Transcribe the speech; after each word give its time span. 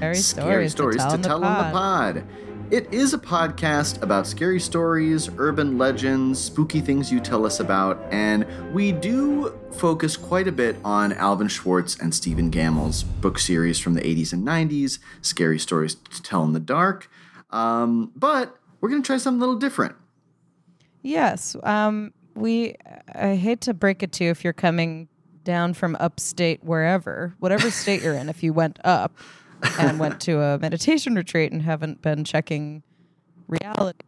Scary, 0.00 0.16
Scary 0.16 0.68
stories, 0.70 1.02
stories 1.02 1.12
to 1.12 1.28
tell 1.28 1.44
on 1.44 1.66
the 1.66 1.72
pod. 1.72 2.24
It 2.70 2.90
is 2.90 3.12
a 3.12 3.18
podcast 3.18 4.00
about 4.00 4.26
scary 4.26 4.58
stories, 4.58 5.28
urban 5.36 5.76
legends, 5.76 6.40
spooky 6.40 6.80
things 6.80 7.12
you 7.12 7.20
tell 7.20 7.44
us 7.44 7.60
about, 7.60 8.02
and 8.10 8.46
we 8.72 8.92
do 8.92 9.54
focus 9.72 10.16
quite 10.16 10.48
a 10.48 10.52
bit 10.52 10.76
on 10.86 11.12
Alvin 11.12 11.48
Schwartz 11.48 11.98
and 12.00 12.14
Stephen 12.14 12.50
Gammell's 12.50 13.02
book 13.02 13.38
series 13.38 13.78
from 13.78 13.92
the 13.92 14.00
80s 14.00 14.32
and 14.32 14.42
90s, 14.46 15.00
Scary 15.20 15.58
Stories 15.58 15.96
to 15.96 16.22
Tell 16.22 16.44
in 16.44 16.54
the 16.54 16.60
Dark. 16.60 17.10
Um, 17.50 18.10
but 18.16 18.56
we're 18.80 18.88
going 18.88 19.02
to 19.02 19.06
try 19.06 19.18
something 19.18 19.42
a 19.42 19.44
little 19.44 19.60
different. 19.60 19.96
Yes. 21.02 21.56
Um, 21.62 22.14
we. 22.34 22.76
I 23.14 23.34
hate 23.34 23.60
to 23.62 23.74
break 23.74 24.02
it 24.02 24.12
to 24.12 24.24
you 24.24 24.30
if 24.30 24.44
you're 24.44 24.54
coming 24.54 25.08
down 25.44 25.74
from 25.74 25.94
upstate, 26.00 26.64
wherever, 26.64 27.34
whatever 27.38 27.70
state 27.70 28.02
you're 28.02 28.14
in. 28.14 28.30
If 28.30 28.42
you 28.42 28.54
went 28.54 28.78
up 28.82 29.12
and 29.78 29.98
went 29.98 30.20
to 30.22 30.40
a 30.40 30.58
meditation 30.58 31.14
retreat 31.14 31.52
and 31.52 31.62
haven't 31.62 32.02
been 32.02 32.24
checking 32.24 32.82
reality, 33.48 33.98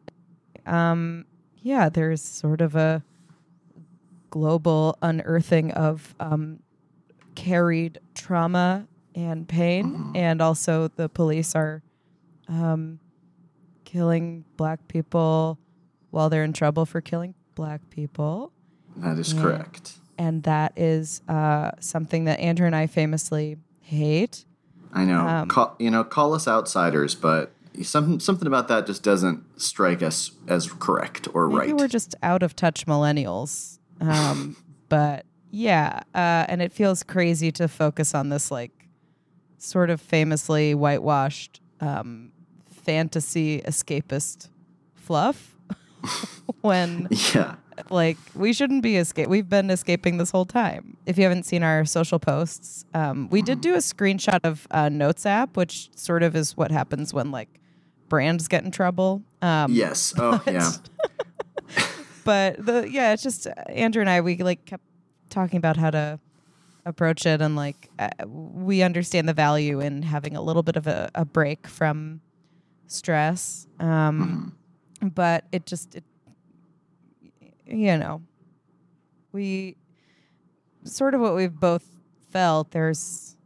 um, 0.67 1.25
yeah, 1.59 1.89
there's 1.89 2.23
sort 2.23 2.61
of 2.61 2.75
a 2.77 3.03
global 4.31 4.97
unearthing 5.03 5.71
of 5.73 6.15
um, 6.21 6.61
carried 7.35 7.99
trauma 8.15 8.87
and 9.15 9.47
pain, 9.47 10.13
and 10.15 10.41
also 10.41 10.89
the 10.89 11.09
police 11.09 11.55
are 11.55 11.83
um, 12.49 12.99
killing 13.85 14.45
black 14.57 14.89
people 14.89 15.59
while 16.11 16.31
they're 16.31 16.45
in 16.45 16.53
trouble 16.53 16.87
for 16.87 17.01
killing 17.01 17.35
black 17.55 17.81
people. 17.91 18.53
That 18.97 19.19
is 19.19 19.33
Yeah. 19.35 19.43
correct. 19.43 19.93
And 20.19 20.43
that 20.45 20.73
is 20.77 21.21
uh, 21.29 21.73
something 21.81 22.25
that 22.25 22.39
Andrew 22.39 22.67
and 22.67 22.77
I 22.77 22.87
famously 22.87 23.57
hate. 23.81 24.45
I 24.93 25.05
know. 25.05 25.21
Um, 25.21 25.49
call, 25.49 25.75
you 25.79 25.91
know, 25.91 26.05
call 26.05 26.35
us 26.35 26.47
outsiders, 26.47 27.15
but 27.15 27.53
something 27.83 28.21
something 28.21 28.47
about 28.47 28.69
that 28.69 28.87
just 28.87 29.03
doesn't 29.03 29.61
strike 29.61 30.03
us 30.03 30.33
as 30.49 30.71
correct 30.73 31.29
or 31.33 31.49
Maybe 31.49 31.73
right. 31.73 31.77
we're 31.77 31.89
just 31.89 32.15
out 32.23 32.43
of 32.43 32.55
touch 32.55 32.87
millennials. 32.87 33.79
Um, 34.01 34.57
but 34.89 35.25
yeah, 35.51 36.01
uh, 36.15 36.47
and 36.49 36.61
it 36.61 36.73
feels 36.73 37.03
crazy 37.03 37.51
to 37.53 37.69
focus 37.69 38.15
on 38.15 38.29
this 38.29 38.51
like 38.51 38.89
sort 39.59 39.91
of 39.91 40.01
famously 40.01 40.75
whitewashed 40.75 41.61
um, 41.81 42.33
fantasy 42.67 43.61
escapist 43.63 44.49
fluff 44.95 45.57
when 46.61 47.09
yeah. 47.35 47.57
Like 47.91 48.17
we 48.35 48.53
shouldn't 48.53 48.83
be 48.83 48.97
escape 48.97 49.29
we've 49.29 49.49
been 49.49 49.71
escaping 49.71 50.19
this 50.19 50.31
whole 50.31 50.45
time 50.45 50.97
if 51.07 51.17
you 51.17 51.25
haven't 51.25 51.45
seen 51.45 51.63
our 51.63 51.85
social 51.85 52.19
posts 52.19 52.85
um, 52.95 53.29
we 53.31 53.43
did 53.43 53.61
do 53.61 53.75
a 53.75 53.79
screenshot 53.79 54.41
of 54.45 54.67
uh, 54.71 54.89
notes 54.89 55.27
app 55.27 55.57
which 55.57 55.91
sort 55.97 56.23
of 56.23 56.37
is 56.37 56.57
what 56.57 56.71
happens 56.71 57.13
when 57.13 57.31
like 57.31 57.61
brands 58.09 58.49
get 58.49 58.65
in 58.65 58.71
trouble 58.71 59.23
um, 59.41 59.73
Yes. 59.73 60.15
Oh, 60.19 60.41
yeah. 60.47 60.71
but 62.25 62.65
the 62.65 62.89
yeah 62.91 63.13
it's 63.13 63.23
just 63.23 63.47
uh, 63.47 63.53
andrew 63.69 64.01
and 64.01 64.09
i 64.11 64.21
we 64.21 64.37
like 64.37 64.65
kept 64.65 64.85
talking 65.31 65.57
about 65.57 65.77
how 65.77 65.91
to 65.91 66.21
approach 66.85 67.27
it 67.27 67.41
and 67.41 67.57
like 67.57 67.89
uh, 67.99 68.09
we 68.27 68.83
understand 68.83 69.29
the 69.29 69.33
value 69.33 69.81
in 69.81 70.03
having 70.03 70.37
a 70.37 70.43
little 70.43 70.63
bit 70.63 70.77
of 70.77 70.87
a, 70.87 71.11
a 71.15 71.25
break 71.25 71.67
from 71.67 72.21
stress 72.87 73.67
um, 73.81 74.55
but 75.01 75.45
it 75.53 75.65
just 75.67 75.95
it, 75.95 76.05
you 77.73 77.97
know 77.97 78.23
we 79.33 79.77
sort 80.85 81.15
of 81.15 81.21
what 81.21 81.35
we've 81.35 81.59
both 81.59 81.85
felt 82.31 82.71
there's 82.71 83.37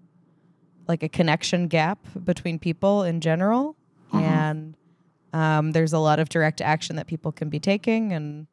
like 0.88 1.02
a 1.02 1.08
connection 1.08 1.68
gap 1.68 1.98
between 2.24 2.58
people 2.58 3.02
in 3.02 3.20
general 3.20 3.76
and 4.12 4.76
um, 5.32 5.72
there's 5.72 5.92
a 5.92 5.98
lot 5.98 6.18
of 6.18 6.28
direct 6.28 6.60
action 6.60 6.96
that 6.96 7.06
people 7.06 7.30
can 7.30 7.48
be 7.48 7.60
taking 7.60 8.12
and 8.12 8.46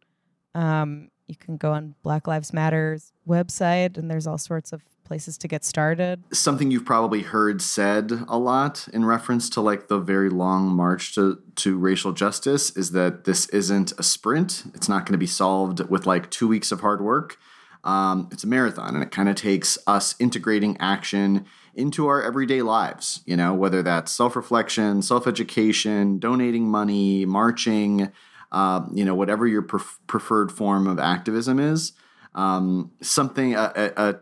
um, 0.56 1.10
you 1.28 1.36
can 1.36 1.58
go 1.58 1.72
on 1.72 1.96
black 2.04 2.28
lives 2.28 2.52
matters 2.54 3.14
website 3.28 3.98
and 3.98 4.10
there's 4.10 4.28
all 4.28 4.38
sorts 4.38 4.74
of 4.74 4.82
places 5.04 5.38
to 5.38 5.48
get 5.48 5.64
started 5.64 6.24
Something 6.32 6.72
you've 6.72 6.86
probably 6.86 7.22
heard 7.22 7.62
said 7.62 8.12
a 8.28 8.38
lot 8.38 8.88
in 8.94 9.06
reference 9.06 9.50
to 9.52 9.62
like 9.62 9.88
the 9.88 10.00
very 10.00 10.30
long 10.30 10.68
march 10.68 11.14
to 11.16 11.42
to 11.56 11.78
racial 11.78 12.14
justice 12.14 12.76
is 12.76 12.92
that 12.92 13.26
this 13.26 13.48
isn't 13.50 13.94
a 13.98 14.04
sprint. 14.04 14.64
It's 14.74 14.90
not 14.90 15.06
going 15.06 15.14
to 15.14 15.18
be 15.18 15.28
solved 15.28 15.82
with 15.90 16.06
like 16.06 16.30
two 16.32 16.48
weeks 16.48 16.72
of 16.72 16.82
hard 16.82 17.02
work. 17.02 17.38
Um, 17.84 18.30
it's 18.32 18.44
a 18.44 18.48
marathon, 18.48 18.96
and 18.96 19.04
it 19.04 19.12
kind 19.12 19.30
of 19.30 19.36
takes 19.36 19.78
us 19.88 20.16
integrating 20.20 20.78
action 20.80 21.46
into 21.76 22.08
our 22.08 22.24
everyday 22.24 22.62
lives. 22.62 23.22
You 23.26 23.36
know, 23.36 23.54
whether 23.54 23.84
that's 23.84 24.12
self 24.12 24.36
reflection, 24.36 25.02
self 25.02 25.28
education, 25.28 26.20
donating 26.20 26.68
money, 26.68 27.26
marching. 27.26 28.12
Uh, 28.52 28.86
you 28.94 29.04
know, 29.04 29.16
whatever 29.16 29.48
your 29.48 29.64
pref- 29.64 29.98
preferred 30.06 30.52
form 30.52 30.86
of 30.86 31.00
activism 31.00 31.60
is. 31.60 31.94
Um, 32.36 32.92
something 33.02 33.56
a, 33.56 33.74
a, 33.76 34.10
a 34.10 34.16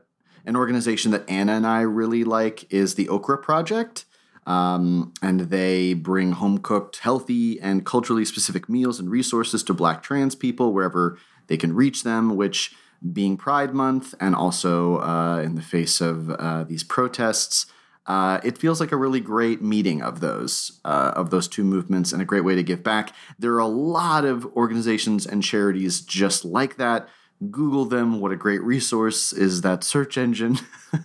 an 0.46 0.56
organization 0.56 1.12
that 1.12 1.30
Anna 1.30 1.54
and 1.54 1.68
I 1.68 1.82
really 1.82 2.24
like 2.24 2.72
is 2.72 2.96
the 2.96 3.10
Okra 3.10 3.38
Project. 3.38 4.06
Um, 4.48 5.14
and 5.22 5.42
they 5.42 5.94
bring 5.94 6.32
home 6.32 6.58
cooked, 6.58 6.98
healthy, 6.98 7.60
and 7.60 7.86
culturally 7.86 8.26
specific 8.26 8.68
meals 8.68 9.00
and 9.00 9.10
resources 9.10 9.62
to 9.64 9.74
Black 9.74 10.02
trans 10.02 10.34
people 10.36 10.74
wherever 10.74 11.18
they 11.48 11.58
can 11.58 11.74
reach 11.74 12.04
them, 12.04 12.36
which 12.36 12.74
being 13.14 13.38
Pride 13.38 13.74
Month 13.74 14.14
and 14.20 14.36
also 14.36 14.98
uh, 15.00 15.42
in 15.44 15.56
the 15.56 15.62
face 15.62 16.02
of 16.02 16.30
uh, 16.32 16.64
these 16.64 16.84
protests, 16.84 17.66
uh, 18.08 18.40
it 18.44 18.58
feels 18.58 18.80
like 18.80 18.92
a 18.92 18.98
really 18.98 19.20
great 19.20 19.62
meeting 19.62 20.02
of 20.02 20.20
those 20.20 20.80
uh, 20.86 21.14
of 21.16 21.30
those 21.30 21.48
two 21.48 21.64
movements 21.64 22.12
and 22.12 22.22
a 22.22 22.26
great 22.26 22.44
way 22.44 22.56
to 22.56 22.64
give 22.64 22.84
back. 22.84 23.14
There 23.38 23.54
are 23.54 23.60
a 23.60 23.68
lot 23.68 24.26
of 24.26 24.46
organizations 24.56 25.26
and 25.26 25.44
charities 25.44 26.02
just 26.02 26.44
like 26.44 26.78
that. 26.78 27.08
Google 27.50 27.86
them. 27.86 28.20
What 28.20 28.32
a 28.32 28.36
great 28.36 28.62
resource 28.62 29.34
is 29.34 29.62
that 29.62 29.84
search 29.84 30.18
engine. 30.18 30.60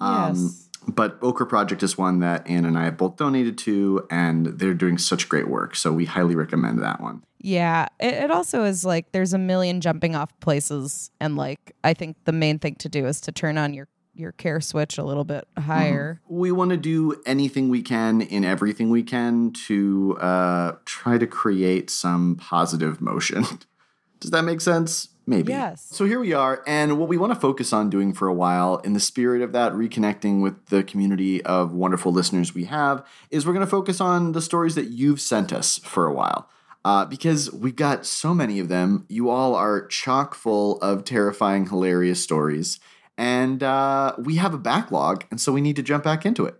Um, 0.00 0.34
yes 0.34 0.62
but 0.88 1.18
Okra 1.22 1.46
Project 1.46 1.82
is 1.82 1.96
one 1.96 2.20
that 2.20 2.48
Anne 2.48 2.64
and 2.64 2.76
I 2.76 2.84
have 2.84 2.96
both 2.96 3.16
donated 3.16 3.56
to, 3.58 4.06
and 4.10 4.46
they're 4.46 4.74
doing 4.74 4.98
such 4.98 5.28
great 5.28 5.48
work. 5.48 5.76
So 5.76 5.92
we 5.92 6.04
highly 6.04 6.34
recommend 6.34 6.82
that 6.82 7.00
one. 7.00 7.22
Yeah, 7.38 7.86
it, 8.00 8.14
it 8.14 8.30
also 8.30 8.64
is 8.64 8.84
like 8.84 9.12
there's 9.12 9.32
a 9.32 9.38
million 9.38 9.80
jumping 9.80 10.14
off 10.14 10.38
places, 10.40 11.10
and 11.20 11.36
like 11.36 11.74
I 11.84 11.94
think 11.94 12.16
the 12.24 12.32
main 12.32 12.58
thing 12.58 12.76
to 12.76 12.88
do 12.88 13.06
is 13.06 13.20
to 13.22 13.32
turn 13.32 13.58
on 13.58 13.74
your 13.74 13.88
your 14.14 14.32
care 14.32 14.60
switch 14.60 14.98
a 14.98 15.04
little 15.04 15.24
bit 15.24 15.46
higher. 15.58 16.20
We 16.28 16.52
want 16.52 16.70
to 16.70 16.76
do 16.76 17.20
anything 17.24 17.68
we 17.68 17.80
can 17.80 18.20
in 18.20 18.44
everything 18.44 18.90
we 18.90 19.02
can 19.02 19.52
to 19.66 20.18
uh, 20.20 20.72
try 20.84 21.16
to 21.16 21.26
create 21.26 21.88
some 21.90 22.36
positive 22.36 23.00
motion. 23.00 23.44
Does 24.20 24.30
that 24.30 24.42
make 24.42 24.60
sense? 24.60 25.08
Maybe. 25.24 25.52
Yes. 25.52 25.86
So 25.90 26.04
here 26.04 26.18
we 26.18 26.32
are, 26.32 26.62
and 26.66 26.98
what 26.98 27.08
we 27.08 27.16
want 27.16 27.32
to 27.32 27.38
focus 27.38 27.72
on 27.72 27.90
doing 27.90 28.12
for 28.12 28.26
a 28.26 28.34
while, 28.34 28.78
in 28.78 28.92
the 28.92 29.00
spirit 29.00 29.40
of 29.40 29.52
that, 29.52 29.72
reconnecting 29.72 30.42
with 30.42 30.66
the 30.66 30.82
community 30.82 31.42
of 31.44 31.72
wonderful 31.72 32.12
listeners 32.12 32.54
we 32.54 32.64
have, 32.64 33.06
is 33.30 33.46
we're 33.46 33.52
going 33.52 33.64
to 33.64 33.70
focus 33.70 34.00
on 34.00 34.32
the 34.32 34.42
stories 34.42 34.74
that 34.74 34.86
you've 34.86 35.20
sent 35.20 35.52
us 35.52 35.78
for 35.78 36.06
a 36.06 36.12
while. 36.12 36.48
Uh, 36.84 37.04
because 37.04 37.52
we've 37.52 37.76
got 37.76 38.04
so 38.04 38.34
many 38.34 38.58
of 38.58 38.68
them. 38.68 39.06
You 39.08 39.30
all 39.30 39.54
are 39.54 39.86
chock 39.86 40.34
full 40.34 40.78
of 40.80 41.04
terrifying, 41.04 41.68
hilarious 41.68 42.20
stories. 42.20 42.80
And 43.16 43.62
uh, 43.62 44.16
we 44.18 44.34
have 44.36 44.52
a 44.52 44.58
backlog, 44.58 45.24
and 45.30 45.40
so 45.40 45.52
we 45.52 45.60
need 45.60 45.76
to 45.76 45.82
jump 45.82 46.02
back 46.02 46.26
into 46.26 46.44
it. 46.44 46.56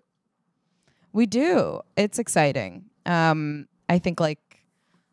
We 1.13 1.27
do. 1.27 1.81
It's 1.97 2.21
exciting. 2.21 2.85
Um, 3.05 3.67
I 3.89 3.99
think 3.99 4.21
like 4.21 4.65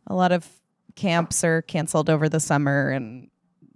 a 0.06 0.14
lot 0.14 0.32
of 0.32 0.48
camps 0.96 1.44
are 1.44 1.64
canceled 1.64 2.10
over 2.10 2.30
the 2.30 2.40
summer, 2.40 2.90
and 2.92 3.30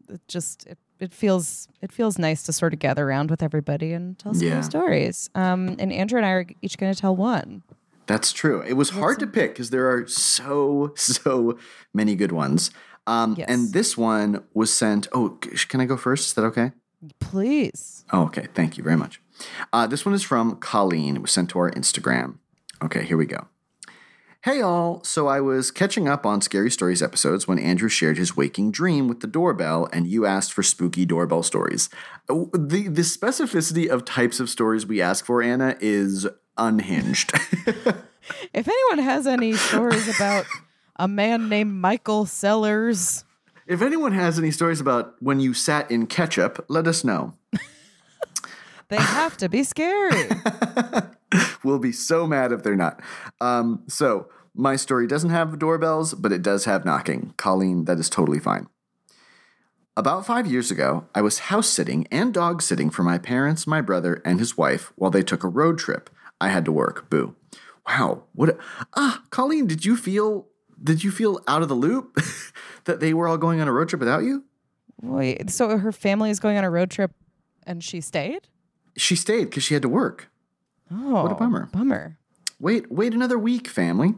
it 0.09 0.21
just 0.27 0.65
it, 0.67 0.77
it 0.99 1.13
feels 1.13 1.67
it 1.81 1.91
feels 1.91 2.17
nice 2.17 2.43
to 2.43 2.53
sort 2.53 2.73
of 2.73 2.79
gather 2.79 3.07
around 3.07 3.29
with 3.29 3.41
everybody 3.43 3.93
and 3.93 4.17
tell 4.19 4.33
some 4.33 4.47
Yeah. 4.47 4.61
stories. 4.61 5.29
Um, 5.35 5.75
and 5.79 5.91
Andrew 5.91 6.17
and 6.17 6.25
I 6.25 6.31
are 6.31 6.45
each 6.61 6.77
going 6.77 6.93
to 6.93 6.99
tell 6.99 7.15
one. 7.15 7.63
That's 8.05 8.33
true. 8.33 8.61
It 8.61 8.73
was 8.73 8.89
hard 8.89 9.19
to 9.19 9.27
pick 9.27 9.53
because 9.53 9.69
there 9.69 9.89
are 9.89 10.05
so, 10.07 10.91
so 10.97 11.57
many 11.93 12.15
good 12.15 12.31
ones. 12.33 12.69
Um, 13.07 13.35
Yes. 13.37 13.47
And 13.49 13.73
this 13.73 13.97
one 13.97 14.43
was 14.53 14.73
sent. 14.73 15.07
Oh, 15.13 15.37
can 15.69 15.79
I 15.81 15.85
go 15.85 15.95
first? 15.97 16.27
Is 16.27 16.33
that 16.33 16.43
okay? 16.45 16.71
Please. 17.19 18.05
Oh, 18.11 18.23
okay. 18.23 18.47
Thank 18.53 18.77
you 18.77 18.83
very 18.83 18.95
much. 18.97 19.21
Uh, 19.71 19.87
this 19.87 20.05
one 20.05 20.13
is 20.13 20.23
from 20.23 20.57
Colleen. 20.57 21.15
It 21.17 21.21
was 21.21 21.31
sent 21.31 21.49
to 21.51 21.59
our 21.59 21.71
Instagram. 21.71 22.37
Okay, 22.81 23.03
here 23.05 23.17
we 23.17 23.25
go. 23.25 23.47
Hey 24.43 24.59
all, 24.61 25.01
so 25.05 25.27
I 25.27 25.39
was 25.39 25.71
catching 25.71 26.09
up 26.09 26.25
on 26.25 26.41
Scary 26.41 26.69
Stories 26.69 27.01
episodes 27.01 27.47
when 27.47 27.57
Andrew 27.57 27.87
shared 27.87 28.17
his 28.17 28.35
waking 28.35 28.71
dream 28.71 29.07
with 29.07 29.21
the 29.21 29.27
doorbell 29.27 29.87
and 29.93 30.05
you 30.05 30.25
asked 30.25 30.51
for 30.51 30.61
spooky 30.61 31.05
doorbell 31.05 31.43
stories. 31.43 31.89
Oh, 32.27 32.49
The, 32.51 32.89
the 32.89 33.03
specificity 33.03 33.87
of 33.87 34.03
types 34.03 34.41
of 34.41 34.49
stories 34.49 34.85
we 34.85 35.01
ask 35.01 35.25
for, 35.25 35.41
Anna, 35.41 35.77
is 35.79 36.27
unhinged. 36.57 37.31
If 38.53 38.69
anyone 38.69 39.03
has 39.03 39.27
any 39.27 39.53
stories 39.53 40.07
about 40.07 40.45
a 40.95 41.09
man 41.09 41.49
named 41.49 41.73
Michael 41.73 42.25
Sellers, 42.25 43.25
if 43.67 43.81
anyone 43.81 44.13
has 44.13 44.39
any 44.39 44.49
stories 44.49 44.79
about 44.79 45.15
when 45.19 45.41
you 45.41 45.53
sat 45.53 45.91
in 45.91 46.07
ketchup, 46.07 46.63
let 46.69 46.87
us 46.87 47.03
know. 47.03 47.33
they 48.87 48.95
have 48.95 49.35
to 49.37 49.49
be 49.49 49.63
scary. 49.63 50.29
We'll 51.63 51.79
be 51.79 51.91
so 51.91 52.27
mad 52.27 52.51
if 52.51 52.63
they're 52.63 52.75
not. 52.75 53.01
Um, 53.39 53.83
so, 53.87 54.29
my 54.53 54.75
story 54.75 55.07
doesn't 55.07 55.29
have 55.29 55.57
doorbells, 55.57 56.13
but 56.13 56.31
it 56.31 56.41
does 56.41 56.65
have 56.65 56.85
knocking. 56.85 57.33
Colleen, 57.37 57.85
that 57.85 57.99
is 57.99 58.09
totally 58.09 58.39
fine. 58.39 58.67
About 59.95 60.25
five 60.25 60.47
years 60.47 60.71
ago, 60.71 61.05
I 61.13 61.21
was 61.21 61.39
house 61.39 61.69
sitting 61.69 62.07
and 62.11 62.33
dog 62.33 62.61
sitting 62.61 62.89
for 62.89 63.03
my 63.03 63.17
parents, 63.17 63.67
my 63.67 63.79
brother, 63.79 64.21
and 64.25 64.39
his 64.39 64.57
wife 64.57 64.91
while 64.95 65.11
they 65.11 65.21
took 65.21 65.43
a 65.43 65.47
road 65.47 65.77
trip. 65.77 66.09
I 66.41 66.49
had 66.49 66.65
to 66.65 66.71
work. 66.71 67.09
Boo. 67.09 67.35
Wow. 67.87 68.23
What? 68.33 68.49
A, 68.49 68.57
ah, 68.95 69.23
Colleen, 69.29 69.67
did 69.67 69.85
you 69.85 69.95
feel? 69.95 70.47
Did 70.81 71.03
you 71.03 71.11
feel 71.11 71.39
out 71.47 71.61
of 71.61 71.69
the 71.69 71.75
loop 71.75 72.17
that 72.85 72.99
they 72.99 73.13
were 73.13 73.27
all 73.27 73.37
going 73.37 73.61
on 73.61 73.67
a 73.67 73.71
road 73.71 73.89
trip 73.89 73.99
without 73.99 74.23
you? 74.23 74.43
Wait, 75.01 75.49
so 75.49 75.77
her 75.77 75.91
family 75.91 76.29
is 76.29 76.39
going 76.39 76.57
on 76.57 76.63
a 76.63 76.69
road 76.69 76.89
trip 76.89 77.11
and 77.65 77.83
she 77.83 78.01
stayed? 78.01 78.47
She 78.97 79.15
stayed 79.15 79.45
because 79.45 79.63
she 79.63 79.73
had 79.75 79.83
to 79.83 79.89
work. 79.89 80.29
Oh, 80.93 81.27
a 81.27 81.35
bummer. 81.35 81.69
Bummer. 81.73 82.17
Wait, 82.59 82.91
wait 82.91 83.13
another 83.13 83.37
week, 83.39 83.67
family. 83.67 84.13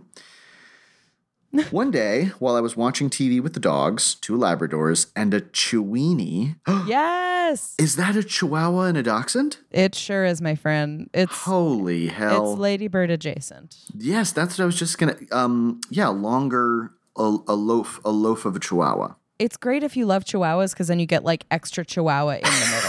One 1.72 1.90
day, 1.90 2.32
while 2.40 2.56
I 2.56 2.60
was 2.60 2.76
watching 2.76 3.10
TV 3.10 3.42
with 3.42 3.54
the 3.54 3.62
dogs, 3.62 4.16
two 4.16 4.38
Labradors, 4.38 5.10
and 5.16 5.34
a 5.34 5.40
Chiweenie. 5.40 6.58
yes. 6.88 7.76
Is 7.80 7.96
that 7.96 8.16
a 8.18 8.24
Chihuahua 8.24 8.82
and 8.88 8.98
a 8.98 9.04
Dachshund? 9.04 9.58
It 9.72 9.96
sure 9.96 10.26
is, 10.26 10.42
my 10.42 10.56
friend. 10.56 11.10
It's 11.14 11.32
Holy 11.44 12.08
hell. 12.08 12.52
it's 12.52 12.60
Ladybird 12.60 13.10
adjacent. 13.10 13.78
yes, 13.98 14.34
that's 14.34 14.58
what 14.58 14.64
I 14.64 14.66
was 14.66 14.78
just 14.78 14.98
gonna 14.98 15.16
um 15.32 15.80
yeah, 15.90 16.08
longer 16.10 16.92
a, 17.16 17.38
a 17.48 17.56
loaf 17.56 18.02
a 18.04 18.12
loaf 18.12 18.44
of 18.46 18.56
a 18.58 18.60
Chihuahua. 18.60 19.14
It's 19.40 19.56
great 19.58 19.84
if 19.84 19.96
you 19.96 20.06
love 20.06 20.26
chihuahuas 20.26 20.72
because 20.72 20.88
then 20.88 21.00
you 21.00 21.06
get 21.06 21.24
like 21.24 21.46
extra 21.52 21.86
chihuahua 21.86 22.36
in 22.36 22.42
the 22.44 22.82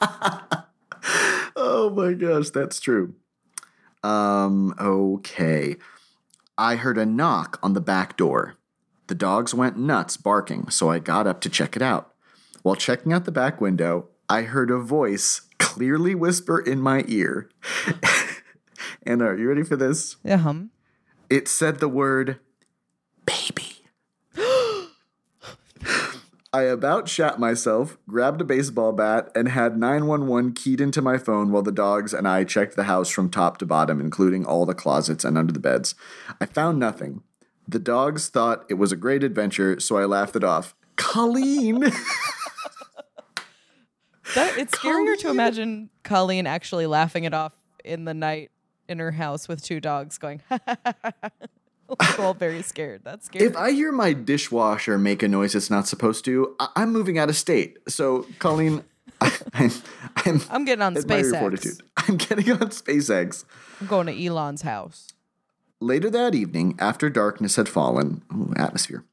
middle. 0.00 0.58
Oh 1.62 1.90
my 1.90 2.14
gosh, 2.14 2.48
that's 2.48 2.80
true. 2.80 3.14
Um, 4.02 4.74
okay. 4.80 5.76
I 6.56 6.76
heard 6.76 6.96
a 6.96 7.04
knock 7.04 7.58
on 7.62 7.74
the 7.74 7.82
back 7.82 8.16
door. 8.16 8.56
The 9.08 9.14
dogs 9.14 9.52
went 9.52 9.76
nuts 9.76 10.16
barking, 10.16 10.70
so 10.70 10.90
I 10.90 11.00
got 11.00 11.26
up 11.26 11.42
to 11.42 11.50
check 11.50 11.76
it 11.76 11.82
out. 11.82 12.14
While 12.62 12.76
checking 12.76 13.12
out 13.12 13.26
the 13.26 13.30
back 13.30 13.60
window, 13.60 14.08
I 14.26 14.42
heard 14.42 14.70
a 14.70 14.78
voice 14.78 15.42
clearly 15.58 16.14
whisper 16.14 16.58
in 16.58 16.80
my 16.80 17.04
ear. 17.06 17.50
Anna, 19.02 19.26
are 19.26 19.36
you 19.36 19.46
ready 19.46 19.62
for 19.62 19.76
this? 19.76 20.16
Yeah, 20.24 20.38
hum. 20.38 20.70
It 21.28 21.46
said 21.46 21.78
the 21.78 21.88
word 21.88 22.40
baby. 23.26 23.59
I 26.52 26.62
about 26.62 27.08
shat 27.08 27.38
myself, 27.38 27.96
grabbed 28.08 28.40
a 28.40 28.44
baseball 28.44 28.92
bat, 28.92 29.30
and 29.36 29.48
had 29.48 29.78
911 29.78 30.52
keyed 30.54 30.80
into 30.80 31.00
my 31.00 31.16
phone 31.16 31.52
while 31.52 31.62
the 31.62 31.70
dogs 31.70 32.12
and 32.12 32.26
I 32.26 32.42
checked 32.44 32.74
the 32.74 32.84
house 32.84 33.08
from 33.08 33.30
top 33.30 33.58
to 33.58 33.66
bottom, 33.66 34.00
including 34.00 34.44
all 34.44 34.66
the 34.66 34.74
closets 34.74 35.24
and 35.24 35.38
under 35.38 35.52
the 35.52 35.60
beds. 35.60 35.94
I 36.40 36.46
found 36.46 36.80
nothing. 36.80 37.22
The 37.68 37.78
dogs 37.78 38.28
thought 38.28 38.64
it 38.68 38.74
was 38.74 38.90
a 38.90 38.96
great 38.96 39.22
adventure, 39.22 39.78
so 39.78 39.96
I 39.96 40.06
laughed 40.06 40.34
it 40.34 40.42
off. 40.42 40.74
Colleen! 40.96 41.92
That 44.34 44.58
it's 44.58 44.76
scarier 44.76 45.18
to 45.18 45.30
imagine 45.30 45.90
Colleen 46.04 46.46
actually 46.46 46.86
laughing 46.86 47.24
it 47.24 47.34
off 47.34 47.52
in 47.84 48.04
the 48.04 48.14
night 48.14 48.50
in 48.88 48.98
her 48.98 49.10
house 49.10 49.48
with 49.48 49.62
two 49.62 49.80
dogs 49.80 50.18
going, 50.18 50.40
like 52.00 52.18
all 52.20 52.34
very 52.34 52.62
scared. 52.62 53.02
That's 53.04 53.26
scary. 53.26 53.46
if 53.46 53.56
I 53.56 53.72
hear 53.72 53.92
my 53.92 54.12
dishwasher 54.12 54.98
make 54.98 55.22
a 55.22 55.28
noise 55.28 55.54
it's 55.54 55.70
not 55.70 55.86
supposed 55.88 56.24
to, 56.26 56.54
I- 56.60 56.68
I'm 56.76 56.92
moving 56.92 57.18
out 57.18 57.28
of 57.28 57.36
state. 57.36 57.78
So, 57.88 58.26
Colleen, 58.38 58.84
I- 59.20 59.38
I'm, 59.54 59.70
I'm, 60.16 60.40
I'm 60.50 60.64
getting 60.64 60.82
on 60.82 60.94
SpaceX. 60.94 61.38
fortitude. 61.38 61.82
I'm 61.96 62.16
getting 62.16 62.50
on 62.52 62.58
SpaceX. 62.70 63.44
I'm 63.80 63.86
going 63.86 64.06
to 64.06 64.26
Elon's 64.26 64.62
house. 64.62 65.08
Later 65.80 66.10
that 66.10 66.34
evening, 66.34 66.76
after 66.78 67.08
darkness 67.08 67.56
had 67.56 67.68
fallen, 67.68 68.22
ooh, 68.32 68.52
atmosphere, 68.56 69.04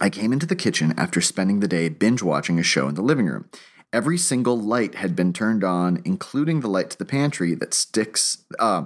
I 0.00 0.10
came 0.10 0.32
into 0.32 0.46
the 0.46 0.56
kitchen 0.56 0.94
after 0.96 1.20
spending 1.20 1.60
the 1.60 1.68
day 1.68 1.88
binge 1.88 2.22
watching 2.22 2.58
a 2.58 2.62
show 2.62 2.88
in 2.88 2.94
the 2.94 3.02
living 3.02 3.26
room. 3.26 3.48
Every 3.92 4.16
single 4.16 4.58
light 4.58 4.94
had 4.94 5.14
been 5.14 5.32
turned 5.32 5.62
on, 5.62 6.00
including 6.04 6.60
the 6.60 6.68
light 6.68 6.90
to 6.90 6.98
the 6.98 7.04
pantry 7.04 7.54
that 7.56 7.74
sticks, 7.74 8.44
uh, 8.58 8.84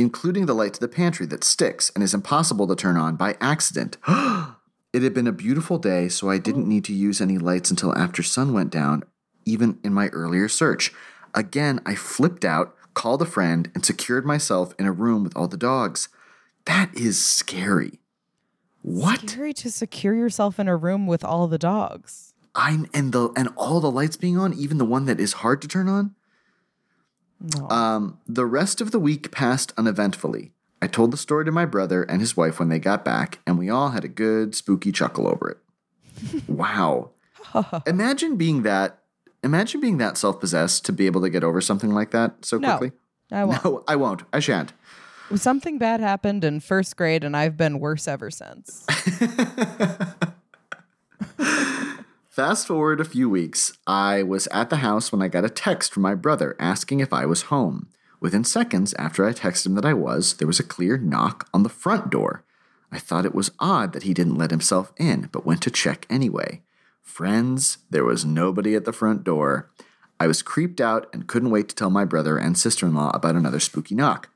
including 0.00 0.46
the 0.46 0.54
light 0.54 0.74
to 0.74 0.80
the 0.80 0.88
pantry 0.88 1.26
that 1.26 1.44
sticks 1.44 1.90
and 1.94 2.02
is 2.02 2.14
impossible 2.14 2.66
to 2.66 2.74
turn 2.74 2.96
on 2.96 3.16
by 3.16 3.36
accident. 3.40 3.96
it 4.08 5.02
had 5.02 5.14
been 5.14 5.26
a 5.26 5.32
beautiful 5.32 5.78
day, 5.78 6.08
so 6.08 6.30
I 6.30 6.38
didn't 6.38 6.68
need 6.68 6.84
to 6.84 6.94
use 6.94 7.20
any 7.20 7.38
lights 7.38 7.70
until 7.70 7.96
after 7.96 8.22
sun 8.22 8.52
went 8.52 8.70
down, 8.70 9.04
even 9.44 9.78
in 9.84 9.92
my 9.92 10.08
earlier 10.08 10.48
search. 10.48 10.92
Again, 11.34 11.80
I 11.84 11.94
flipped 11.94 12.44
out, 12.44 12.74
called 12.94 13.22
a 13.22 13.26
friend, 13.26 13.70
and 13.74 13.84
secured 13.84 14.24
myself 14.24 14.74
in 14.78 14.86
a 14.86 14.92
room 14.92 15.22
with 15.22 15.36
all 15.36 15.48
the 15.48 15.56
dogs. 15.56 16.08
That 16.64 16.94
is 16.94 17.22
scary. 17.24 18.00
What? 18.82 19.28
Scary 19.28 19.52
to 19.54 19.70
secure 19.70 20.14
yourself 20.14 20.58
in 20.58 20.66
a 20.66 20.76
room 20.76 21.06
with 21.06 21.24
all 21.24 21.46
the 21.46 21.58
dogs. 21.58 22.32
I'm 22.54 22.86
and 22.92 23.12
the 23.12 23.30
and 23.36 23.48
all 23.56 23.80
the 23.80 23.90
lights 23.90 24.16
being 24.16 24.36
on, 24.36 24.54
even 24.54 24.78
the 24.78 24.84
one 24.84 25.04
that 25.04 25.20
is 25.20 25.34
hard 25.34 25.62
to 25.62 25.68
turn 25.68 25.88
on. 25.88 26.14
No. 27.40 27.68
Um, 27.68 28.18
the 28.26 28.44
rest 28.46 28.80
of 28.80 28.90
the 28.90 28.98
week 28.98 29.30
passed 29.30 29.72
uneventfully. 29.78 30.52
I 30.82 30.86
told 30.86 31.10
the 31.10 31.16
story 31.16 31.44
to 31.44 31.52
my 31.52 31.64
brother 31.66 32.02
and 32.02 32.20
his 32.20 32.36
wife 32.36 32.58
when 32.58 32.68
they 32.68 32.78
got 32.78 33.04
back, 33.04 33.38
and 33.46 33.58
we 33.58 33.68
all 33.70 33.90
had 33.90 34.04
a 34.04 34.08
good 34.08 34.54
spooky 34.54 34.92
chuckle 34.92 35.26
over 35.26 35.50
it. 35.50 35.58
wow. 36.48 37.10
Imagine 37.86 38.36
being 38.36 38.62
that 38.62 38.98
imagine 39.42 39.80
being 39.80 39.96
that 39.96 40.18
self-possessed 40.18 40.84
to 40.84 40.92
be 40.92 41.06
able 41.06 41.22
to 41.22 41.30
get 41.30 41.42
over 41.42 41.62
something 41.62 41.90
like 41.92 42.10
that 42.10 42.44
so 42.44 42.58
No. 42.58 42.76
quickly. 42.76 42.96
I 43.32 43.44
won't. 43.44 43.64
No, 43.64 43.84
I 43.88 43.96
won't. 43.96 44.22
I 44.34 44.40
shan't. 44.40 44.72
Something 45.34 45.78
bad 45.78 46.00
happened 46.00 46.44
in 46.44 46.60
first 46.60 46.96
grade, 46.96 47.24
and 47.24 47.34
I've 47.36 47.56
been 47.56 47.78
worse 47.80 48.06
ever 48.08 48.30
since. 48.30 48.84
Fast 52.30 52.68
forward 52.68 53.00
a 53.00 53.04
few 53.04 53.28
weeks, 53.28 53.72
I 53.88 54.22
was 54.22 54.46
at 54.52 54.70
the 54.70 54.76
house 54.76 55.10
when 55.10 55.20
I 55.20 55.26
got 55.26 55.44
a 55.44 55.50
text 55.50 55.92
from 55.92 56.04
my 56.04 56.14
brother 56.14 56.54
asking 56.60 57.00
if 57.00 57.12
I 57.12 57.26
was 57.26 57.50
home. 57.50 57.88
Within 58.20 58.44
seconds 58.44 58.94
after 59.00 59.26
I 59.26 59.32
texted 59.32 59.66
him 59.66 59.74
that 59.74 59.84
I 59.84 59.94
was, 59.94 60.34
there 60.34 60.46
was 60.46 60.60
a 60.60 60.64
clear 60.64 60.96
knock 60.96 61.48
on 61.52 61.64
the 61.64 61.68
front 61.68 62.08
door. 62.08 62.44
I 62.92 63.00
thought 63.00 63.26
it 63.26 63.34
was 63.34 63.50
odd 63.58 63.92
that 63.94 64.04
he 64.04 64.14
didn't 64.14 64.38
let 64.38 64.52
himself 64.52 64.92
in, 64.96 65.28
but 65.32 65.44
went 65.44 65.60
to 65.62 65.72
check 65.72 66.06
anyway. 66.08 66.62
Friends, 67.02 67.78
there 67.90 68.04
was 68.04 68.24
nobody 68.24 68.76
at 68.76 68.84
the 68.84 68.92
front 68.92 69.24
door. 69.24 69.68
I 70.20 70.28
was 70.28 70.40
creeped 70.40 70.80
out 70.80 71.08
and 71.12 71.26
couldn't 71.26 71.50
wait 71.50 71.68
to 71.70 71.74
tell 71.74 71.90
my 71.90 72.04
brother 72.04 72.38
and 72.38 72.56
sister 72.56 72.86
in 72.86 72.94
law 72.94 73.10
about 73.12 73.34
another 73.34 73.58
spooky 73.58 73.96
knock. 73.96 74.29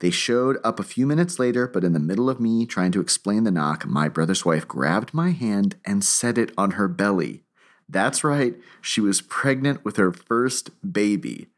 They 0.00 0.10
showed 0.10 0.58
up 0.62 0.78
a 0.78 0.84
few 0.84 1.06
minutes 1.06 1.38
later, 1.38 1.66
but 1.66 1.84
in 1.84 1.94
the 1.94 1.98
middle 1.98 2.28
of 2.28 2.40
me 2.40 2.66
trying 2.66 2.92
to 2.92 3.00
explain 3.00 3.44
the 3.44 3.50
knock, 3.50 3.86
my 3.86 4.08
brother's 4.08 4.44
wife 4.44 4.68
grabbed 4.68 5.14
my 5.14 5.30
hand 5.30 5.76
and 5.84 6.04
set 6.04 6.36
it 6.36 6.52
on 6.58 6.72
her 6.72 6.88
belly. 6.88 7.44
That's 7.88 8.22
right, 8.22 8.56
she 8.80 9.00
was 9.00 9.22
pregnant 9.22 9.84
with 9.84 9.96
her 9.96 10.12
first 10.12 10.70
baby. 10.92 11.48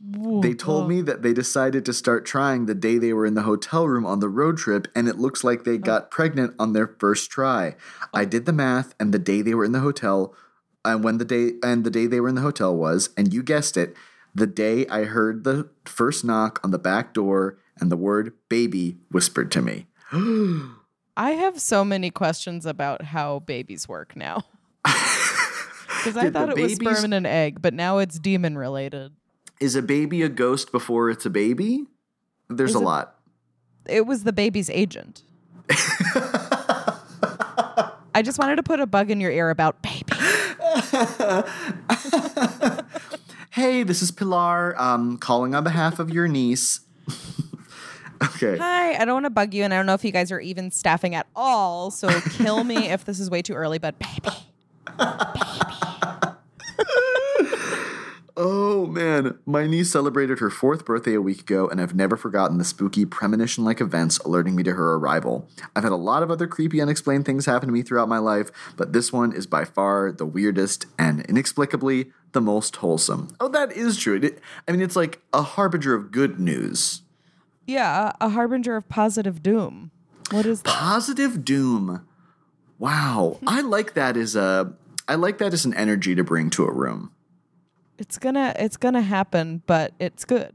They 0.00 0.52
told 0.52 0.88
me 0.88 1.00
that 1.00 1.22
they 1.22 1.32
decided 1.32 1.86
to 1.86 1.94
start 1.94 2.26
trying 2.26 2.66
the 2.66 2.74
day 2.74 2.98
they 2.98 3.14
were 3.14 3.24
in 3.24 3.34
the 3.34 3.42
hotel 3.42 3.88
room 3.88 4.04
on 4.04 4.20
the 4.20 4.28
road 4.28 4.58
trip, 4.58 4.86
and 4.94 5.08
it 5.08 5.18
looks 5.18 5.42
like 5.42 5.64
they 5.64 5.78
got 5.78 6.10
pregnant 6.10 6.54
on 6.58 6.74
their 6.74 6.94
first 6.98 7.30
try. 7.30 7.74
I 8.12 8.26
did 8.26 8.44
the 8.44 8.52
math, 8.52 8.94
and 9.00 9.14
the 9.14 9.18
day 9.18 9.40
they 9.40 9.54
were 9.54 9.64
in 9.64 9.72
the 9.72 9.80
hotel, 9.80 10.34
and 10.84 11.02
when 11.02 11.16
the 11.18 11.24
day 11.24 11.52
and 11.62 11.84
the 11.84 11.90
day 11.90 12.06
they 12.06 12.20
were 12.20 12.28
in 12.28 12.34
the 12.34 12.42
hotel 12.42 12.76
was, 12.76 13.10
and 13.16 13.32
you 13.32 13.42
guessed 13.42 13.78
it, 13.78 13.96
the 14.34 14.46
day 14.46 14.86
I 14.88 15.04
heard 15.04 15.44
the 15.44 15.70
first 15.86 16.24
knock 16.24 16.60
on 16.62 16.70
the 16.70 16.78
back 16.78 17.14
door 17.14 17.56
and 17.80 17.90
the 17.90 17.96
word 17.96 18.32
baby 18.48 18.98
whispered 19.10 19.50
to 19.52 19.62
me. 19.62 19.86
I 21.16 21.30
have 21.32 21.60
so 21.60 21.84
many 21.84 22.10
questions 22.10 22.66
about 22.66 23.02
how 23.02 23.40
babies 23.40 23.88
work 23.88 24.14
now. 24.16 24.44
Because 26.04 26.18
I 26.18 26.28
thought 26.28 26.50
it 26.50 26.58
was 26.58 26.74
sperm 26.74 27.04
and 27.04 27.14
an 27.14 27.24
egg, 27.24 27.62
but 27.62 27.72
now 27.72 27.96
it's 27.96 28.18
demon 28.18 28.58
related. 28.58 29.12
Is 29.58 29.74
a 29.74 29.80
baby 29.80 30.20
a 30.20 30.28
ghost 30.28 30.70
before 30.70 31.08
it's 31.08 31.24
a 31.24 31.30
baby? 31.30 31.86
There's 32.50 32.70
Is 32.70 32.76
a 32.76 32.80
it- 32.80 32.84
lot. 32.84 33.14
It 33.88 34.06
was 34.06 34.24
the 34.24 34.32
baby's 34.34 34.68
agent. 34.68 35.22
I 35.70 36.98
just 38.22 38.38
wanted 38.38 38.56
to 38.56 38.62
put 38.62 38.80
a 38.80 38.86
bug 38.86 39.10
in 39.10 39.18
your 39.18 39.30
ear 39.30 39.48
about 39.48 39.80
baby. 39.80 40.12
Hey, 43.50 43.84
this 43.84 44.02
is 44.02 44.10
Pilar, 44.10 44.74
um, 44.82 45.16
calling 45.16 45.54
on 45.54 45.62
behalf 45.62 46.00
of 46.00 46.10
your 46.10 46.26
niece. 46.26 46.80
Okay. 48.34 48.56
Hi, 48.58 48.94
I 48.94 49.04
don't 49.04 49.14
want 49.14 49.26
to 49.26 49.30
bug 49.30 49.54
you, 49.54 49.62
and 49.62 49.72
I 49.72 49.76
don't 49.76 49.86
know 49.86 49.94
if 49.94 50.04
you 50.04 50.10
guys 50.10 50.32
are 50.32 50.40
even 50.40 50.70
staffing 50.70 51.14
at 51.14 51.26
all. 51.36 51.90
So 51.90 52.08
kill 52.30 52.64
me 52.64 52.88
if 52.88 53.04
this 53.04 53.20
is 53.20 53.30
way 53.30 53.42
too 53.42 53.54
early, 53.54 53.78
but 53.78 53.94
baby. 53.98 54.36
Oh 58.36 58.86
man, 58.86 59.38
my 59.46 59.68
niece 59.68 59.92
celebrated 59.92 60.40
her 60.40 60.50
fourth 60.50 60.84
birthday 60.84 61.14
a 61.14 61.22
week 61.22 61.42
ago, 61.42 61.68
and 61.68 61.80
I've 61.80 61.94
never 61.94 62.16
forgotten 62.16 62.58
the 62.58 62.64
spooky 62.64 63.04
premonition 63.04 63.64
like 63.64 63.80
events 63.80 64.18
alerting 64.18 64.56
me 64.56 64.64
to 64.64 64.72
her 64.72 64.94
arrival. 64.96 65.48
I've 65.76 65.84
had 65.84 65.92
a 65.92 65.96
lot 65.96 66.24
of 66.24 66.32
other 66.32 66.48
creepy, 66.48 66.80
unexplained 66.82 67.26
things 67.26 67.46
happen 67.46 67.68
to 67.68 67.72
me 67.72 67.82
throughout 67.82 68.08
my 68.08 68.18
life, 68.18 68.50
but 68.76 68.92
this 68.92 69.12
one 69.12 69.32
is 69.32 69.46
by 69.46 69.64
far 69.64 70.10
the 70.10 70.26
weirdest 70.26 70.86
and 70.98 71.20
inexplicably 71.26 72.10
the 72.32 72.40
most 72.40 72.74
wholesome. 72.76 73.36
Oh, 73.38 73.48
that 73.48 73.70
is 73.70 73.96
true. 73.96 74.18
It, 74.20 74.40
I 74.66 74.72
mean, 74.72 74.80
it's 74.80 74.96
like 74.96 75.22
a 75.32 75.42
harbinger 75.42 75.94
of 75.94 76.10
good 76.10 76.40
news. 76.40 77.02
Yeah, 77.66 78.12
a 78.20 78.28
harbinger 78.30 78.76
of 78.76 78.88
positive 78.88 79.42
doom. 79.42 79.90
What 80.30 80.46
is 80.46 80.62
that? 80.62 80.70
Positive 80.74 81.44
doom. 81.44 82.06
Wow, 82.78 83.38
I 83.46 83.60
like 83.60 83.94
that 83.94 84.16
as 84.16 84.34
a. 84.36 84.72
I 85.06 85.14
like 85.16 85.38
that 85.38 85.52
as 85.52 85.64
an 85.64 85.74
energy 85.74 86.14
to 86.14 86.24
bring 86.24 86.50
to 86.50 86.64
a 86.64 86.72
room. 86.72 87.12
It's 87.98 88.18
gonna 88.18 88.54
it's 88.58 88.76
gonna 88.76 89.02
happen, 89.02 89.62
but 89.66 89.92
it's 89.98 90.24
good. 90.24 90.52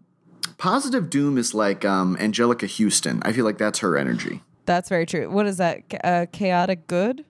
Positive 0.57 1.09
doom 1.09 1.37
is 1.37 1.53
like 1.53 1.85
um, 1.85 2.17
Anjelica 2.17 2.67
Huston. 2.69 3.21
I 3.23 3.31
feel 3.31 3.45
like 3.45 3.57
that's 3.57 3.79
her 3.79 3.97
energy. 3.97 4.41
That's 4.65 4.89
very 4.89 5.05
true. 5.05 5.29
What 5.29 5.45
is 5.47 5.57
that? 5.57 5.81
Uh, 6.03 6.25
chaotic 6.31 6.85
good? 6.87 7.25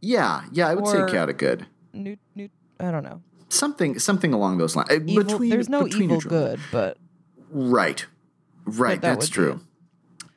Yeah, 0.00 0.44
yeah, 0.50 0.68
I 0.68 0.74
would 0.74 0.84
Or- 0.86 1.06
say 1.08 1.12
chaotic 1.12 1.36
good. 1.38 1.66
New, 1.92 2.16
new. 2.34 2.48
I 2.78 2.90
don't 2.90 3.02
know. 3.04 3.20
Something, 3.50 3.98
something 3.98 4.32
along 4.32 4.58
those 4.58 4.76
lines. 4.76 4.88
Uh, 4.90 5.00
Evil. 5.06 5.24
Between, 5.24 5.50
there's 5.50 5.68
no 5.68 5.84
between 5.84 6.04
evil 6.04 6.16
neutral. 6.16 6.30
good, 6.30 6.60
but 6.72 6.96
Right, 7.50 8.06
right. 8.78 9.00
that 9.00 9.14
that's 9.14 9.28
true. 9.28 9.60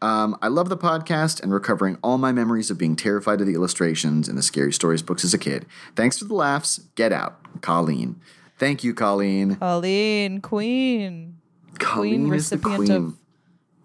Um, 0.01 0.37
I 0.41 0.49
love 0.49 0.67
the 0.67 0.77
podcast 0.77 1.41
and 1.41 1.53
recovering 1.53 1.97
all 2.03 2.17
my 2.17 2.33
memories 2.33 2.69
of 2.69 2.77
being 2.77 2.97
terrified 2.97 3.39
of 3.39 3.47
the 3.47 3.53
illustrations 3.53 4.27
in 4.27 4.35
the 4.35 4.43
scary 4.43 4.73
stories 4.73 5.01
books 5.01 5.23
as 5.23 5.33
a 5.33 5.37
kid. 5.37 5.65
Thanks 5.95 6.19
for 6.19 6.25
the 6.25 6.33
laughs. 6.33 6.79
Get 6.95 7.13
out, 7.13 7.39
Colleen. 7.61 8.19
Thank 8.57 8.83
you, 8.83 8.93
Colleen. 8.93 9.55
Colleen, 9.55 10.41
queen, 10.41 11.37
Colleen 11.79 12.25
queen 12.25 12.33
is 12.33 12.49
the 12.49 12.57
recipient 12.57 12.75
queen. 12.75 12.91
of 12.91 13.17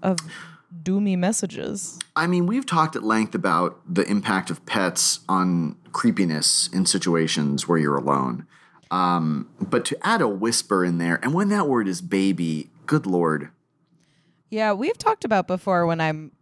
of 0.02 0.18
doomy 0.82 1.16
messages. 1.16 1.98
I 2.16 2.26
mean, 2.26 2.46
we've 2.46 2.66
talked 2.66 2.96
at 2.96 3.02
length 3.02 3.34
about 3.34 3.80
the 3.88 4.02
impact 4.08 4.50
of 4.50 4.64
pets 4.66 5.20
on 5.28 5.76
creepiness 5.92 6.68
in 6.72 6.86
situations 6.86 7.68
where 7.68 7.78
you're 7.78 7.96
alone. 7.96 8.46
Um, 8.90 9.48
but 9.60 9.84
to 9.86 10.06
add 10.06 10.20
a 10.20 10.28
whisper 10.28 10.84
in 10.84 10.98
there, 10.98 11.20
and 11.22 11.34
when 11.34 11.48
that 11.48 11.68
word 11.68 11.88
is 11.88 12.00
baby, 12.00 12.70
good 12.86 13.06
lord. 13.06 13.50
Yeah, 14.50 14.72
we've 14.72 14.96
talked 14.96 15.24
about 15.24 15.46
before 15.46 15.86
when 15.86 16.00
I'm, 16.00 16.32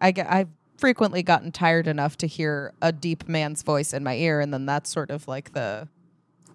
I 0.00 0.12
get, 0.12 0.30
I've 0.30 0.48
frequently 0.76 1.22
gotten 1.22 1.52
tired 1.52 1.86
enough 1.86 2.16
to 2.18 2.26
hear 2.26 2.72
a 2.82 2.92
deep 2.92 3.28
man's 3.28 3.62
voice 3.62 3.92
in 3.92 4.04
my 4.04 4.16
ear, 4.16 4.40
and 4.40 4.52
then 4.52 4.66
that's 4.66 4.90
sort 4.90 5.10
of 5.10 5.26
like 5.26 5.52
the 5.52 5.88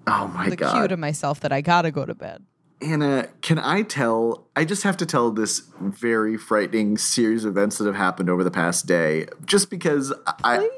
Oh 0.08 0.28
my 0.28 0.50
the 0.50 0.56
cue 0.56 0.88
to 0.88 0.98
myself 0.98 1.40
that 1.42 1.52
I 1.52 1.62
gotta 1.62 1.92
go 1.92 2.06
to 2.06 2.16
bed. 2.16 2.44
Anna, 2.82 3.28
can 3.42 3.60
I 3.60 3.82
tell? 3.82 4.48
I 4.56 4.64
just 4.64 4.84
have 4.84 4.96
to 4.98 5.06
tell 5.06 5.32
this 5.32 5.64
very 5.80 6.38
frightening 6.38 6.98
series 6.98 7.44
of 7.44 7.52
events 7.52 7.78
that 7.78 7.86
have 7.86 7.96
happened 7.96 8.30
over 8.30 8.44
the 8.44 8.52
past 8.52 8.86
day, 8.86 9.28
just 9.46 9.70
because 9.70 10.14
I, 10.44 10.70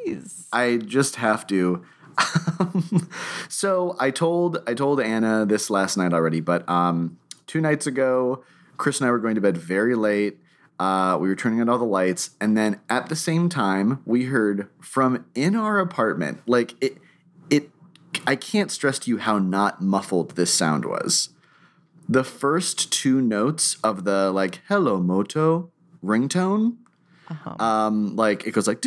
I 0.51 0.77
just 0.77 1.17
have 1.17 1.45
to. 1.47 1.85
so 3.49 3.95
I 3.99 4.09
told 4.09 4.63
I 4.67 4.73
told 4.73 4.99
Anna 4.99 5.45
this 5.45 5.69
last 5.69 5.95
night 5.95 6.11
already, 6.11 6.41
but 6.41 6.67
um, 6.67 7.17
two 7.45 7.61
nights 7.61 7.85
ago, 7.85 8.43
Chris 8.81 8.99
and 8.99 9.07
I 9.07 9.11
were 9.11 9.19
going 9.19 9.35
to 9.35 9.41
bed 9.41 9.57
very 9.57 9.93
late. 9.93 10.39
Uh, 10.79 11.15
we 11.21 11.27
were 11.27 11.35
turning 11.35 11.61
on 11.61 11.69
all 11.69 11.77
the 11.77 11.85
lights, 11.85 12.31
and 12.41 12.57
then 12.57 12.79
at 12.89 13.09
the 13.09 13.15
same 13.15 13.47
time, 13.47 14.01
we 14.05 14.25
heard 14.25 14.67
from 14.81 15.23
in 15.35 15.55
our 15.55 15.77
apartment, 15.77 16.41
like 16.47 16.73
it. 16.81 16.97
It. 17.51 17.69
I 18.25 18.35
can't 18.35 18.71
stress 18.71 18.97
to 18.99 19.11
you 19.11 19.19
how 19.19 19.37
not 19.37 19.83
muffled 19.83 20.31
this 20.31 20.51
sound 20.51 20.85
was. 20.85 21.29
The 22.09 22.23
first 22.23 22.91
two 22.91 23.21
notes 23.21 23.77
of 23.83 24.03
the 24.03 24.31
like 24.31 24.61
"Hello 24.67 24.99
Moto" 24.99 25.69
ringtone 26.03 26.77
Uh-huh. 27.29 27.63
um 27.63 28.15
like 28.15 28.47
it 28.47 28.51
goes 28.51 28.67
like 28.67 28.83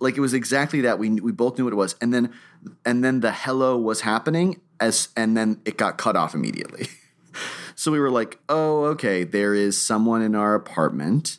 like 0.00 0.16
it 0.16 0.20
was 0.20 0.32
exactly 0.32 0.80
that 0.80 0.98
we 0.98 1.10
we 1.10 1.30
both 1.30 1.58
knew 1.58 1.64
what 1.64 1.72
it 1.74 1.76
was 1.76 1.94
and 2.00 2.12
then 2.14 2.32
and 2.84 3.04
then 3.04 3.20
the 3.20 3.32
hello 3.32 3.76
was 3.76 4.00
happening 4.00 4.60
as 4.80 5.10
and 5.14 5.36
then 5.36 5.60
it 5.64 5.76
got 5.76 5.98
cut 5.98 6.16
off 6.16 6.34
immediately 6.34 6.88
so 7.78 7.92
we 7.92 8.00
were 8.00 8.10
like 8.10 8.40
oh 8.48 8.86
okay 8.86 9.22
there 9.22 9.54
is 9.54 9.80
someone 9.80 10.20
in 10.20 10.34
our 10.34 10.54
apartment. 10.54 11.38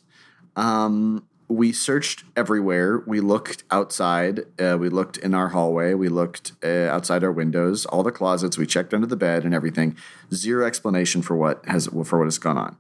Um 0.56 1.26
we 1.50 1.74
searched 1.74 2.24
everywhere. 2.38 3.00
We 3.08 3.20
looked 3.20 3.64
outside 3.72 4.46
uh, 4.58 4.78
we 4.80 4.88
looked 4.88 5.18
in 5.18 5.34
our 5.34 5.50
hallway 5.50 5.94
we 5.96 6.08
looked 6.08 6.54
uh, 6.64 6.88
outside 6.96 7.26
our 7.26 7.32
windows 7.32 7.86
all 7.86 8.04
the 8.04 8.12
closets 8.12 8.58
we 8.58 8.66
checked 8.66 8.94
under 8.94 9.08
the 9.08 9.18
bed 9.18 9.44
and 9.44 9.54
everything. 9.54 9.98
Zero 10.34 10.66
explanation 10.66 11.22
for 11.22 11.36
what 11.36 11.66
has 11.66 11.88
for 12.06 12.20
what 12.20 12.26
has 12.26 12.38
gone 12.38 12.58
on. 12.58 12.78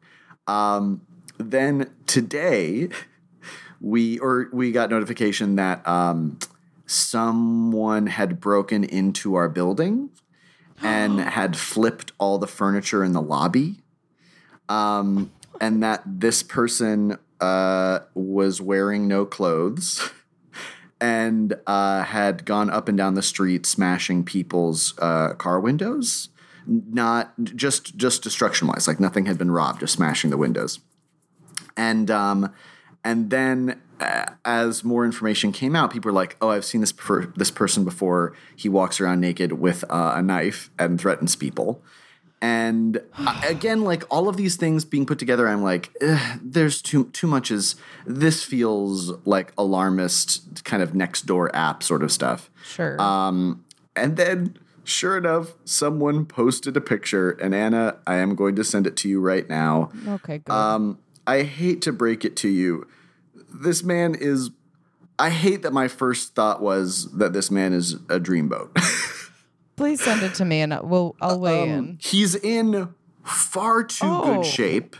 Um 0.48 1.02
then 1.38 1.90
today 2.08 2.88
we 3.82 4.20
or 4.20 4.48
we 4.54 4.72
got 4.72 4.90
notification 4.90 5.58
that 5.58 5.86
um, 5.88 6.40
someone 6.86 8.08
had 8.08 8.40
broken 8.40 8.84
into 8.84 9.36
our 9.36 9.50
building 9.50 10.10
and 10.82 11.20
had 11.20 11.58
flipped 11.58 12.12
all 12.18 12.38
the 12.38 12.48
furniture 12.48 13.04
in 13.04 13.14
the 13.14 13.22
lobby. 13.22 13.78
Um, 14.68 15.32
and 15.60 15.82
that 15.84 16.04
this 16.06 16.44
person 16.44 17.18
uh, 17.40 18.00
was 18.14 18.62
wearing 18.62 19.08
no 19.08 19.26
clothes 19.26 20.12
and 21.02 21.56
uh, 21.66 22.04
had 22.04 22.46
gone 22.46 22.70
up 22.70 22.88
and 22.88 22.98
down 22.98 23.16
the 23.16 23.22
street 23.22 23.66
smashing 23.66 24.24
people's 24.24 24.94
uh, 25.00 25.34
car 25.34 25.60
windows. 25.60 26.30
Not 26.68 27.34
just 27.44 27.98
just 27.98 28.22
destruction 28.22 28.68
wise 28.68 28.88
like 28.88 29.00
nothing 29.00 29.26
had 29.26 29.40
been 29.40 29.50
robbed 29.50 29.80
just 29.80 29.94
smashing 29.94 30.30
the 30.30 30.38
windows. 30.38 30.80
And 31.76 32.12
um, 32.12 32.54
and 33.04 33.30
then 33.30 33.82
uh, 34.00 34.26
as 34.46 34.84
more 34.84 35.06
information 35.06 35.52
came 35.52 35.76
out, 35.76 35.92
people 35.92 36.10
were 36.10 36.16
like, 36.16 36.38
"Oh, 36.42 36.50
I've 36.50 36.66
seen 36.66 36.82
this 36.82 36.92
per- 36.92 37.28
this 37.36 37.52
person 37.52 37.84
before. 37.84 38.34
He 38.56 38.70
walks 38.70 39.00
around 39.00 39.22
naked 39.22 39.54
with 39.54 39.84
uh, 39.90 40.14
a 40.16 40.22
knife 40.22 40.70
and 40.78 41.00
threatens 41.00 41.36
people." 41.36 41.82
And 42.42 43.02
uh, 43.18 43.42
again, 43.46 43.84
like 43.84 44.04
all 44.10 44.30
of 44.30 44.38
these 44.38 44.56
things 44.56 44.86
being 44.86 45.06
put 45.06 45.20
together, 45.20 45.48
I'm 45.48 45.62
like, 45.62 45.92
"There's 46.42 46.82
too 46.82 47.06
too 47.12 47.28
much." 47.28 47.52
Is 47.52 47.76
this 48.06 48.44
feels 48.44 49.12
like 49.26 49.52
alarmist 49.58 50.64
kind 50.64 50.82
of 50.82 50.96
next 50.96 51.26
door 51.26 51.54
app 51.56 51.84
sort 51.84 52.02
of 52.04 52.12
stuff? 52.12 52.50
Sure. 52.64 53.00
Um, 53.02 53.66
and 53.96 54.16
then, 54.16 54.58
sure 54.86 55.18
enough, 55.18 55.54
someone 55.66 56.26
posted 56.26 56.78
a 56.78 56.82
picture, 56.82 57.32
and 57.32 57.54
Anna, 57.54 57.98
I 58.08 58.16
am 58.16 58.36
going 58.36 58.56
to 58.56 58.64
send 58.64 58.88
it 58.88 58.96
to 58.98 59.10
you 59.10 59.20
right 59.20 59.50
now. 59.50 59.92
okay, 60.08 60.38
good. 60.38 60.54
Um, 60.54 61.00
I 61.30 61.44
hate 61.44 61.82
to 61.84 61.92
break 61.94 62.26
it 62.26 62.36
to 62.38 62.50
you. 62.50 62.88
This 63.54 63.84
man 63.84 64.16
is. 64.16 64.50
I 65.18 65.30
hate 65.30 65.64
that 65.64 65.74
my 65.74 65.88
first 65.88 66.34
thought 66.34 66.62
was 66.62 67.12
that 67.18 67.34
this 67.34 67.52
man 67.52 67.74
is 67.74 67.94
a 67.94 68.20
dreamboat. 68.20 68.72
Please 69.76 70.02
send 70.04 70.24
it 70.24 70.34
to 70.36 70.46
me, 70.46 70.62
and 70.62 70.78
we'll 70.84 71.16
I'll 71.22 71.40
weigh 71.40 71.64
Um, 71.64 71.70
in. 71.70 71.98
he's 72.02 72.36
in 72.36 72.90
far 73.24 73.84
too 73.84 74.06
Oh. 74.06 74.36
good 74.38 74.46
shape. 74.46 74.96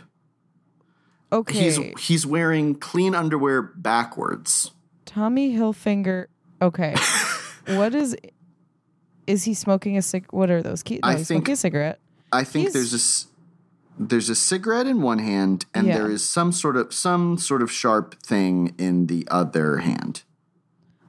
Okay, 1.32 1.58
He's 1.64 1.76
he's 2.06 2.26
wearing 2.26 2.74
clean 2.74 3.14
underwear 3.14 3.62
backwards. 3.62 4.72
Tommy 5.06 5.54
Hilfinger. 5.56 6.26
Okay, 6.60 6.94
what 7.66 7.94
is? 7.94 8.16
Is 9.26 9.44
he 9.44 9.54
smoking 9.54 9.96
a 9.96 10.02
cig? 10.02 10.26
What 10.30 10.50
are 10.50 10.62
those? 10.62 10.82
No, 10.88 10.98
I 11.02 11.16
he's 11.16 11.28
think- 11.28 11.40
smoking 11.46 11.52
a 11.52 11.56
cigarette. 11.56 11.98
I 12.32 12.44
think 12.44 12.62
He's- 12.68 12.72
there's 12.74 12.90
there's 13.98 14.28
a 14.30 14.34
cigarette 14.34 14.86
in 14.86 15.02
one 15.02 15.18
hand 15.18 15.66
and 15.74 15.86
Yeah. 15.86 15.98
there 15.98 16.10
is 16.10 16.26
some 16.28 16.52
sort 16.52 16.76
of 16.76 16.92
some 16.94 17.36
sort 17.38 17.62
of 17.62 17.70
sharp 17.70 18.20
thing 18.22 18.74
in 18.78 19.06
the 19.06 19.26
other 19.30 19.78
hand. 19.78 20.22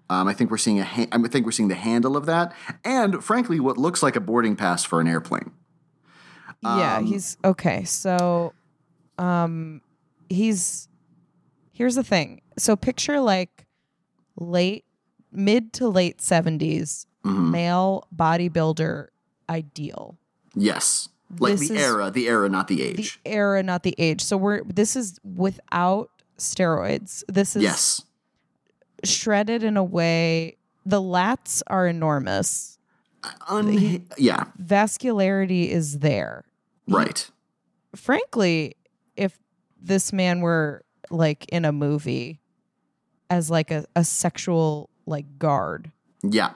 Um, 0.09 0.27
I 0.27 0.33
think 0.33 0.51
we're 0.51 0.57
seeing 0.57 0.79
a 0.79 0.83
ha- 0.83 1.07
I 1.11 1.17
think 1.27 1.45
we're 1.45 1.53
seeing 1.53 1.69
the 1.69 1.75
handle 1.75 2.17
of 2.17 2.25
that, 2.25 2.53
and 2.83 3.23
frankly, 3.23 3.59
what 3.61 3.77
looks 3.77 4.03
like 4.03 4.17
a 4.17 4.19
boarding 4.19 4.55
pass 4.57 4.83
for 4.83 4.99
an 4.99 5.07
airplane. 5.07 5.51
yeah, 6.63 6.97
Um, 6.97 7.05
he's 7.05 7.37
okay. 7.45 7.85
So, 7.85 8.53
um, 9.17 9.81
he's 10.29 10.89
here's 11.71 11.95
the 11.95 12.03
thing. 12.03 12.41
So 12.57 12.75
picture 12.75 13.19
like 13.21 13.65
late, 14.35 14.83
mid 15.31 15.71
to 15.73 15.87
late 15.87 16.19
70s 16.19 17.05
Mhm. 17.25 17.51
male 17.51 18.05
bodybuilder 18.13 19.07
ideal. 19.49 20.17
Yes, 20.55 21.07
like 21.39 21.57
This 21.57 21.69
the 21.69 21.75
is- 21.75 21.81
era, 21.81 22.11
the 22.11 22.27
era, 22.27 22.49
not 22.49 22.67
the 22.67 22.81
age. 22.81 23.19
The 23.23 23.31
era, 23.31 23.63
not 23.63 23.83
the 23.83 23.95
age. 23.97 24.21
So 24.21 24.37
we're 24.37 24.63
this 24.63 24.95
is 24.95 25.19
without 25.23 26.09
steroids. 26.37 27.23
This 27.27 27.55
is 27.55 27.63
yes, 27.63 28.01
shredded 29.03 29.63
in 29.63 29.77
a 29.77 29.83
way. 29.83 30.57
The 30.85 31.01
lats 31.01 31.61
are 31.67 31.87
enormous. 31.87 32.77
Un- 33.47 34.07
yeah, 34.17 34.45
Vascularity 34.61 35.69
is 35.69 35.99
there. 35.99 36.43
right. 36.87 37.29
Frankly, 37.95 38.75
if 39.17 39.37
this 39.81 40.11
man 40.13 40.39
were 40.41 40.83
like 41.09 41.45
in 41.49 41.65
a 41.65 41.71
movie 41.71 42.39
as 43.29 43.49
like 43.49 43.69
a, 43.69 43.85
a 43.95 44.03
sexual 44.03 44.89
like 45.05 45.37
guard. 45.37 45.91
Yeah, 46.23 46.53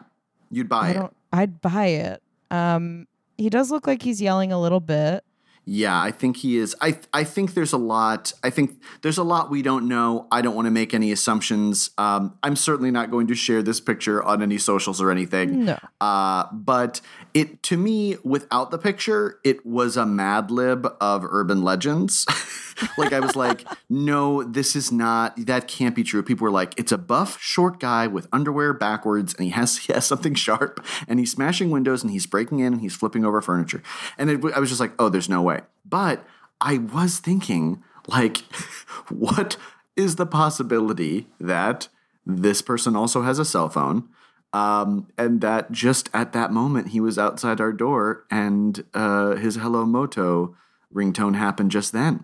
you'd 0.49 0.69
buy 0.69 0.87
I 0.95 1.05
it. 1.05 1.11
I'd 1.33 1.61
buy 1.61 1.85
it. 1.87 2.23
Um 2.49 3.07
he 3.37 3.49
does 3.49 3.71
look 3.71 3.87
like 3.87 4.01
he's 4.01 4.21
yelling 4.21 4.51
a 4.51 4.61
little 4.61 4.79
bit. 4.79 5.24
Yeah, 5.65 5.99
I 5.99 6.11
think 6.11 6.37
he 6.37 6.57
is. 6.57 6.75
I 6.79 6.99
I 7.11 7.23
think 7.23 7.55
there's 7.55 7.73
a 7.73 7.77
lot. 7.77 8.31
I 8.43 8.51
think 8.51 8.79
there's 9.01 9.17
a 9.17 9.23
lot 9.23 9.49
we 9.49 9.63
don't 9.63 9.87
know. 9.87 10.27
I 10.31 10.41
don't 10.41 10.55
want 10.55 10.67
to 10.67 10.71
make 10.71 10.93
any 10.93 11.11
assumptions. 11.11 11.89
Um, 11.97 12.37
I'm 12.43 12.55
certainly 12.55 12.91
not 12.91 13.09
going 13.09 13.27
to 13.27 13.35
share 13.35 13.63
this 13.63 13.79
picture 13.79 14.23
on 14.23 14.43
any 14.43 14.59
socials 14.59 15.01
or 15.01 15.09
anything. 15.09 15.65
No. 15.65 15.79
Uh, 15.99 16.45
but 16.51 17.01
it 17.33 17.63
to 17.63 17.77
me, 17.77 18.17
without 18.23 18.69
the 18.69 18.77
picture, 18.77 19.39
it 19.43 19.65
was 19.65 19.97
a 19.97 20.05
Mad 20.05 20.51
Lib 20.51 20.87
of 21.01 21.25
urban 21.25 21.63
legends. 21.63 22.25
like 22.97 23.13
I 23.13 23.19
was 23.19 23.35
like, 23.35 23.65
no, 23.89 24.43
this 24.43 24.75
is 24.75 24.91
not. 24.91 25.33
That 25.45 25.67
can't 25.67 25.95
be 25.95 26.03
true. 26.03 26.23
People 26.23 26.45
were 26.45 26.51
like, 26.51 26.73
it's 26.77 26.91
a 26.91 26.97
buff, 26.97 27.39
short 27.41 27.79
guy 27.79 28.07
with 28.07 28.27
underwear 28.31 28.73
backwards, 28.73 29.33
and 29.33 29.45
he 29.45 29.49
has 29.51 29.77
he 29.85 29.93
has 29.93 30.05
something 30.05 30.35
sharp, 30.35 30.85
and 31.07 31.19
he's 31.19 31.31
smashing 31.31 31.69
windows, 31.69 32.03
and 32.03 32.11
he's 32.11 32.25
breaking 32.25 32.59
in, 32.59 32.73
and 32.73 32.81
he's 32.81 32.95
flipping 32.95 33.25
over 33.25 33.41
furniture, 33.41 33.81
and 34.17 34.29
it, 34.29 34.43
I 34.55 34.59
was 34.59 34.69
just 34.69 34.81
like, 34.81 34.93
oh, 34.99 35.09
there's 35.09 35.29
no 35.29 35.41
way. 35.41 35.54
But 35.85 36.25
I 36.61 36.77
was 36.77 37.19
thinking, 37.19 37.83
like, 38.07 38.37
what 39.09 39.57
is 39.95 40.15
the 40.15 40.25
possibility 40.25 41.27
that 41.39 41.87
this 42.25 42.61
person 42.61 42.95
also 42.95 43.21
has 43.21 43.39
a 43.39 43.45
cell 43.45 43.69
phone? 43.69 44.09
Um, 44.53 45.07
and 45.17 45.41
that 45.41 45.71
just 45.71 46.09
at 46.13 46.31
that 46.31 46.51
moment 46.51 46.89
he 46.89 47.01
was 47.01 47.17
outside 47.17 47.59
our 47.59 47.73
door 47.73 48.25
and 48.31 48.85
uh, 48.93 49.35
his 49.35 49.55
Hello 49.55 49.85
Moto 49.85 50.55
ringtone 50.93 51.35
happened 51.35 51.71
just 51.71 51.91
then. 51.91 52.23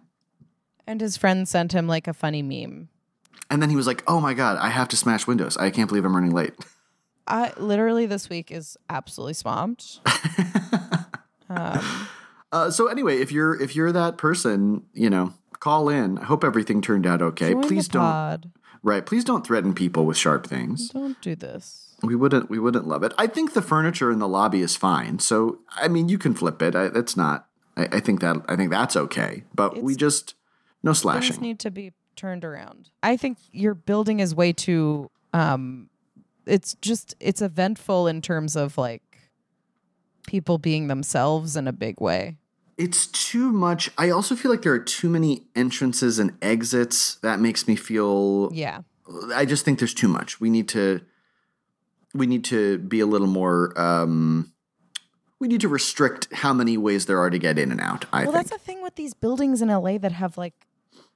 And 0.87 1.01
his 1.01 1.17
friend 1.17 1.47
sent 1.47 1.73
him 1.73 1.87
like 1.87 2.07
a 2.07 2.13
funny 2.13 2.41
meme. 2.41 2.87
And 3.49 3.61
then 3.61 3.69
he 3.69 3.75
was 3.75 3.85
like, 3.85 4.01
oh 4.07 4.21
my 4.21 4.33
God, 4.33 4.57
I 4.61 4.69
have 4.69 4.87
to 4.89 4.97
smash 4.97 5.27
windows. 5.27 5.57
I 5.57 5.71
can't 5.71 5.89
believe 5.89 6.05
I'm 6.05 6.15
running 6.15 6.31
late. 6.31 6.53
I 7.27 7.53
literally 7.57 8.05
this 8.05 8.29
week 8.29 8.49
is 8.49 8.77
absolutely 8.89 9.33
swamped. 9.33 9.99
um, 11.49 12.07
Uh, 12.51 12.69
so 12.69 12.87
anyway, 12.87 13.19
if 13.19 13.31
you're 13.31 13.59
if 13.61 13.75
you're 13.75 13.91
that 13.91 14.17
person, 14.17 14.83
you 14.93 15.09
know, 15.09 15.33
call 15.61 15.87
in. 15.87 16.17
I 16.17 16.25
hope 16.25 16.43
everything 16.43 16.81
turned 16.81 17.07
out 17.07 17.21
okay. 17.21 17.53
join 17.53 17.63
please 17.63 17.87
don't 17.87 18.45
right. 18.83 19.05
Please 19.05 19.23
don't 19.23 19.47
threaten 19.47 19.73
people 19.73 20.05
with 20.05 20.17
sharp 20.17 20.45
things. 20.45 20.89
Don't 20.89 21.19
do 21.21 21.35
this. 21.35 21.95
We 22.03 22.15
wouldn't 22.15 22.49
we 22.49 22.59
wouldn't 22.59 22.87
love 22.87 23.03
it. 23.03 23.13
I 23.17 23.27
think 23.27 23.53
the 23.53 23.61
furniture 23.61 24.11
in 24.11 24.19
the 24.19 24.27
lobby 24.27 24.61
is 24.61 24.75
fine. 24.75 25.19
So 25.19 25.59
I 25.71 25.87
mean, 25.87 26.09
you 26.09 26.17
can 26.17 26.33
flip 26.33 26.61
it. 26.61 26.75
I, 26.75 26.89
that's 26.89 27.15
not. 27.15 27.47
I, 27.77 27.87
I 27.93 27.99
think 28.01 28.19
that 28.19 28.37
I 28.49 28.57
think 28.57 28.71
that's 28.71 28.97
okay. 28.97 29.43
But 29.55 29.81
we 29.81 29.95
just 29.95 30.35
no 30.83 30.89
Things 30.89 30.99
slashing. 30.99 31.41
need 31.41 31.59
to 31.59 31.71
be 31.71 31.93
turned 32.17 32.43
around. 32.43 32.89
I 33.01 33.15
think 33.15 33.37
your 33.51 33.73
building 33.73 34.19
is 34.19 34.35
way 34.35 34.51
too 34.51 35.09
um 35.33 35.89
it's 36.45 36.73
just 36.81 37.15
it's 37.19 37.41
eventful 37.41 38.07
in 38.07 38.21
terms 38.21 38.55
of 38.55 38.77
like 38.77 39.03
people 40.27 40.57
being 40.57 40.87
themselves 40.87 41.55
in 41.55 41.67
a 41.67 41.73
big 41.73 42.01
way. 42.01 42.37
It's 42.81 43.05
too 43.07 43.51
much. 43.51 43.91
I 43.97 44.09
also 44.09 44.35
feel 44.35 44.49
like 44.49 44.63
there 44.63 44.73
are 44.73 44.79
too 44.79 45.09
many 45.09 45.45
entrances 45.55 46.17
and 46.19 46.31
exits. 46.41 47.15
That 47.21 47.39
makes 47.39 47.67
me 47.67 47.75
feel 47.75 48.49
Yeah. 48.53 48.81
I 49.35 49.45
just 49.45 49.63
think 49.65 49.79
there's 49.79 49.93
too 49.93 50.07
much. 50.07 50.39
We 50.41 50.49
need 50.49 50.67
to 50.69 51.01
we 52.13 52.25
need 52.27 52.43
to 52.45 52.77
be 52.79 52.99
a 52.99 53.05
little 53.05 53.27
more 53.27 53.79
um 53.79 54.51
we 55.39 55.47
need 55.47 55.61
to 55.61 55.67
restrict 55.69 56.27
how 56.33 56.53
many 56.53 56.77
ways 56.77 57.05
there 57.05 57.19
are 57.19 57.29
to 57.29 57.39
get 57.39 57.57
in 57.59 57.71
and 57.71 57.81
out, 57.81 58.05
I 58.13 58.23
well, 58.23 58.33
think. 58.33 58.47
that's 58.47 58.49
the 58.51 58.57
thing 58.65 58.81
with 58.83 58.95
these 58.95 59.13
buildings 59.13 59.61
in 59.61 59.69
LA 59.69 59.97
that 59.97 60.11
have 60.11 60.37
like 60.37 60.53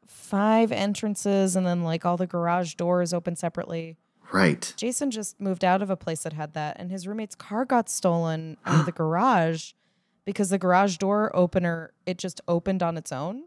five 0.08 0.72
entrances 0.72 1.56
and 1.56 1.66
then 1.66 1.84
like 1.84 2.06
all 2.06 2.18
the 2.18 2.26
garage 2.28 2.74
doors 2.76 3.14
open 3.14 3.36
separately. 3.36 3.98
right. 4.34 4.74
Jason 4.78 5.12
just 5.12 5.40
moved 5.40 5.64
out 5.64 5.82
of 5.84 5.90
a 5.92 5.96
place 5.96 6.24
that 6.24 6.34
had 6.34 6.54
that, 6.54 6.76
and 6.80 6.90
his 6.92 7.08
roommate's 7.08 7.36
car 7.36 7.66
got 7.66 7.88
stolen 7.90 8.58
out 8.66 8.80
of 8.82 8.86
the 8.88 8.92
garage 9.04 9.74
because 10.26 10.50
the 10.50 10.58
garage 10.58 10.98
door 10.98 11.34
opener 11.36 11.94
it 12.06 12.18
just 12.18 12.42
opened 12.48 12.84
on 12.84 12.98
its 12.98 13.12
own. 13.12 13.44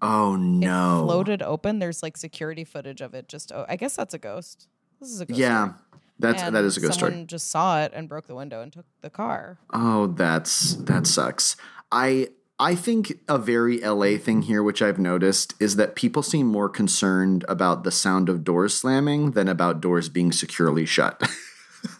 Oh 0.00 0.34
It 0.34 0.38
no. 0.38 1.02
floated 1.04 1.42
open. 1.42 1.78
There's 1.78 2.02
like 2.02 2.16
security 2.16 2.64
footage 2.64 3.00
of 3.00 3.14
it. 3.14 3.28
Just 3.28 3.52
oh, 3.52 3.66
I 3.68 3.76
guess 3.76 3.96
that's 3.96 4.14
a 4.14 4.18
ghost. 4.18 4.68
This 5.00 5.10
is 5.10 5.20
a 5.20 5.26
ghost. 5.26 5.38
Yeah. 5.38 5.68
story. 5.68 5.78
That's 6.20 6.42
And 6.42 6.54
that 6.56 6.64
is 6.64 6.76
a 6.76 6.80
ghost 6.80 6.98
someone 6.98 7.12
story. 7.12 7.24
just 7.26 7.50
saw 7.50 7.80
it 7.82 7.92
and 7.94 8.08
broke 8.08 8.26
the 8.26 8.34
window 8.34 8.60
and 8.60 8.72
took 8.72 8.86
the 9.02 9.10
car. 9.10 9.58
Oh, 9.72 10.08
that's 10.08 10.74
that 10.74 11.06
sucks. 11.06 11.56
I 11.92 12.28
I 12.60 12.74
think 12.74 13.20
a 13.28 13.38
very 13.38 13.78
LA 13.80 14.18
thing 14.18 14.42
here, 14.42 14.64
which 14.64 14.82
I've 14.82 14.98
noticed, 14.98 15.54
is 15.60 15.76
that 15.76 15.94
people 15.94 16.24
seem 16.24 16.46
more 16.48 16.68
concerned 16.68 17.44
about 17.48 17.84
the 17.84 17.92
sound 17.92 18.28
of 18.28 18.42
doors 18.42 18.74
slamming 18.74 19.32
than 19.32 19.46
about 19.46 19.80
doors 19.80 20.08
being 20.08 20.32
securely 20.32 20.84
shut. 20.84 21.22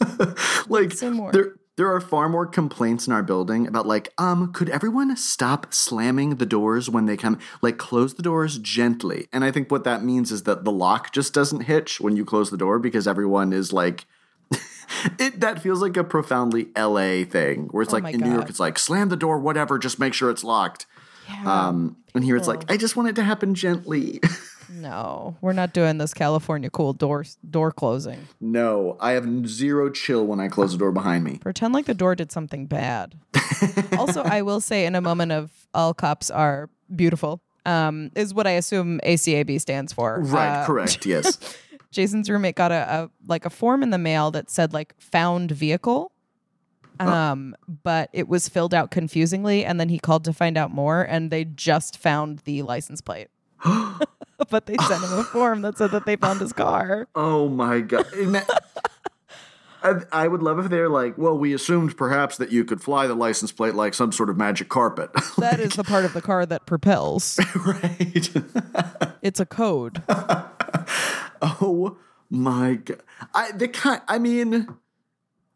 like 0.68 0.97
there 0.99 1.55
there 1.79 1.95
are 1.95 2.01
far 2.01 2.29
more 2.29 2.45
complaints 2.45 3.07
in 3.07 3.12
our 3.12 3.23
building 3.23 3.64
about 3.69 3.87
like, 3.87 4.12
um, 4.19 4.53
could 4.53 4.69
everyone 4.69 5.17
stop 5.17 5.73
slamming 5.73 6.35
the 6.35 6.45
doors 6.45 6.91
when 6.91 7.07
they 7.07 7.17
come? 7.17 7.38
Like 7.62 7.79
close 7.79 8.14
the 8.14 8.23
doors 8.23 8.59
gently. 8.59 9.29
And 9.33 9.45
I 9.45 9.53
think 9.53 9.71
what 9.71 9.85
that 9.85 10.03
means 10.03 10.33
is 10.33 10.43
that 10.43 10.64
the 10.64 10.73
lock 10.73 11.12
just 11.12 11.33
doesn't 11.33 11.62
hitch 11.62 12.01
when 12.01 12.17
you 12.17 12.25
close 12.25 12.51
the 12.51 12.57
door 12.57 12.81
because 12.81 13.07
everyone 13.07 13.53
is 13.53 13.73
like 13.73 14.07
it 15.21 15.38
that 15.38 15.62
feels 15.62 15.81
like 15.81 15.97
a 15.97 16.03
profoundly 16.03 16.69
LA 16.77 17.23
thing 17.23 17.69
where 17.71 17.85
it's 17.85 17.93
Oh 17.93 17.99
like 17.99 18.12
in 18.12 18.23
New 18.23 18.33
York 18.33 18.51
it's 18.51 18.59
like 18.59 18.77
slam 18.77 19.09
the 19.09 19.17
door 19.17 19.38
whatever 19.38 19.79
just 19.79 20.01
make 20.01 20.14
sure 20.14 20.31
it's 20.31 20.43
locked. 20.43 20.87
Yeah. 21.29 21.69
Um 21.69 21.99
and 22.12 22.25
here 22.25 22.37
it's 22.37 22.49
like 22.49 22.69
I 22.69 22.77
just 22.77 22.97
want 22.97 23.09
it 23.09 23.14
to 23.17 23.23
happen 23.23 23.55
gently. 23.55 24.21
no, 24.70 25.37
we're 25.40 25.52
not 25.52 25.72
doing 25.72 25.98
this 25.98 26.12
California 26.14 26.70
cool 26.70 26.92
door 26.92 27.24
door 27.48 27.72
closing. 27.72 28.28
no, 28.40 28.96
I 29.00 29.12
have 29.12 29.48
zero 29.48 29.90
chill 29.90 30.26
when 30.26 30.40
I 30.40 30.48
close 30.48 30.72
the 30.72 30.78
door 30.78 30.92
behind 30.92 31.24
me. 31.24 31.38
Pretend 31.38 31.74
like 31.74 31.87
the 31.87 31.94
door 31.94 32.14
did 32.14 32.31
something 32.33 32.66
bad. 32.66 33.14
also, 33.98 34.22
I 34.22 34.42
will 34.42 34.61
say 34.61 34.87
in 34.87 34.94
a 34.94 35.00
moment 35.00 35.33
of 35.33 35.50
all 35.74 35.94
cops 35.94 36.31
are 36.31 36.68
beautiful, 36.94 37.40
um, 37.66 38.11
is 38.14 38.33
what 38.35 38.46
I 38.46 38.52
assume 38.52 39.00
ACAB 39.04 39.61
stands 39.61 39.92
for. 39.92 40.20
Right, 40.20 40.62
Uh, 40.62 40.66
correct. 40.66 41.04
Yes. 41.07 41.38
Jason's 41.90 42.28
roommate 42.28 42.54
got 42.54 42.70
a, 42.70 42.74
a 42.74 43.11
like 43.26 43.46
a 43.46 43.50
form 43.50 43.83
in 43.83 43.88
the 43.90 43.98
mail 43.98 44.31
that 44.33 44.50
said 44.50 44.74
like 44.74 44.94
found 44.98 45.50
vehicle. 45.50 46.12
Um, 47.00 47.54
but 47.85 48.11
it 48.12 48.26
was 48.28 48.48
filled 48.48 48.74
out 48.74 48.90
confusingly, 48.90 49.64
and 49.64 49.78
then 49.78 49.88
he 49.88 50.00
called 50.00 50.24
to 50.24 50.33
find 50.33 50.59
out 50.59 50.72
more, 50.72 51.02
and 51.02 51.31
they 51.31 51.44
just 51.44 51.96
found 51.96 52.40
the 52.40 52.62
license 52.62 53.00
plate. 53.00 53.28
but 54.51 54.66
they 54.66 54.77
sent 54.77 55.03
him 55.05 55.18
a 55.18 55.22
form 55.33 55.62
that 55.62 55.79
said 55.79 55.90
that 55.90 56.07
they 56.07 56.16
found 56.16 56.40
his 56.40 56.53
car. 56.53 57.09
Oh 57.14 57.48
my 57.48 57.81
god. 57.81 58.07
I, 59.81 59.94
I 60.11 60.27
would 60.27 60.42
love 60.42 60.59
if 60.59 60.70
they're 60.70 60.88
like, 60.88 61.16
well, 61.16 61.38
we 61.38 61.53
assumed 61.55 61.96
perhaps 61.96 62.37
that 62.38 62.51
you 62.51 62.64
could 62.64 62.83
fly 62.83 63.07
the 63.07 63.14
license 63.14 63.53
plate 63.53 63.77
like 63.77 63.94
some 63.94 64.11
sort 64.11 64.29
of 64.29 64.37
magic 64.37 64.68
carpet. 64.68 65.11
That 65.38 65.61
is 65.61 65.74
the 65.74 65.85
part 65.85 66.05
of 66.05 66.14
the 66.14 66.20
car 66.20 66.44
that 66.46 66.66
propels. 66.66 67.38
right. 67.55 68.31
It's 69.22 69.38
a 69.38 69.46
code. 69.46 70.03
oh 71.40 71.96
my 72.29 72.74
god. 72.74 73.03
I 73.35 73.53
the 73.53 73.68
kind 73.68 74.03
I 74.09 74.18
mean 74.18 74.66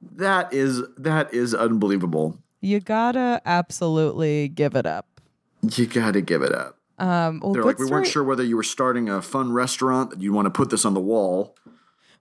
that 0.00 0.52
is 0.52 0.82
that 0.96 1.34
is 1.34 1.52
unbelievable. 1.52 2.38
You 2.60 2.78
gotta 2.78 3.42
absolutely 3.44 4.48
give 4.48 4.76
it 4.76 4.86
up. 4.86 5.20
You 5.68 5.86
got 5.86 6.12
to 6.12 6.20
give 6.20 6.42
it 6.42 6.52
up. 6.52 6.78
Um, 7.02 7.40
well, 7.42 7.52
They're 7.52 7.64
like, 7.64 7.78
we 7.78 7.86
weren't 7.86 8.06
sure 8.06 8.22
whether 8.22 8.44
you 8.44 8.56
were 8.56 8.62
starting 8.62 9.08
a 9.08 9.20
fun 9.20 9.52
restaurant 9.52 10.10
that 10.10 10.20
you 10.20 10.32
want 10.32 10.46
to 10.46 10.50
put 10.50 10.70
this 10.70 10.84
on 10.84 10.94
the 10.94 11.00
wall. 11.00 11.56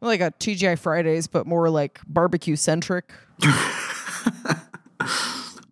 like 0.02 0.22
a 0.22 0.32
TGI 0.32 0.80
Fridays, 0.80 1.28
but 1.28 1.46
more 1.46 1.70
like 1.70 2.00
barbecue 2.08 2.56
centric. 2.56 3.12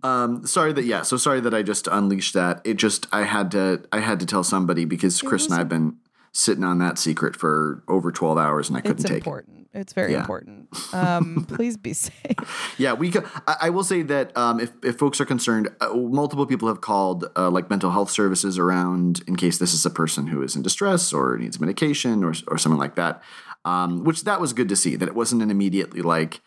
Um, 0.01 0.45
sorry 0.47 0.71
that 0.73 0.85
yeah, 0.85 1.01
so 1.01 1.17
sorry 1.17 1.41
that 1.41 1.53
I 1.53 1.61
just 1.61 1.87
unleashed 1.87 2.33
that. 2.33 2.61
It 2.63 2.77
just 2.77 3.05
I 3.11 3.23
had 3.23 3.51
to 3.51 3.83
I 3.91 3.99
had 3.99 4.21
to 4.21 4.25
tell 4.25 4.43
somebody 4.45 4.85
because 4.85 5.21
Chris 5.21 5.45
and 5.45 5.55
I've 5.55 5.67
been 5.67 5.97
sitting 6.31 6.63
on 6.63 6.79
that 6.79 6.97
secret 6.97 7.35
for 7.35 7.83
over 7.87 8.11
twelve 8.11 8.37
hours 8.37 8.69
and 8.69 8.77
I 8.77 8.81
couldn't 8.81 8.99
It's 9.01 9.09
take 9.09 9.17
important. 9.17 9.67
It's 9.71 9.93
very 9.93 10.13
Yeah. 10.13 10.21
important. 10.21 10.67
Um, 10.93 11.45
please 11.55 11.77
be 11.77 11.93
safe. 11.93 12.73
Yeah, 12.79 12.93
we. 12.93 13.13
I, 13.47 13.55
I 13.63 13.69
will 13.69 13.83
say 13.83 14.01
that 14.03 14.35
um, 14.37 14.59
if 14.59 14.71
if 14.83 14.97
folks 14.97 15.19
are 15.21 15.25
concerned, 15.25 15.69
uh, 15.81 15.93
multiple 15.93 16.45
people 16.47 16.67
have 16.69 16.81
called 16.81 17.25
uh, 17.35 17.49
like 17.51 17.69
mental 17.69 17.91
health 17.91 18.09
services 18.09 18.57
around 18.57 19.21
in 19.27 19.35
case 19.35 19.57
this 19.59 19.73
is 19.73 19.85
a 19.85 19.89
person 19.89 20.27
who 20.27 20.41
is 20.41 20.55
in 20.55 20.61
distress 20.63 21.13
or 21.13 21.37
needs 21.37 21.59
medication 21.59 22.23
or 22.23 22.33
or 22.47 22.57
something 22.57 22.79
like 22.79 22.95
that. 22.95 23.21
Um, 23.65 24.03
which 24.05 24.23
that 24.23 24.39
was 24.41 24.53
good 24.53 24.69
to 24.69 24.75
see 24.75 24.95
that 24.95 25.07
it 25.09 25.13
wasn't 25.15 25.41
an 25.41 25.51
immediately 25.51 26.01
like, 26.01 26.39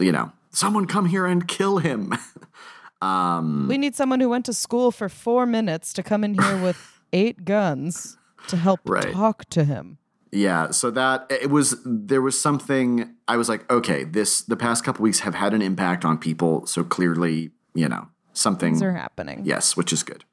you 0.00 0.10
know, 0.12 0.32
someone 0.50 0.86
come 0.86 1.06
here 1.06 1.24
and 1.24 1.46
kill 1.46 1.78
him. 1.78 2.12
um, 3.02 3.68
We 3.68 3.78
need 3.78 3.94
someone 3.94 4.20
who 4.20 4.28
went 4.28 4.44
to 4.46 4.52
school 4.52 4.90
for 4.90 5.08
four 5.08 5.46
minutes 5.46 5.92
to 5.94 6.02
come 6.02 6.24
in 6.24 6.34
here 6.34 6.60
with 6.62 6.76
eight 7.12 7.44
guns 7.44 8.18
to 8.48 8.56
help 8.56 8.80
Right. 8.84 9.12
talk 9.12 9.44
to 9.50 9.64
him. 9.64 9.98
Yeah, 10.32 10.70
so 10.70 10.90
that 10.92 11.26
it 11.30 11.50
was 11.50 11.76
there 11.84 12.22
was 12.22 12.40
something 12.40 13.14
I 13.26 13.36
was 13.36 13.48
like, 13.48 13.68
okay, 13.70 14.04
this 14.04 14.42
the 14.42 14.56
past 14.56 14.84
couple 14.84 15.02
weeks 15.02 15.20
have 15.20 15.34
had 15.34 15.54
an 15.54 15.62
impact 15.62 16.04
on 16.04 16.18
people, 16.18 16.66
so 16.66 16.84
clearly, 16.84 17.50
you 17.74 17.88
know, 17.88 18.08
something 18.32 18.74
Things 18.74 18.82
are 18.82 18.92
happening. 18.92 19.42
yes, 19.44 19.76
which 19.76 19.92
is 19.92 20.02
good. 20.04 20.24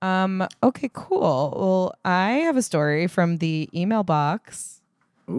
Um, 0.00 0.46
okay, 0.62 0.90
cool. 0.92 1.54
Well, 1.56 1.94
I 2.04 2.30
have 2.46 2.56
a 2.56 2.62
story 2.62 3.06
from 3.06 3.36
the 3.38 3.68
email 3.74 4.02
box. 4.02 4.80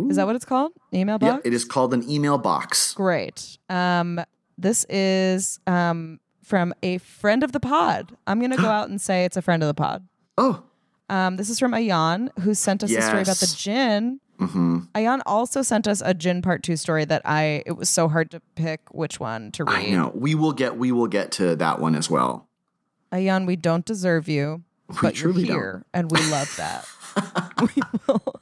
Is 0.10 0.16
that 0.16 0.26
what 0.26 0.36
it's 0.36 0.46
called? 0.46 0.72
Email 0.94 1.20
box? 1.20 1.34
Yep, 1.34 1.42
it 1.46 1.54
is 1.54 1.66
called 1.66 1.94
an 1.94 2.10
email 2.10 2.38
box. 2.38 2.94
Great. 2.94 3.58
Um, 3.70 4.22
this 4.58 4.86
is 4.88 5.60
um 5.68 6.20
from 6.44 6.74
a 6.84 6.98
friend 7.00 7.44
of 7.44 7.52
the 7.52 7.60
pod. 7.60 8.16
I'm 8.28 8.40
gonna 8.40 8.56
go 8.58 8.68
out 8.78 8.88
and 8.90 9.02
say 9.02 9.26
it's 9.26 9.36
a 9.38 9.42
friend 9.42 9.62
of 9.64 9.68
the 9.68 9.74
pod. 9.74 10.08
Oh, 10.38 10.64
Um, 11.14 11.38
this 11.38 11.50
is 11.50 11.60
from 11.60 11.74
Ayan, 11.74 12.30
who 12.40 12.54
sent 12.56 12.84
us 12.84 12.90
a 12.92 13.02
story 13.02 13.22
about 13.22 13.38
the 13.38 13.46
Yes. 13.46 13.56
jinn. 13.56 14.20
hmm 14.40 14.80
Ayan 14.96 15.22
also 15.28 15.62
sent 15.62 15.88
us 15.88 16.02
a 16.04 16.14
jinn 16.14 16.42
part 16.42 16.64
two 16.64 16.76
story 16.76 17.06
that 17.06 17.22
I 17.24 17.62
it 17.68 17.74
was 17.74 17.88
so 17.90 18.08
hard 18.10 18.32
to 18.32 18.40
pick 18.56 18.82
which 18.92 19.20
one 19.20 19.52
to 19.52 19.64
read. 19.64 19.76
I 19.76 19.90
know. 19.92 20.12
We 20.16 20.34
will 20.34 20.54
get 20.54 20.78
we 20.78 20.92
will 20.92 21.08
get 21.08 21.32
to 21.34 21.56
that 21.56 21.80
one 21.80 21.94
as 21.96 22.10
well. 22.10 22.48
Ayan, 23.12 23.46
we 23.46 23.56
don't 23.56 23.86
deserve 23.86 24.28
you, 24.28 24.64
but 25.04 25.16
you're 25.22 25.32
truly 25.32 25.46
don't. 25.46 25.56
here, 25.56 25.86
and 25.94 26.10
we 26.12 26.18
love 26.32 26.52
that. 26.58 26.84
we 27.62 27.82
will, 28.08 28.36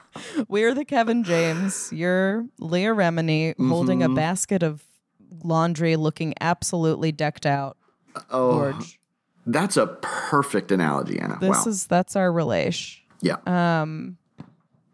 we're 0.48 0.72
the 0.74 0.86
Kevin 0.86 1.24
James. 1.24 1.90
You're 1.92 2.46
Leah 2.58 2.94
Remini 2.94 3.54
holding 3.68 4.02
a 4.02 4.08
Mhm. 4.08 4.16
basket 4.16 4.62
of 4.62 4.82
laundry, 5.44 5.96
looking 5.96 6.32
absolutely 6.40 7.12
decked 7.12 7.44
out. 7.44 7.76
Oh, 8.30 8.52
Gorge. 8.72 8.98
That's 9.46 9.76
a 9.76 9.86
perfect 10.02 10.70
analogy, 10.72 11.18
Anna. 11.18 11.38
This 11.40 11.50
wow. 11.50 11.64
is 11.66 11.86
that's 11.86 12.16
our 12.16 12.32
relation. 12.32 13.02
yeah. 13.20 13.36
Um, 13.46 14.16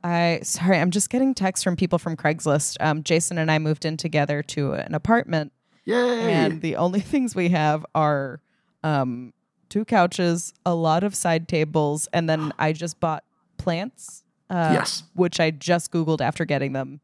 I 0.04 0.40
sorry, 0.42 0.78
I'm 0.78 0.90
just 0.90 1.10
getting 1.10 1.34
texts 1.34 1.64
from 1.64 1.76
people 1.76 1.98
from 1.98 2.16
Craigslist. 2.16 2.76
Um, 2.80 3.02
Jason 3.02 3.36
and 3.38 3.50
I 3.50 3.58
moved 3.58 3.84
in 3.84 3.96
together 3.96 4.42
to 4.44 4.72
an 4.74 4.94
apartment, 4.94 5.52
Yay. 5.84 6.32
and 6.32 6.60
the 6.62 6.76
only 6.76 7.00
things 7.12 7.34
we 7.34 7.48
have 7.48 7.84
are 7.94 8.40
um, 8.84 9.32
two 9.68 9.84
couches, 9.84 10.54
a 10.64 10.74
lot 10.74 11.02
of 11.02 11.14
side 11.14 11.48
tables, 11.48 12.08
and 12.12 12.28
then 12.30 12.52
I 12.58 12.72
just 12.72 13.00
bought 13.00 13.24
plants. 13.58 14.22
Uh, 14.50 14.70
Yes. 14.72 15.02
which 15.12 15.40
I 15.40 15.50
just 15.50 15.92
googled 15.92 16.22
after 16.22 16.46
getting 16.46 16.72
them, 16.72 17.00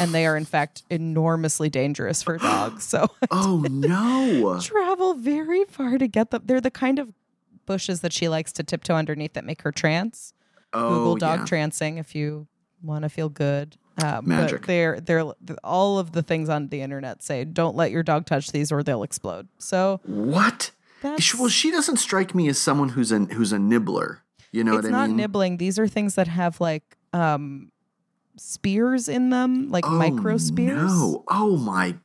and 0.00 0.12
they 0.14 0.26
are 0.26 0.36
in 0.36 0.44
fact 0.44 0.82
enormously 0.90 1.68
dangerous 1.68 2.22
for 2.22 2.38
dogs. 2.38 2.84
So 2.84 3.08
oh 3.30 3.64
no. 3.70 4.60
travel 4.62 5.14
very 5.14 5.64
far 5.64 5.98
to 5.98 6.06
get 6.06 6.30
them. 6.30 6.42
They're 6.44 6.60
the 6.60 6.70
kind 6.70 6.98
of 6.98 7.12
bushes 7.66 8.00
that 8.00 8.12
she 8.12 8.28
likes 8.28 8.52
to 8.52 8.62
tiptoe 8.62 8.94
underneath 8.94 9.34
that 9.34 9.44
make 9.44 9.62
her 9.62 9.72
trance. 9.72 10.32
Oh, 10.72 10.88
Google 10.88 11.16
dog 11.16 11.40
yeah. 11.40 11.46
trancing 11.46 11.98
if 11.98 12.14
you 12.14 12.46
want 12.82 13.02
to 13.02 13.08
feel 13.08 13.28
good. 13.28 13.76
Um, 14.02 14.28
Magic. 14.28 14.60
But 14.60 14.66
they're 14.66 15.00
they're 15.00 15.24
all 15.64 15.98
of 15.98 16.12
the 16.12 16.22
things 16.22 16.48
on 16.48 16.68
the 16.68 16.82
internet 16.82 17.22
say 17.22 17.44
don't 17.44 17.76
let 17.76 17.90
your 17.90 18.02
dog 18.02 18.26
touch 18.26 18.52
these 18.52 18.70
or 18.70 18.82
they'll 18.82 19.02
explode. 19.02 19.48
So 19.58 20.00
What? 20.04 20.70
Well, 21.02 21.48
she 21.48 21.70
doesn't 21.70 21.98
strike 21.98 22.34
me 22.34 22.48
as 22.48 22.58
someone 22.58 22.90
who's 22.90 23.12
an 23.12 23.30
who's 23.30 23.52
a 23.52 23.58
nibbler. 23.58 24.22
You 24.52 24.64
know 24.64 24.76
it's 24.76 24.84
what 24.84 24.94
I 24.94 25.06
not 25.06 25.10
nibbling. 25.10 25.58
These 25.58 25.78
are 25.78 25.86
things 25.88 26.14
that 26.16 26.28
have 26.28 26.60
like 26.60 26.96
um 27.12 27.70
spears 28.36 29.08
in 29.08 29.30
them, 29.30 29.70
like 29.70 29.86
oh, 29.86 29.90
micro 29.90 30.36
spears. 30.36 30.76
No. 30.92 31.24
Oh 31.28 31.56
my. 31.56 31.96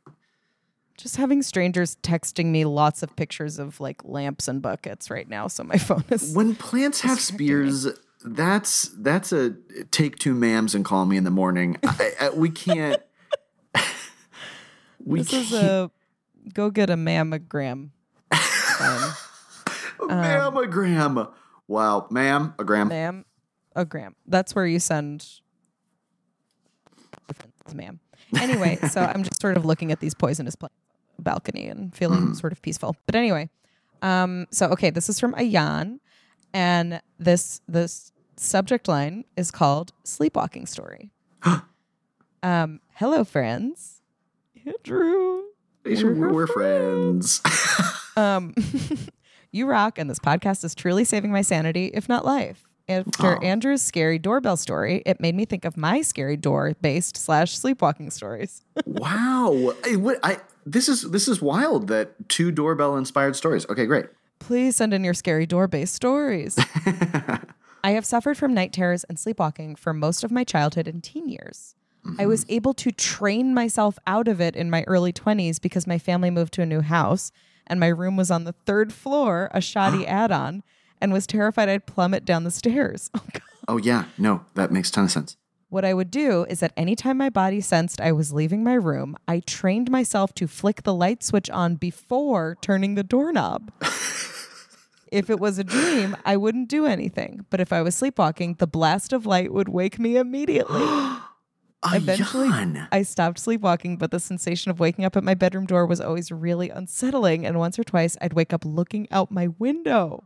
Just 0.97 1.17
having 1.17 1.41
strangers 1.41 1.95
texting 2.03 2.47
me 2.47 2.63
lots 2.63 3.01
of 3.01 3.15
pictures 3.15 3.57
of 3.57 3.79
like 3.79 4.03
lamps 4.05 4.47
and 4.47 4.61
buckets 4.61 5.09
right 5.09 5.27
now, 5.27 5.47
so 5.47 5.63
my 5.63 5.77
phone 5.77 6.03
is 6.09 6.33
When 6.35 6.55
plants 6.55 7.01
have 7.01 7.17
me. 7.17 7.21
spears, 7.21 7.87
that's 8.23 8.89
that's 8.99 9.31
a 9.31 9.55
take 9.89 10.19
two 10.19 10.35
mams 10.35 10.75
and 10.75 10.85
call 10.85 11.05
me 11.05 11.17
in 11.17 11.23
the 11.23 11.31
morning. 11.31 11.77
I, 11.83 12.11
I, 12.21 12.29
we 12.29 12.49
can't. 12.49 13.01
we 15.03 15.19
This 15.19 15.29
can't. 15.31 15.43
is 15.45 15.53
a 15.53 15.91
go 16.53 16.69
get 16.69 16.89
a 16.91 16.95
mammogram. 16.95 17.89
um, 18.31 19.13
mammogram. 19.99 21.31
Wow, 21.67 22.07
ma'am, 22.11 22.53
a 22.59 22.63
gram. 22.63 22.89
ma'am, 22.89 23.25
a 23.75 23.85
gram. 23.85 24.15
That's 24.27 24.53
where 24.53 24.67
you 24.67 24.79
send. 24.79 25.25
Ma'am. 27.73 27.99
Anyway, 28.39 28.77
so 28.89 29.01
I'm 29.01 29.23
just 29.23 29.41
sort 29.41 29.57
of 29.57 29.65
looking 29.65 29.91
at 29.91 29.99
these 29.99 30.13
poisonous 30.13 30.55
plants 30.55 30.75
balcony 31.19 31.67
and 31.67 31.95
feeling 31.95 32.33
sort 32.33 32.51
of 32.51 32.61
peaceful. 32.61 32.95
But 33.05 33.15
anyway, 33.15 33.49
um, 34.01 34.47
so 34.51 34.67
okay, 34.69 34.89
this 34.89 35.09
is 35.09 35.19
from 35.19 35.33
Ayan, 35.33 35.99
and 36.53 37.01
this 37.19 37.61
this 37.67 38.11
subject 38.35 38.87
line 38.87 39.25
is 39.37 39.51
called 39.51 39.93
"Sleepwalking 40.03 40.65
Story." 40.65 41.11
um, 42.43 42.81
hello, 42.95 43.23
friends. 43.23 44.01
Andrew. 44.65 45.43
We're, 45.83 46.13
We're 46.13 46.33
we're 46.33 46.47
friends. 46.47 47.41
Um, 48.15 48.53
you 49.51 49.67
rock, 49.67 49.97
and 49.97 50.09
this 50.09 50.19
podcast 50.19 50.63
is 50.63 50.75
truly 50.75 51.03
saving 51.03 51.31
my 51.31 51.41
sanity, 51.41 51.91
if 51.93 52.07
not 52.07 52.23
life. 52.23 52.67
After 52.91 53.27
Aw. 53.27 53.37
Oh. 53.37 53.41
Andrew's 53.41 53.81
scary 53.81 54.19
doorbell 54.19 54.57
story, 54.57 55.01
it 55.05 55.19
made 55.19 55.35
me 55.35 55.45
think 55.45 55.65
of 55.65 55.77
my 55.77 56.01
scary 56.01 56.37
door 56.37 56.75
based 56.81 57.17
slash 57.17 57.57
sleepwalking 57.57 58.09
stories. 58.09 58.63
wow. 58.85 59.73
I, 59.85 59.95
what, 59.95 60.19
I 60.23 60.39
this 60.65 60.87
is 60.87 61.09
this 61.11 61.27
is 61.27 61.41
wild 61.41 61.87
that 61.87 62.29
two 62.29 62.51
doorbell 62.51 62.97
inspired 62.97 63.35
stories. 63.35 63.65
Okay, 63.69 63.85
great. 63.85 64.07
Please 64.39 64.75
send 64.75 64.93
in 64.93 65.03
your 65.03 65.13
scary 65.13 65.45
door 65.45 65.67
based 65.67 65.93
stories. 65.93 66.57
I 67.83 67.91
have 67.91 68.05
suffered 68.05 68.37
from 68.37 68.53
night 68.53 68.73
terrors 68.73 69.03
and 69.05 69.19
sleepwalking 69.19 69.75
for 69.75 69.93
most 69.93 70.23
of 70.23 70.31
my 70.31 70.43
childhood 70.43 70.87
and 70.87 71.03
teen 71.03 71.27
years. 71.27 71.75
I 72.17 72.25
was 72.25 72.45
mm-hmm. 72.45 72.53
able 72.53 72.73
to 72.75 72.91
train 72.91 73.53
myself 73.53 73.99
out 74.07 74.27
of 74.27 74.41
it 74.41 74.55
in 74.55 74.69
my 74.69 74.83
early 74.87 75.13
20s 75.13 75.61
because 75.61 75.85
my 75.85 75.99
family 75.99 76.31
moved 76.31 76.53
to 76.53 76.61
a 76.61 76.65
new 76.65 76.81
house 76.81 77.31
and 77.67 77.79
my 77.79 77.87
room 77.87 78.17
was 78.17 78.31
on 78.31 78.43
the 78.43 78.55
third 78.65 78.91
floor, 78.91 79.49
a 79.53 79.61
shoddy 79.61 80.05
add 80.07 80.31
on, 80.31 80.63
and 81.01 81.11
was 81.11 81.27
terrified 81.27 81.69
I'd 81.69 81.85
plummet 81.85 82.25
down 82.25 82.43
the 82.43 82.51
stairs. 82.51 83.09
Oh, 83.21 83.23
God. 83.33 83.41
Oh 83.67 83.77
yeah, 83.77 84.05
no, 84.17 84.43
that 84.55 84.71
makes 84.71 84.89
ton 84.89 85.05
of 85.05 85.11
sense. 85.11 85.37
What 85.69 85.85
I 85.85 85.93
would 85.93 86.11
do 86.11 86.43
is 86.49 86.59
that 86.59 86.73
anytime 86.75 87.17
my 87.17 87.29
body 87.29 87.61
sensed 87.61 88.01
I 88.01 88.11
was 88.11 88.33
leaving 88.33 88.63
my 88.63 88.73
room, 88.73 89.15
I 89.27 89.39
trained 89.39 89.89
myself 89.89 90.33
to 90.35 90.47
flick 90.47 90.83
the 90.83 90.93
light 90.93 91.23
switch 91.23 91.49
on 91.49 91.75
before 91.75 92.57
turning 92.59 92.95
the 92.95 93.03
doorknob. 93.03 93.71
if 95.11 95.29
it 95.29 95.39
was 95.39 95.59
a 95.59 95.63
dream, 95.63 96.17
I 96.25 96.35
wouldn't 96.35 96.67
do 96.67 96.85
anything. 96.85 97.45
But 97.49 97.61
if 97.61 97.71
I 97.71 97.81
was 97.81 97.95
sleepwalking, 97.95 98.55
the 98.55 98.67
blast 98.67 99.13
of 99.13 99.25
light 99.25 99.53
would 99.53 99.69
wake 99.69 99.97
me 99.97 100.17
immediately. 100.17 100.81
Eventually, 101.85 102.49
Ayan. 102.49 102.87
I 102.91 103.03
stopped 103.03 103.39
sleepwalking, 103.39 103.95
but 103.95 104.11
the 104.11 104.19
sensation 104.19 104.71
of 104.71 104.79
waking 104.79 105.05
up 105.05 105.15
at 105.15 105.23
my 105.23 105.33
bedroom 105.33 105.65
door 105.65 105.85
was 105.85 106.01
always 106.01 106.31
really 106.31 106.69
unsettling. 106.69 107.45
And 107.45 107.57
once 107.57 107.79
or 107.79 107.85
twice, 107.85 108.17
I'd 108.19 108.33
wake 108.33 108.51
up 108.51 108.65
looking 108.65 109.07
out 109.09 109.31
my 109.31 109.47
window. 109.47 110.25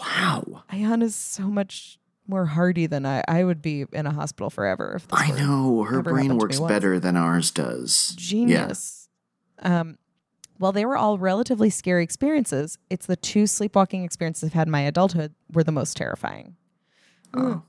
Wow. 0.00 0.64
Ayan 0.72 1.02
is 1.02 1.14
so 1.14 1.44
much 1.44 1.98
more 2.26 2.46
hardy 2.46 2.86
than 2.86 3.04
I. 3.04 3.22
I 3.28 3.44
would 3.44 3.60
be 3.60 3.84
in 3.92 4.06
a 4.06 4.12
hospital 4.12 4.50
forever 4.50 4.94
if 4.96 5.06
I 5.12 5.30
know 5.32 5.84
her 5.84 6.02
brain 6.02 6.36
works 6.36 6.58
once. 6.58 6.72
better 6.72 6.98
than 6.98 7.16
ours 7.16 7.50
does. 7.50 8.14
genius. 8.16 9.08
Um, 9.60 9.98
while 10.58 10.72
they 10.72 10.84
were 10.84 10.96
all 10.96 11.18
relatively 11.18 11.70
scary 11.70 12.02
experiences, 12.02 12.78
it's 12.88 13.06
the 13.06 13.16
two 13.16 13.46
sleepwalking 13.46 14.04
experiences 14.04 14.48
I've 14.48 14.52
had 14.54 14.68
in 14.68 14.70
my 14.70 14.82
adulthood 14.82 15.34
were 15.52 15.64
the 15.64 15.72
most 15.72 15.96
terrifying. 15.96 16.56
Oh. 17.34 17.62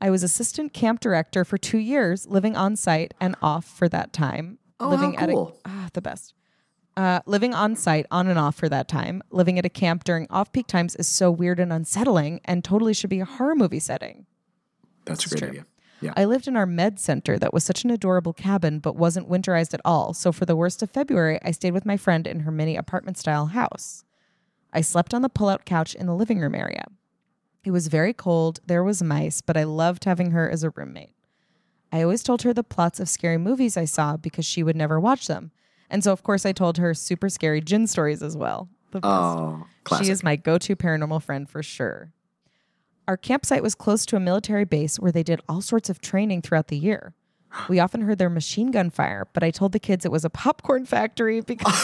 I 0.00 0.10
was 0.10 0.22
assistant 0.22 0.72
camp 0.72 1.00
director 1.00 1.44
for 1.44 1.58
two 1.58 1.78
years, 1.78 2.26
living 2.26 2.56
on 2.56 2.74
site 2.76 3.14
and 3.20 3.36
off 3.40 3.64
for 3.64 3.88
that 3.90 4.12
time. 4.12 4.58
Oh, 4.80 4.88
living 4.88 5.14
how 5.14 5.24
at 5.24 5.30
cool. 5.30 5.60
a 5.64 5.68
ah, 5.68 5.88
the 5.92 6.02
best. 6.02 6.34
Uh, 6.96 7.20
living 7.24 7.54
on 7.54 7.74
site 7.74 8.06
on 8.10 8.26
and 8.26 8.38
off 8.38 8.54
for 8.54 8.68
that 8.68 8.86
time. 8.86 9.22
Living 9.30 9.58
at 9.58 9.64
a 9.64 9.70
camp 9.70 10.04
during 10.04 10.26
off 10.28 10.52
peak 10.52 10.66
times 10.66 10.94
is 10.96 11.08
so 11.08 11.30
weird 11.30 11.58
and 11.58 11.72
unsettling, 11.72 12.40
and 12.44 12.62
totally 12.62 12.92
should 12.92 13.10
be 13.10 13.20
a 13.20 13.24
horror 13.24 13.54
movie 13.54 13.78
setting. 13.78 14.26
That's 15.06 15.24
a 15.24 15.30
great 15.30 15.38
true. 15.38 15.48
idea. 15.48 15.66
Yeah. 16.02 16.12
I 16.16 16.24
lived 16.24 16.48
in 16.48 16.56
our 16.56 16.66
med 16.66 16.98
center 16.98 17.38
that 17.38 17.54
was 17.54 17.62
such 17.64 17.84
an 17.84 17.90
adorable 17.90 18.32
cabin, 18.32 18.80
but 18.80 18.96
wasn't 18.96 19.30
winterized 19.30 19.72
at 19.72 19.80
all. 19.84 20.12
So 20.12 20.32
for 20.32 20.44
the 20.44 20.56
worst 20.56 20.82
of 20.82 20.90
February, 20.90 21.38
I 21.42 21.52
stayed 21.52 21.72
with 21.72 21.86
my 21.86 21.96
friend 21.96 22.26
in 22.26 22.40
her 22.40 22.50
mini 22.50 22.76
apartment 22.76 23.16
style 23.16 23.46
house. 23.46 24.04
I 24.72 24.80
slept 24.80 25.14
on 25.14 25.22
the 25.22 25.28
pull-out 25.28 25.64
couch 25.64 25.94
in 25.94 26.06
the 26.06 26.14
living 26.14 26.40
room 26.40 26.54
area. 26.54 26.84
It 27.64 27.70
was 27.70 27.86
very 27.86 28.12
cold, 28.12 28.58
there 28.66 28.82
was 28.82 29.02
mice, 29.02 29.40
but 29.40 29.56
I 29.56 29.62
loved 29.62 30.04
having 30.04 30.32
her 30.32 30.50
as 30.50 30.64
a 30.64 30.70
roommate. 30.70 31.14
I 31.92 32.02
always 32.02 32.24
told 32.24 32.42
her 32.42 32.52
the 32.52 32.64
plots 32.64 32.98
of 32.98 33.08
scary 33.08 33.38
movies 33.38 33.76
I 33.76 33.84
saw 33.84 34.16
because 34.16 34.44
she 34.44 34.62
would 34.62 34.76
never 34.76 34.98
watch 34.98 35.28
them. 35.28 35.52
And 35.92 36.02
so 36.02 36.10
of 36.10 36.22
course 36.22 36.44
I 36.46 36.52
told 36.52 36.78
her 36.78 36.94
super 36.94 37.28
scary 37.28 37.60
jinn 37.60 37.86
stories 37.86 38.22
as 38.22 38.36
well. 38.36 38.68
The 38.92 38.98
oh, 38.98 39.00
best. 39.00 39.12
Oh, 39.12 39.66
classic. 39.84 40.06
She 40.06 40.10
is 40.10 40.24
my 40.24 40.36
go 40.36 40.56
to 40.58 40.74
paranormal 40.74 41.22
friend 41.22 41.48
for 41.48 41.62
sure. 41.62 42.10
Our 43.06 43.18
campsite 43.18 43.62
was 43.62 43.74
close 43.74 44.06
to 44.06 44.16
a 44.16 44.20
military 44.20 44.64
base 44.64 44.98
where 44.98 45.12
they 45.12 45.22
did 45.22 45.40
all 45.48 45.60
sorts 45.60 45.90
of 45.90 46.00
training 46.00 46.42
throughout 46.42 46.68
the 46.68 46.78
year. 46.78 47.14
We 47.68 47.78
often 47.78 48.00
heard 48.00 48.16
their 48.16 48.30
machine 48.30 48.70
gun 48.70 48.88
fire, 48.88 49.28
but 49.34 49.42
I 49.42 49.50
told 49.50 49.72
the 49.72 49.78
kids 49.78 50.06
it 50.06 50.12
was 50.12 50.24
a 50.24 50.30
popcorn 50.30 50.86
factory 50.86 51.40
because 51.46 51.74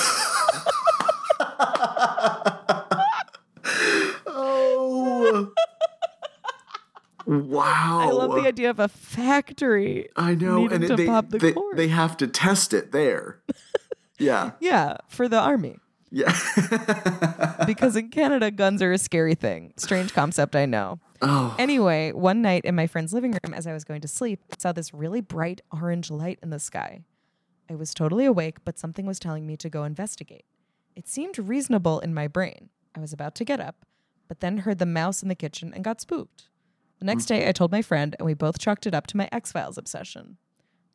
oh. 4.26 5.50
wow. 7.26 7.98
I 8.00 8.10
love 8.10 8.36
the 8.36 8.48
idea 8.48 8.70
of 8.70 8.78
a 8.78 8.88
factory. 8.88 10.08
I 10.16 10.34
know, 10.34 10.66
and 10.66 10.86
to 10.86 10.96
they, 10.96 11.04
pop 11.04 11.28
the 11.28 11.38
they, 11.38 11.54
they 11.74 11.88
have 11.88 12.16
to 12.18 12.26
test 12.26 12.72
it 12.72 12.92
there. 12.92 13.42
Yeah. 14.18 14.52
Yeah, 14.60 14.96
for 15.08 15.28
the 15.28 15.38
army. 15.38 15.78
Yeah. 16.10 16.34
because 17.66 17.96
in 17.96 18.08
Canada, 18.08 18.50
guns 18.50 18.82
are 18.82 18.92
a 18.92 18.98
scary 18.98 19.34
thing. 19.34 19.74
Strange 19.76 20.14
concept, 20.14 20.56
I 20.56 20.66
know. 20.66 21.00
oh. 21.22 21.54
Anyway, 21.58 22.12
one 22.12 22.40
night 22.42 22.64
in 22.64 22.74
my 22.74 22.86
friend's 22.86 23.12
living 23.12 23.32
room 23.32 23.54
as 23.54 23.66
I 23.66 23.72
was 23.72 23.84
going 23.84 24.00
to 24.02 24.08
sleep, 24.08 24.40
I 24.50 24.56
saw 24.58 24.72
this 24.72 24.94
really 24.94 25.20
bright 25.20 25.60
orange 25.70 26.10
light 26.10 26.38
in 26.42 26.50
the 26.50 26.58
sky. 26.58 27.04
I 27.70 27.74
was 27.74 27.92
totally 27.92 28.24
awake, 28.24 28.64
but 28.64 28.78
something 28.78 29.04
was 29.04 29.18
telling 29.18 29.46
me 29.46 29.56
to 29.58 29.68
go 29.68 29.84
investigate. 29.84 30.44
It 30.96 31.06
seemed 31.06 31.38
reasonable 31.38 32.00
in 32.00 32.14
my 32.14 32.26
brain. 32.26 32.70
I 32.94 33.00
was 33.00 33.12
about 33.12 33.34
to 33.36 33.44
get 33.44 33.60
up, 33.60 33.84
but 34.26 34.40
then 34.40 34.58
heard 34.58 34.78
the 34.78 34.86
mouse 34.86 35.22
in 35.22 35.28
the 35.28 35.34
kitchen 35.34 35.72
and 35.74 35.84
got 35.84 36.00
spooked. 36.00 36.48
The 36.98 37.04
next 37.04 37.24
mm. 37.24 37.28
day, 37.28 37.48
I 37.48 37.52
told 37.52 37.70
my 37.70 37.82
friend, 37.82 38.16
and 38.18 38.26
we 38.26 38.34
both 38.34 38.58
chalked 38.58 38.86
it 38.86 38.94
up 38.94 39.06
to 39.08 39.16
my 39.16 39.28
X 39.30 39.52
Files 39.52 39.78
obsession. 39.78 40.38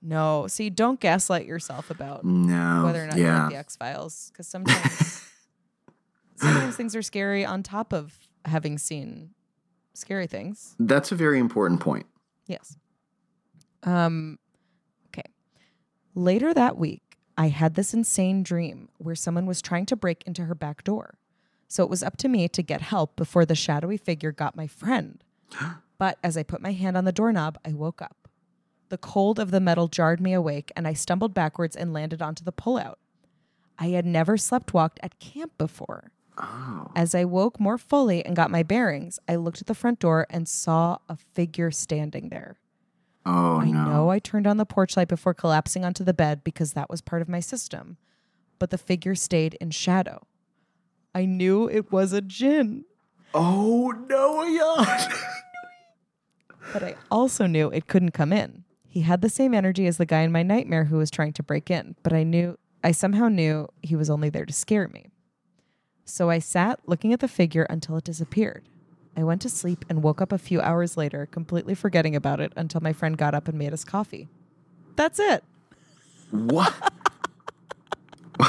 No, 0.06 0.48
see, 0.48 0.70
don't 0.70 1.00
gaslight 1.00 1.46
yourself 1.46 1.90
about 1.90 2.26
no. 2.26 2.84
whether 2.84 3.04
or 3.04 3.08
not 3.08 3.18
you 3.18 3.24
yeah. 3.24 3.44
like 3.44 3.52
the 3.52 3.58
X 3.58 3.78
Files, 3.78 4.32
because 4.32 4.48
sometimes 4.48 5.30
sometimes 6.36 6.76
things 6.76 6.94
are 6.94 7.02
scary 7.02 7.46
on 7.46 7.64
top 7.64 7.94
of 7.94 8.14
having 8.44 8.78
seen 8.78 9.30
scary 9.94 10.28
things. 10.28 10.76
That's 10.78 11.14
a 11.14 11.16
very 11.16 11.40
important 11.40 11.80
point. 11.80 12.06
Yes. 12.48 12.76
Um 13.84 14.40
okay. 15.08 15.30
Later 16.16 16.54
that 16.54 16.78
week, 16.78 17.18
I 17.38 17.48
had 17.48 17.76
this 17.76 17.94
insane 17.94 18.44
dream 18.44 18.90
where 18.98 19.16
someone 19.16 19.46
was 19.46 19.62
trying 19.62 19.86
to 19.86 19.96
break 19.96 20.24
into 20.28 20.44
her 20.46 20.56
back 20.56 20.84
door. 20.84 21.18
So 21.70 21.82
it 21.82 21.90
was 21.90 22.04
up 22.04 22.18
to 22.18 22.28
me 22.28 22.50
to 22.50 22.62
get 22.62 22.82
help 22.82 23.16
before 23.16 23.46
the 23.46 23.56
shadowy 23.56 23.98
figure 23.98 24.34
got 24.34 24.56
my 24.56 24.68
friend. 24.68 25.24
But 26.00 26.18
as 26.22 26.36
I 26.36 26.44
put 26.44 26.60
my 26.60 26.74
hand 26.74 26.98
on 26.98 27.06
the 27.06 27.14
doorknob, 27.14 27.58
I 27.64 27.72
woke 27.72 28.02
up. 28.02 28.23
The 28.94 28.98
cold 29.00 29.40
of 29.40 29.50
the 29.50 29.60
metal 29.60 29.88
jarred 29.88 30.22
me 30.22 30.34
awake, 30.34 30.72
and 30.76 30.88
I 30.88 30.94
stumbled 30.94 31.34
backwards 31.34 31.76
and 31.76 31.94
landed 31.94 32.22
onto 32.22 32.44
the 32.44 32.52
pullout. 32.54 32.98
I 33.80 33.88
had 33.88 34.06
never 34.06 34.38
slept 34.38 34.72
walked 34.72 35.00
at 35.02 35.18
camp 35.18 35.58
before. 35.58 36.12
Oh. 36.38 36.92
As 36.96 37.16
I 37.16 37.26
woke 37.26 37.60
more 37.60 37.80
fully 37.80 38.24
and 38.24 38.36
got 38.36 38.52
my 38.52 38.62
bearings, 38.62 39.18
I 39.28 39.36
looked 39.38 39.62
at 39.62 39.66
the 39.66 39.74
front 39.74 39.98
door 39.98 40.28
and 40.30 40.48
saw 40.48 41.00
a 41.10 41.16
figure 41.16 41.72
standing 41.72 42.30
there. 42.30 42.60
Oh 43.26 43.62
I 43.62 43.72
no. 43.72 43.86
know 43.86 44.10
I 44.12 44.20
turned 44.20 44.46
on 44.46 44.58
the 44.58 44.64
porch 44.64 44.96
light 44.96 45.08
before 45.08 45.34
collapsing 45.34 45.84
onto 45.84 46.04
the 46.04 46.14
bed 46.14 46.44
because 46.44 46.74
that 46.74 46.92
was 46.92 47.02
part 47.02 47.24
of 47.24 47.28
my 47.28 47.40
system, 47.40 47.98
but 48.60 48.70
the 48.70 48.78
figure 48.78 49.16
stayed 49.16 49.56
in 49.56 49.72
shadow. 49.72 50.22
I 51.16 51.26
knew 51.26 51.68
it 51.68 51.92
was 51.92 52.14
a 52.14 52.22
djinn, 52.22 52.86
Oh 53.34 53.90
no, 54.08 54.44
yeah. 54.44 55.12
but 56.72 56.84
I 56.84 56.94
also 57.10 57.48
knew 57.48 57.72
it 57.72 57.88
couldn't 57.88 58.12
come 58.12 58.32
in. 58.32 58.66
He 58.94 59.02
had 59.02 59.22
the 59.24 59.30
same 59.30 59.56
energy 59.56 59.88
as 59.88 59.98
the 59.98 60.06
guy 60.06 60.22
in 60.22 60.32
my 60.32 60.44
nightmare 60.44 60.84
who 60.84 60.98
was 60.98 61.10
trying 61.10 61.34
to 61.34 61.42
break 61.42 61.72
in, 61.72 61.96
but 62.04 62.14
I 62.14 62.22
knew 62.22 62.60
I 62.84 62.92
somehow 62.92 63.28
knew 63.28 63.68
he 63.82 63.96
was 63.96 64.08
only 64.08 64.30
there 64.30 64.46
to 64.46 64.54
scare 64.54 64.88
me. 64.88 65.10
So 66.06 66.30
I 66.30 66.38
sat 66.38 66.80
looking 66.86 67.12
at 67.12 67.20
the 67.20 67.28
figure 67.28 67.64
until 67.72 67.98
it 67.98 68.04
disappeared. 68.04 68.70
I 69.18 69.24
went 69.24 69.42
to 69.42 69.50
sleep 69.50 69.84
and 69.90 70.04
woke 70.04 70.22
up 70.22 70.32
a 70.32 70.38
few 70.38 70.62
hours 70.62 70.96
later, 70.96 71.26
completely 71.26 71.74
forgetting 71.74 72.16
about 72.16 72.40
it 72.40 72.54
until 72.56 72.82
my 72.82 72.94
friend 72.94 73.18
got 73.18 73.34
up 73.34 73.48
and 73.48 73.58
made 73.58 73.74
us 73.74 73.84
coffee. 73.84 74.28
That's 74.96 75.18
it. 75.18 75.44
what? 76.30 76.72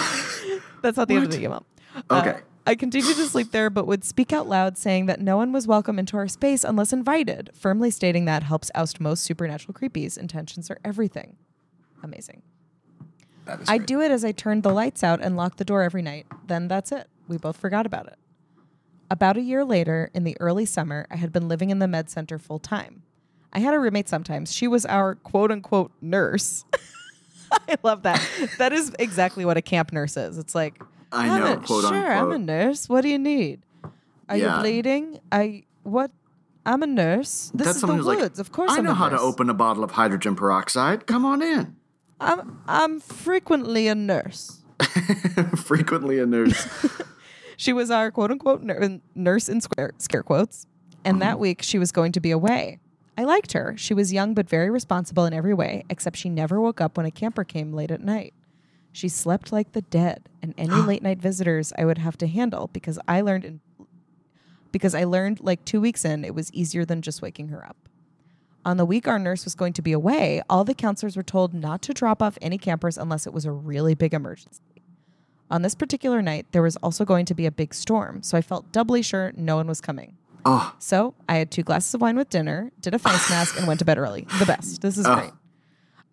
That's 0.83 0.99
not 0.99 1.09
the 1.09 1.15
end 1.15 1.25
of 1.25 1.31
What? 1.31 1.39
the 1.39 1.43
email. 1.43 1.67
Okay. 2.11 2.31
Uh, 2.31 2.41
I 2.67 2.75
continued 2.75 3.17
to 3.17 3.27
sleep 3.27 3.51
there, 3.51 3.69
but 3.69 3.87
would 3.87 4.05
speak 4.05 4.33
out 4.33 4.49
loud, 4.49 4.79
saying 4.79 5.07
that 5.07 5.21
no 5.21 5.37
one 5.37 5.53
was 5.53 5.67
welcome 5.67 5.99
into 5.99 6.17
our 6.17 6.29
space 6.29 6.65
unless 6.65 6.95
invited, 6.95 7.51
firmly 7.53 7.91
stating 7.91 8.25
that 8.25 8.43
helps 8.43 8.71
oust 8.75 9.01
most 9.01 9.23
supernatural 9.23 9.75
creepies. 9.75 10.17
Intentions 10.17 10.71
are 10.71 10.79
everything. 10.83 11.37
Amazing. 12.03 12.43
I 13.69 13.77
do 13.77 14.01
it 14.01 14.11
as 14.11 14.25
I 14.25 14.33
turned 14.33 14.63
the 14.63 14.73
lights 14.73 15.05
out 15.05 15.21
and 15.21 15.37
locked 15.37 15.59
the 15.59 15.65
door 15.65 15.83
every 15.83 16.01
night. 16.01 16.27
Then 16.47 16.67
that's 16.69 16.91
it. 16.91 17.09
We 17.29 17.37
both 17.37 17.59
forgot 17.59 17.85
about 17.85 18.07
it. 18.07 18.17
About 19.11 19.37
a 19.37 19.43
year 19.43 19.65
later, 19.65 20.11
in 20.15 20.25
the 20.25 20.37
early 20.41 20.65
summer, 20.65 21.07
I 21.11 21.17
had 21.17 21.33
been 21.33 21.49
living 21.49 21.69
in 21.69 21.79
the 21.79 21.89
med 21.89 22.09
center 22.09 22.39
full 22.39 22.59
time. 22.59 23.03
I 23.53 23.59
had 23.59 23.75
a 23.75 23.79
roommate 23.79 24.09
sometimes. 24.09 24.53
She 24.53 24.67
was 24.67 24.87
our 24.87 25.15
quote 25.17 25.53
unquote 25.53 25.93
nurse. 26.01 26.65
I 27.53 27.77
love 27.83 28.03
that. 28.03 28.27
That 28.59 28.73
is 28.73 28.93
exactly 28.99 29.45
what 29.45 29.59
a 29.59 29.63
camp 29.63 29.93
nurse 29.93 30.17
is. 30.17 30.39
It's 30.39 30.55
like, 30.55 30.83
I 31.15 31.29
I'm 31.29 31.41
know, 31.41 31.53
a- 31.55 31.57
quote 31.59 31.85
sure, 31.85 32.13
I'm 32.13 32.33
a 32.33 32.39
nurse. 32.39 32.89
What 32.89 33.03
do 33.03 33.09
you 33.09 33.19
need? 33.19 33.63
Are 34.29 34.37
Yeah. 34.37 34.57
you 34.57 34.61
bleeding? 34.63 35.21
I 35.31 35.65
what? 35.83 36.11
I'm 36.67 36.83
a 36.83 36.87
nurse. 36.87 37.51
This 37.55 37.67
That's 37.67 37.77
is 37.77 37.83
the 37.83 37.87
woods. 37.89 38.07
like, 38.07 38.39
of 38.39 38.53
course, 38.53 38.73
I 38.73 38.81
know 38.81 38.95
how 38.95 39.09
to 39.11 39.19
open 39.21 39.51
a 39.51 39.55
bottle 39.55 39.85
of 39.85 39.93
hydrogen 39.93 40.35
peroxide. 40.35 41.07
Come 41.07 41.25
on 41.25 41.43
in. 41.43 41.77
I'm 42.21 42.61
I'm 42.67 43.01
frequently 43.01 43.89
a 43.89 43.95
nurse. 43.95 44.63
Frequently 45.57 46.19
a 46.19 46.27
nurse. 46.27 46.67
She 47.57 47.73
was 47.73 47.89
our 47.91 48.11
quote 48.11 48.33
unquote 48.33 48.63
ner- 48.63 49.01
nurse 49.15 49.49
in 49.49 49.61
square, 49.61 49.93
scare 49.99 50.25
quotes. 50.25 50.67
And 51.05 51.23
that 51.23 51.35
mm-hmm. 51.35 51.41
week 51.41 51.63
she 51.63 51.79
was 51.79 51.93
going 51.93 52.13
to 52.13 52.21
be 52.21 52.33
away. 52.33 52.81
I 53.17 53.23
liked 53.25 53.53
her. 53.53 53.75
She 53.77 53.95
was 53.95 54.13
young 54.13 54.35
but 54.35 54.49
very 54.49 54.71
responsible 54.71 55.25
in 55.25 55.33
every 55.33 55.55
way, 55.55 55.85
except 55.89 56.17
she 56.17 56.29
never 56.29 56.61
woke 56.61 56.81
up 56.81 56.97
when 56.97 57.07
a 57.07 57.11
camper 57.13 57.45
came 57.45 57.73
late 57.73 57.93
at 57.93 58.01
night. 58.01 58.35
She 58.95 59.09
slept 59.09 59.51
like 59.53 59.73
the 59.73 59.83
dead, 59.83 60.29
and 60.41 60.55
any 60.57 60.73
late 60.91 61.03
night 61.03 61.19
visitors 61.19 61.73
I 61.77 61.85
would 61.85 61.99
have 61.99 62.17
to 62.19 62.27
handle 62.29 62.71
because 62.73 62.99
I 63.09 63.21
learned 63.21 63.45
in 63.45 63.61
because 64.71 64.95
I 64.95 65.05
learned 65.05 65.41
like 65.41 65.65
2 65.65 65.81
weeks 65.81 66.05
in 66.05 66.25
it 66.25 66.35
was 66.35 66.53
easier 66.53 66.85
than 66.85 67.03
just 67.03 67.21
waking 67.21 67.49
her 67.49 67.65
up. 67.67 67.77
On 68.65 68.77
the 68.77 68.85
week 68.85 69.07
our 69.09 69.19
nurse 69.19 69.45
was 69.45 69.55
going 69.57 69.73
to 69.75 69.83
be 69.83 69.93
away, 69.93 70.43
all 70.49 70.65
the 70.65 70.75
counselors 70.75 71.17
were 71.17 71.23
told 71.25 71.53
not 71.55 71.83
to 71.83 71.93
drop 71.93 72.23
off 72.23 72.39
any 72.41 72.57
campers 72.57 72.97
unless 72.97 73.27
it 73.27 73.33
was 73.33 73.45
a 73.45 73.53
really 73.53 73.95
big 73.95 74.15
emergency. 74.15 74.63
On 75.51 75.63
this 75.63 75.75
particular 75.75 76.23
night, 76.23 76.47
there 76.53 76.63
was 76.63 76.77
also 76.77 77.05
going 77.05 77.27
to 77.27 77.35
be 77.35 77.47
a 77.47 77.53
big 77.53 77.75
storm, 77.75 78.23
so 78.23 78.39
I 78.39 78.43
felt 78.43 78.73
doubly 78.73 79.03
sure 79.03 79.33
no 79.37 79.57
one 79.57 79.67
was 79.67 79.81
coming. 79.81 80.17
Oh, 80.45 80.75
So 80.79 81.15
I 81.29 81.37
had 81.37 81.51
two 81.51 81.63
glasses 81.63 81.95
of 81.95 82.01
wine 82.01 82.17
with 82.17 82.31
dinner, 82.31 82.71
did 82.81 82.95
a 82.95 82.99
face 82.99 83.29
mask, 83.35 83.57
and 83.59 83.67
went 83.67 83.79
to 83.81 83.85
bed 83.85 83.99
early. 83.99 84.27
The 84.39 84.47
best. 84.47 84.81
This 84.83 84.97
is 84.99 85.07
Oh. 85.07 85.15
great. 85.15 85.33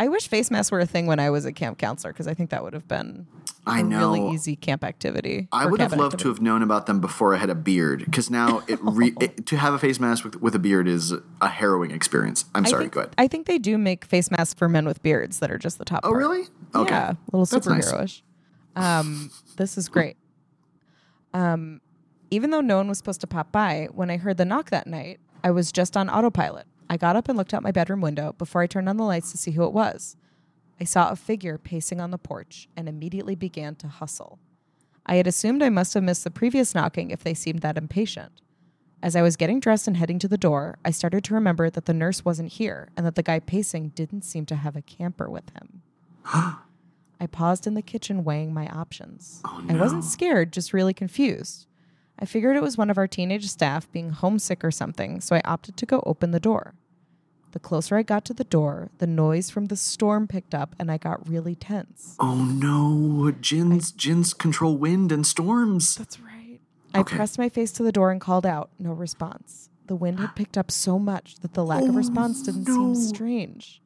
I 0.02 0.08
wish 0.08 0.28
face 0.28 0.50
masks 0.50 0.72
were 0.72 0.80
a 0.80 0.88
thing 0.88 1.06
when 1.06 1.20
I 1.20 1.30
was 1.30 1.46
a 1.46 1.54
camp 1.54 1.78
counselor 1.78 2.12
because 2.12 2.28
I 2.28 2.34
think 2.34 2.50
that 2.50 2.64
would 2.64 2.74
have 2.74 2.88
been 2.88 3.28
I 3.68 3.82
a 3.82 3.84
know. 3.84 4.00
really 4.00 4.34
easy 4.34 4.56
camp 4.56 4.84
activity. 4.84 5.48
I 5.52 5.68
would 5.68 5.80
have 5.80 5.94
loved 5.94 6.18
to 6.22 6.30
have 6.30 6.42
known 6.42 6.64
about 6.64 6.88
them 6.88 7.00
before 7.00 7.36
I 7.36 7.38
had 7.38 7.52
a 7.52 7.56
beard, 7.56 8.04
because 8.06 8.32
now 8.32 8.64
it, 8.68 8.80
re- 8.82 9.14
it 9.22 9.46
to 9.46 9.58
have 9.58 9.76
a 9.76 9.78
face 9.78 10.00
mask 10.00 10.24
with, 10.24 10.42
with 10.42 10.56
a 10.56 10.60
beard 10.60 10.88
is 10.88 11.14
a 11.40 11.48
harrowing 11.48 11.92
experience. 11.92 12.46
I'm 12.56 12.66
I 12.66 12.70
sorry. 12.70 12.84
think, 12.86 12.94
Go 12.94 13.00
ahead. 13.02 13.14
I 13.20 13.28
think 13.28 13.46
they 13.46 13.60
do 13.60 13.78
make 13.78 14.04
face 14.04 14.32
masks 14.32 14.56
for 14.56 14.68
men 14.68 14.88
with 14.88 15.04
beards 15.04 15.38
that 15.38 15.52
are 15.52 15.60
just 15.60 15.78
the 15.78 15.86
top. 15.86 16.00
Oh, 16.04 16.10
part. 16.10 16.18
really? 16.18 16.48
Okay. 16.74 16.90
Yeah, 16.90 17.12
a 17.12 17.38
little 17.38 17.46
That's 17.46 17.68
nice. 17.68 17.92
superhero-ish. 17.92 18.24
Um, 18.76 19.30
this 19.58 19.78
is 19.78 19.88
great. 19.88 20.18
Um, 21.36 21.80
even 22.32 22.50
though 22.50 22.62
no 22.62 22.78
one 22.78 22.88
was 22.88 22.98
supposed 22.98 23.22
to 23.22 23.28
pop 23.28 23.52
by, 23.52 23.88
when 23.92 24.10
I 24.10 24.18
heard 24.18 24.38
the 24.38 24.46
knock 24.46 24.72
that 24.72 24.88
night, 24.88 25.20
I 25.44 25.52
was 25.52 25.72
just 25.72 25.96
on 25.96 26.10
autopilot. 26.10 26.66
I 26.92 26.98
got 26.98 27.16
up 27.16 27.30
and 27.30 27.38
looked 27.38 27.54
out 27.54 27.64
my 27.64 27.72
bedroom 27.72 28.02
window 28.02 28.36
before 28.38 28.62
I 28.62 28.68
turned 28.68 28.90
on 28.90 28.98
the 28.98 29.06
lights 29.06 29.32
to 29.32 29.38
see 29.38 29.52
who 29.52 29.64
it 29.64 29.72
was. 29.72 30.18
I 30.78 30.84
saw 30.84 31.10
a 31.10 31.16
figure 31.16 31.58
pacing 31.58 32.02
on 32.02 32.12
the 32.12 32.18
porch 32.18 32.68
and 32.76 32.90
immediately 32.90 33.34
began 33.34 33.76
to 33.76 33.88
hustle. 33.88 34.40
I 35.06 35.16
had 35.16 35.26
assumed 35.26 35.64
I 35.64 35.70
must 35.70 35.94
have 35.94 36.04
missed 36.04 36.26
the 36.26 36.30
previous 36.30 36.76
knocking 36.76 37.10
if 37.10 37.24
they 37.24 37.34
seemed 37.34 37.60
that 37.60 37.78
impatient. 37.78 38.42
As 39.02 39.16
I 39.16 39.22
was 39.22 39.38
getting 39.38 39.62
dressed 39.62 39.88
and 39.88 39.96
heading 39.96 40.20
to 40.20 40.28
the 40.28 40.38
door, 40.38 40.80
I 40.84 40.92
started 40.92 41.24
to 41.24 41.34
remember 41.34 41.70
that 41.70 41.86
the 41.86 41.94
nurse 41.94 42.26
wasn't 42.26 42.52
here 42.52 42.90
and 42.98 43.06
that 43.06 43.16
the 43.16 43.24
guy 43.24 43.40
pacing 43.40 43.94
didn't 43.96 44.24
seem 44.24 44.46
to 44.48 44.58
have 44.58 44.76
a 44.76 44.82
camper 44.82 45.30
with 45.30 45.50
him. 45.52 45.84
I 46.26 47.28
paused 47.32 47.68
in 47.68 47.74
the 47.74 47.82
kitchen 47.82 48.26
weighing 48.26 48.54
my 48.54 48.68
options. 48.68 49.42
Oh, 49.46 49.62
no. 49.64 49.76
I 49.76 49.80
wasn't 49.80 50.04
scared, 50.04 50.52
just 50.52 50.74
really 50.74 50.94
confused. 50.94 51.68
I 52.20 52.26
figured 52.26 52.58
it 52.58 52.62
was 52.62 52.78
one 52.78 52.90
of 52.90 52.98
our 52.98 53.08
teenage 53.08 53.48
staff 53.48 53.90
being 53.94 54.10
homesick 54.10 54.62
or 54.66 54.72
something, 54.72 55.22
so 55.22 55.38
I 55.38 55.42
opted 55.46 55.78
to 55.78 55.86
go 55.86 56.04
open 56.06 56.32
the 56.32 56.40
door. 56.42 56.76
The 57.52 57.60
closer 57.60 57.98
I 57.98 58.04
got 58.04 58.24
to 58.26 58.34
the 58.34 58.46
door, 58.46 58.92
the 59.00 59.08
noise 59.08 59.50
from 59.50 59.66
the 59.66 59.76
storm 59.76 60.28
picked 60.28 60.56
up 60.56 60.74
and 60.80 60.90
I 60.90 60.98
got 60.98 61.28
really 61.28 61.54
tense. 61.56 62.16
Oh 62.20 62.36
no, 62.36 63.32
Jinns 63.42 63.92
Jinns 63.92 64.34
control 64.34 64.78
wind 64.78 65.12
and 65.12 65.28
storms. 65.28 65.96
That's 65.96 66.20
right. 66.20 66.60
I 66.94 67.00
Okay. 67.02 67.16
pressed 67.18 67.38
my 67.38 67.50
face 67.50 67.72
to 67.74 67.84
the 67.84 67.92
door 67.92 68.12
and 68.12 68.22
called 68.22 68.46
out. 68.46 68.70
No 68.80 68.94
response. 68.94 69.70
The 69.88 69.96
wind 69.98 70.20
had 70.22 70.36
picked 70.36 70.58
up 70.58 70.72
so 70.72 70.98
much 70.98 71.36
that 71.42 71.54
the 71.54 71.66
lack 71.66 71.84
of 71.84 71.90
Oh, 71.90 71.94
response 71.94 72.42
didn't 72.42 72.68
no. 72.68 72.94
seem 72.94 72.96
strange. 72.96 73.82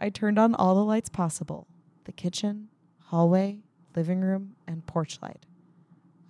I 0.00 0.10
turned 0.10 0.38
on 0.38 0.54
all 0.54 0.76
the 0.76 0.84
lights 0.84 1.08
possible 1.08 1.66
the 2.04 2.12
kitchen, 2.12 2.68
hallway, 3.06 3.60
living 3.96 4.20
room, 4.20 4.54
and 4.66 4.86
porch 4.86 5.18
light. 5.20 5.44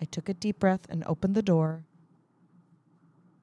I 0.01 0.07
took 0.07 0.29
a 0.31 0.35
deep 0.35 0.59
breath 0.59 0.87
and 0.89 1.05
opened 1.05 1.35
the 1.35 1.43
door. 1.43 1.85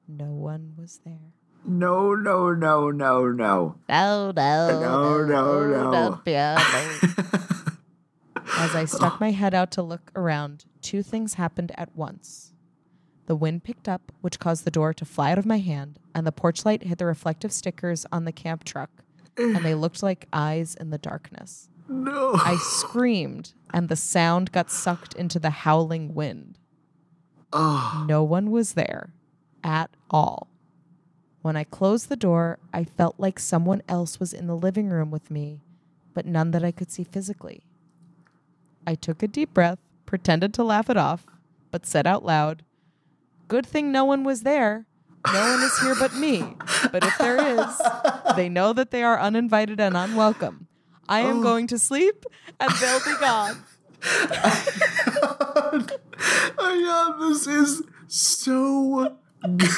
No 0.08 0.32
one 0.32 0.74
was 0.76 1.00
there. 1.04 1.32
No, 1.66 2.14
no, 2.14 2.52
no, 2.52 2.90
no, 2.90 3.26
no. 3.30 3.74
No, 3.88 4.30
no, 4.30 4.80
No, 4.80 5.24
no, 5.26 5.68
no. 5.68 5.92
don't. 5.92 6.24
As 8.58 8.74
I 8.74 8.84
stuck 8.86 9.20
my 9.20 9.32
head 9.32 9.52
out 9.54 9.70
to 9.72 9.82
look 9.82 10.10
around, 10.14 10.64
two 10.80 11.02
things 11.02 11.34
happened 11.34 11.72
at 11.76 11.94
once. 11.96 12.52
The 13.26 13.36
wind 13.36 13.64
picked 13.64 13.88
up, 13.88 14.12
which 14.20 14.38
caused 14.38 14.64
the 14.64 14.70
door 14.70 14.94
to 14.94 15.04
fly 15.04 15.32
out 15.32 15.38
of 15.38 15.44
my 15.46 15.58
hand, 15.58 15.98
and 16.14 16.26
the 16.26 16.32
porch 16.32 16.64
light 16.64 16.84
hit 16.84 16.98
the 16.98 17.06
reflective 17.06 17.52
stickers 17.52 18.06
on 18.12 18.24
the 18.24 18.32
camp 18.32 18.62
truck, 18.64 18.90
and 19.36 19.64
they 19.64 19.74
looked 19.74 20.02
like 20.02 20.28
eyes 20.32 20.74
in 20.76 20.90
the 20.90 20.98
darkness. 20.98 21.68
No. 21.88 22.34
I 22.34 22.56
screamed, 22.60 23.52
and 23.74 23.88
the 23.88 23.96
sound 23.96 24.52
got 24.52 24.70
sucked 24.70 25.14
into 25.14 25.38
the 25.40 25.50
howling 25.50 26.14
wind. 26.14 26.58
oh. 27.52 28.04
No 28.08 28.22
one 28.22 28.50
was 28.52 28.74
there 28.74 29.12
at 29.64 29.90
all. 30.10 30.48
When 31.46 31.54
I 31.54 31.62
closed 31.62 32.08
the 32.08 32.16
door, 32.16 32.58
I 32.74 32.82
felt 32.82 33.20
like 33.20 33.38
someone 33.38 33.80
else 33.88 34.18
was 34.18 34.32
in 34.32 34.48
the 34.48 34.56
living 34.56 34.90
room 34.90 35.12
with 35.12 35.30
me, 35.30 35.60
but 36.12 36.26
none 36.26 36.50
that 36.50 36.64
I 36.64 36.72
could 36.72 36.90
see 36.90 37.04
physically. 37.04 37.62
I 38.84 38.96
took 38.96 39.22
a 39.22 39.28
deep 39.28 39.54
breath, 39.54 39.78
pretended 40.06 40.52
to 40.54 40.64
laugh 40.64 40.90
it 40.90 40.96
off, 40.96 41.24
but 41.70 41.86
said 41.86 42.04
out 42.04 42.24
loud, 42.24 42.64
Good 43.46 43.64
thing 43.64 43.92
no 43.92 44.04
one 44.04 44.24
was 44.24 44.42
there. 44.42 44.86
No 45.32 45.52
one 45.52 45.62
is 45.62 45.78
here 45.78 45.94
but 45.94 46.16
me. 46.16 46.56
But 46.90 47.04
if 47.04 47.16
there 47.16 47.38
is, 47.60 47.80
they 48.34 48.48
know 48.48 48.72
that 48.72 48.90
they 48.90 49.04
are 49.04 49.20
uninvited 49.20 49.78
and 49.78 49.96
unwelcome. 49.96 50.66
I 51.08 51.20
am 51.20 51.38
oh. 51.38 51.42
going 51.44 51.68
to 51.68 51.78
sleep 51.78 52.24
and 52.58 52.72
they'll 52.72 52.98
be 53.04 53.14
gone. 53.20 53.62
oh 56.58 56.74
yeah, 56.74 57.28
this 57.28 57.46
is 57.46 57.84
so 58.08 59.16
good. 59.56 59.70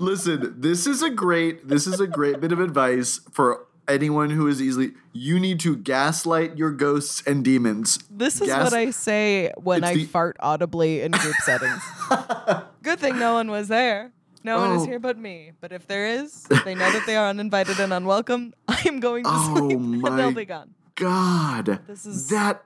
Listen, 0.00 0.54
this 0.60 0.86
is 0.86 1.02
a 1.02 1.10
great 1.10 1.68
this 1.68 1.86
is 1.86 2.00
a 2.00 2.06
great 2.06 2.40
bit 2.40 2.50
of 2.52 2.58
advice 2.58 3.20
for 3.32 3.66
anyone 3.86 4.30
who 4.30 4.48
is 4.48 4.60
easily 4.60 4.92
you 5.12 5.38
need 5.38 5.60
to 5.60 5.76
gaslight 5.76 6.58
your 6.58 6.72
ghosts 6.72 7.22
and 7.26 7.44
demons. 7.44 7.98
This 8.10 8.40
is 8.40 8.48
Gas- 8.48 8.64
what 8.64 8.72
I 8.72 8.90
say 8.90 9.52
when 9.56 9.84
It's 9.84 9.90
I 9.90 9.94
the- 9.94 10.04
fart 10.06 10.36
audibly 10.40 11.02
in 11.02 11.12
group 11.12 11.36
settings. 11.44 11.80
Good 12.82 12.98
thing 12.98 13.18
no 13.18 13.34
one 13.34 13.50
was 13.50 13.68
there. 13.68 14.10
No 14.42 14.58
one 14.58 14.72
is 14.76 14.82
Oh. 14.82 14.86
here 14.86 14.98
but 14.98 15.16
me. 15.16 15.52
But 15.60 15.70
if 15.72 15.86
there 15.86 16.06
is, 16.06 16.42
they 16.64 16.74
know 16.74 16.90
that 16.90 17.04
they 17.06 17.16
are 17.16 17.28
uninvited 17.28 17.78
and 17.80 17.92
unwelcome. 17.92 18.52
I 18.68 18.82
am 18.86 19.00
going 19.00 19.24
to 19.24 19.30
Oh 19.32 19.56
sleep 19.56 19.78
my- 19.78 20.08
and 20.10 20.18
they'll 20.18 20.32
be 20.32 20.44
gone. 20.44 20.74
God. 20.96 21.78
This 21.86 22.04
is- 22.04 22.28
that 22.30 22.64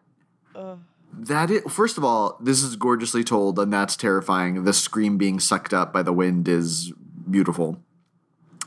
Ugh. 0.56 0.78
That 1.26 1.50
is, 1.50 1.62
first 1.72 1.98
of 1.98 2.04
all, 2.04 2.36
this 2.40 2.62
is 2.62 2.76
gorgeously 2.76 3.24
told, 3.24 3.58
and 3.58 3.72
that's 3.72 3.96
terrifying. 3.96 4.64
The 4.64 4.72
scream 4.72 5.18
being 5.18 5.40
sucked 5.40 5.74
up 5.74 5.92
by 5.92 6.02
the 6.02 6.12
wind 6.12 6.48
is 6.48 6.92
beautiful. 7.30 7.80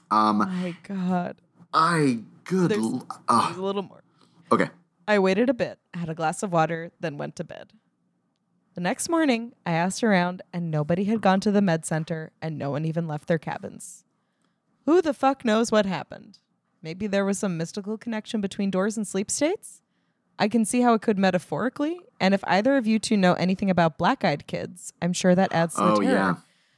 Um, 0.10 0.38
my 0.40 0.76
God. 0.84 1.38
I 1.74 2.20
good. 2.44 2.72
There's- 2.72 2.84
l- 2.84 2.92
There's 2.92 3.20
ah, 3.30 3.54
a 3.58 3.62
little 3.62 3.84
more. 3.84 4.04
okay. 4.52 4.70
I 5.08 5.20
waited 5.20 5.50
a 5.50 5.54
bit, 5.54 5.80
had 5.94 6.10
a 6.10 6.14
glass 6.16 6.44
of 6.44 6.52
water, 6.52 6.92
then 7.00 7.18
went 7.18 7.36
to 7.38 7.44
bed. 7.44 7.72
The 8.76 8.82
next 8.82 9.10
morning, 9.10 9.54
I 9.66 9.72
asked 9.72 10.04
around, 10.04 10.42
and 10.54 10.70
nobody 10.72 11.06
had 11.06 11.22
gone 11.22 11.40
to 11.42 11.52
the 11.52 11.62
med 11.62 11.86
center, 11.86 12.32
and 12.42 12.58
no 12.58 12.72
one 12.72 12.86
even 12.86 13.08
left 13.08 13.28
their 13.28 13.40
cabins. 13.40 14.04
Who 14.86 15.02
the 15.02 15.14
fuck 15.14 15.44
knows 15.44 15.72
what 15.72 15.86
happened? 15.86 16.40
Maybe 16.82 17.08
there 17.08 17.26
was 17.26 17.38
some 17.40 17.58
mystical 17.58 17.98
connection 17.98 18.42
between 18.42 18.72
doors 18.72 18.96
and 18.98 19.08
sleep 19.08 19.30
states? 19.30 19.81
I 20.42 20.48
can 20.50 20.66
see 20.66 20.82
how 20.82 20.94
it 20.96 21.02
could 21.02 21.18
metaphorically, 21.20 22.00
and 22.20 22.34
if 22.34 22.44
either 22.48 22.76
of 22.76 22.88
you 22.88 22.98
two 23.00 23.16
know 23.16 23.34
anything 23.34 23.70
about 23.70 23.98
black 23.98 24.26
eyed 24.26 24.48
kids, 24.48 24.92
I'm 25.02 25.14
sure 25.14 25.36
that 25.36 25.54
adds 25.54 25.76
to 25.76 25.82
the 25.82 25.92
Oh, 25.94 26.02
terror. 26.02 26.12
yeah. 26.14 26.36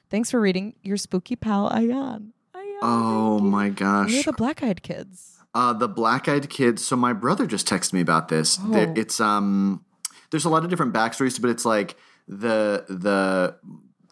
Thanks 0.09 0.29
for 0.29 0.39
reading 0.41 0.75
your 0.83 0.97
spooky 0.97 1.35
pal, 1.35 1.69
Ayan. 1.69 2.31
Ayan, 2.55 2.79
Oh 2.81 3.39
my 3.39 3.69
gosh. 3.69 4.11
Who 4.11 4.19
are 4.19 4.23
the 4.23 4.33
black 4.33 4.61
eyed 4.61 4.83
kids? 4.83 5.37
Uh, 5.55 5.71
the 5.71 5.87
black 5.87 6.27
eyed 6.27 6.49
kids. 6.49 6.85
So 6.85 6.95
my 6.95 7.13
brother 7.13 7.45
just 7.47 7.67
texted 7.67 7.93
me 7.93 8.01
about 8.01 8.27
this. 8.27 8.57
There- 8.57 8.89
Oh. 8.89 8.93
It's 8.97 9.19
um, 9.21 9.85
there's 10.31 10.45
a 10.45 10.49
lot 10.49 10.63
of 10.63 10.69
different 10.69 10.93
backstories, 10.93 11.39
but 11.41 11.49
it's 11.49 11.63
like 11.65 11.95
the 12.27 12.85
the 12.89 13.55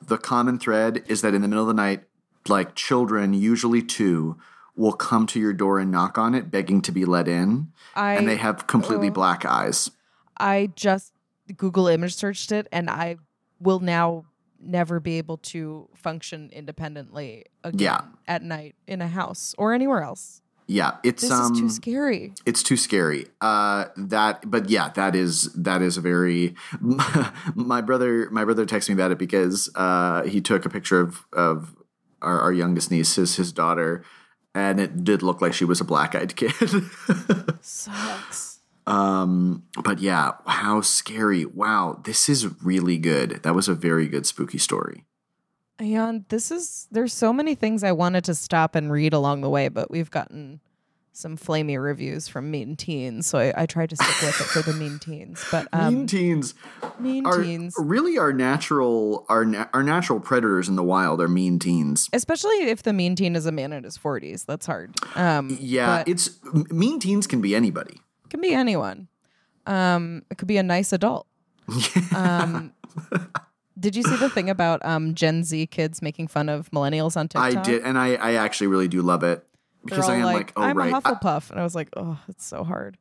the 0.01 0.17
common 0.17 0.59
thread 0.59 1.03
is 1.07 1.21
that 1.21 1.33
in 1.33 1.41
the 1.41 1.47
middle 1.47 1.63
of 1.63 1.67
the 1.67 1.73
night, 1.73 2.03
like 2.47 2.73
children, 2.75 3.33
usually 3.33 3.81
two, 3.81 4.37
will 4.75 4.93
come 4.93 5.27
to 5.27 5.39
your 5.39 5.53
door 5.53 5.79
and 5.79 5.91
knock 5.91 6.17
on 6.17 6.33
it, 6.33 6.49
begging 6.49 6.81
to 6.83 6.91
be 6.91 7.05
let 7.05 7.27
in, 7.27 7.71
I 7.95 8.15
and 8.15 8.27
they 8.27 8.37
have 8.37 8.67
completely 8.67 9.09
oh. 9.09 9.11
black 9.11 9.45
eyes. 9.45 9.91
I 10.37 10.69
just 10.75 11.13
Google 11.57 11.87
image 11.87 12.15
searched 12.15 12.51
it 12.51 12.67
and 12.71 12.89
I 12.89 13.17
will 13.59 13.79
now 13.79 14.25
never 14.59 14.99
be 14.99 15.17
able 15.17 15.37
to 15.37 15.89
function 15.95 16.49
independently 16.53 17.45
again 17.63 17.79
Yeah. 17.79 18.01
at 18.27 18.43
night 18.43 18.75
in 18.87 19.01
a 19.01 19.07
house 19.07 19.55
or 19.57 19.73
anywhere 19.73 20.03
else. 20.03 20.41
Yeah, 20.67 20.97
it's 21.03 21.23
This 21.23 21.31
um, 21.31 21.53
is 21.53 21.59
too 21.59 21.69
scary. 21.69 22.33
it's 22.45 22.63
too 22.63 22.77
scary. 22.77 23.27
Uh, 23.41 23.85
that, 23.97 24.49
but 24.49 24.69
yeah, 24.69 24.89
that 24.89 25.15
is 25.15 25.51
that 25.53 25.81
is 25.81 25.97
a 25.97 26.01
very. 26.01 26.55
my 27.55 27.81
brother, 27.81 28.29
my 28.31 28.45
brother 28.45 28.65
texted 28.65 28.89
me 28.89 28.93
about 28.93 29.11
it 29.11 29.17
because 29.17 29.69
uh, 29.75 30.23
he 30.23 30.39
took 30.39 30.65
a 30.65 30.69
picture 30.69 31.01
of 31.01 31.25
of 31.33 31.75
our, 32.21 32.39
our 32.39 32.53
youngest 32.53 32.89
niece, 32.89 33.15
his 33.15 33.35
his 33.35 33.51
daughter, 33.51 34.05
and 34.53 34.79
it 34.79 35.03
did 35.03 35.23
look 35.23 35.41
like 35.41 35.53
she 35.53 35.65
was 35.65 35.81
a 35.81 35.85
black 35.85 36.15
eyed 36.15 36.35
kid. 36.35 36.53
Sucks. 37.61 38.59
um, 38.87 39.63
but 39.83 39.99
yeah, 39.99 40.31
how 40.45 40.81
scary! 40.81 41.45
Wow, 41.45 42.01
this 42.03 42.27
is 42.29 42.61
really 42.63 42.97
good. 42.97 43.41
That 43.43 43.55
was 43.55 43.67
a 43.67 43.73
very 43.73 44.07
good 44.07 44.25
spooky 44.25 44.57
story. 44.57 45.05
Ayan, 45.79 46.25
this 46.29 46.51
is 46.51 46.87
there's 46.91 47.13
so 47.13 47.33
many 47.33 47.55
things 47.55 47.83
I 47.83 47.91
wanted 47.91 48.23
to 48.25 48.35
stop 48.35 48.75
and 48.75 48.91
read 48.91 49.13
along 49.13 49.41
the 49.41 49.49
way, 49.49 49.67
but 49.67 49.89
we've 49.89 50.11
gotten 50.11 50.59
some 51.13 51.37
flamey 51.37 51.81
reviews 51.81 52.27
from 52.29 52.49
Mean 52.49 52.75
Teens, 52.75 53.27
so 53.27 53.37
I, 53.37 53.53
I 53.55 53.65
tried 53.65 53.89
to 53.89 53.95
stick 53.97 54.21
with 54.21 54.39
it 54.41 54.43
for 54.45 54.61
the 54.61 54.73
Mean 54.77 54.97
Teens. 54.97 55.43
But 55.51 55.67
um, 55.73 55.93
mean 55.93 56.07
teens 56.07 56.53
Mean 56.99 57.25
are 57.25 57.41
Teens, 57.43 57.73
really 57.77 58.17
our 58.17 58.31
natural 58.31 59.25
our 59.27 59.43
na- 59.43 59.67
our 59.73 59.83
natural 59.83 60.19
predators 60.19 60.69
in 60.69 60.75
the 60.77 60.83
wild 60.83 61.19
are 61.21 61.27
mean 61.27 61.59
teens. 61.59 62.09
especially 62.13 62.63
if 62.69 62.83
the 62.83 62.93
Mean 62.93 63.15
Teen 63.15 63.35
is 63.35 63.45
a 63.45 63.51
man 63.51 63.73
in 63.73 63.83
his 63.83 63.97
forties, 63.97 64.45
that's 64.45 64.65
hard. 64.65 64.95
Um, 65.15 65.57
Yeah, 65.59 66.03
it's 66.07 66.29
mean 66.71 66.99
teens 66.99 67.27
can 67.27 67.41
be 67.41 67.55
anybody. 67.55 67.99
can 68.29 68.39
be 68.41 68.53
anyone. 68.53 69.07
Um, 69.67 70.23
it 70.31 70.37
could 70.37 70.47
be 70.47 70.57
a 70.57 70.63
nice 70.63 70.93
adult. 70.93 71.27
Um, 72.15 72.73
did 73.79 73.95
you 73.95 74.03
see 74.03 74.15
the 74.17 74.29
thing 74.29 74.49
about 74.49 74.85
um, 74.85 75.15
Gen 75.15 75.43
Z 75.43 75.67
kids 75.67 76.01
making 76.01 76.27
fun 76.27 76.49
of 76.49 76.69
millennials 76.71 77.17
on 77.17 77.27
TikTok? 77.27 77.57
I 77.57 77.61
did, 77.61 77.81
and 77.83 77.97
I, 77.97 78.13
I 78.15 78.33
actually 78.33 78.67
really 78.67 78.87
do 78.87 79.01
love 79.01 79.23
it 79.23 79.43
because 79.83 80.09
I 80.09 80.15
am 80.15 80.23
like, 80.23 80.35
like, 80.35 80.53
oh 80.55 80.63
I'm 80.63 80.77
right, 80.77 80.91
a 80.91 80.95
I, 80.95 80.99
Hufflepuff, 81.01 81.51
and 81.51 81.59
I 81.59 81.63
was 81.63 81.75
like, 81.75 81.89
oh, 81.95 82.19
it's 82.27 82.45
so 82.45 82.63
hard. 82.63 82.97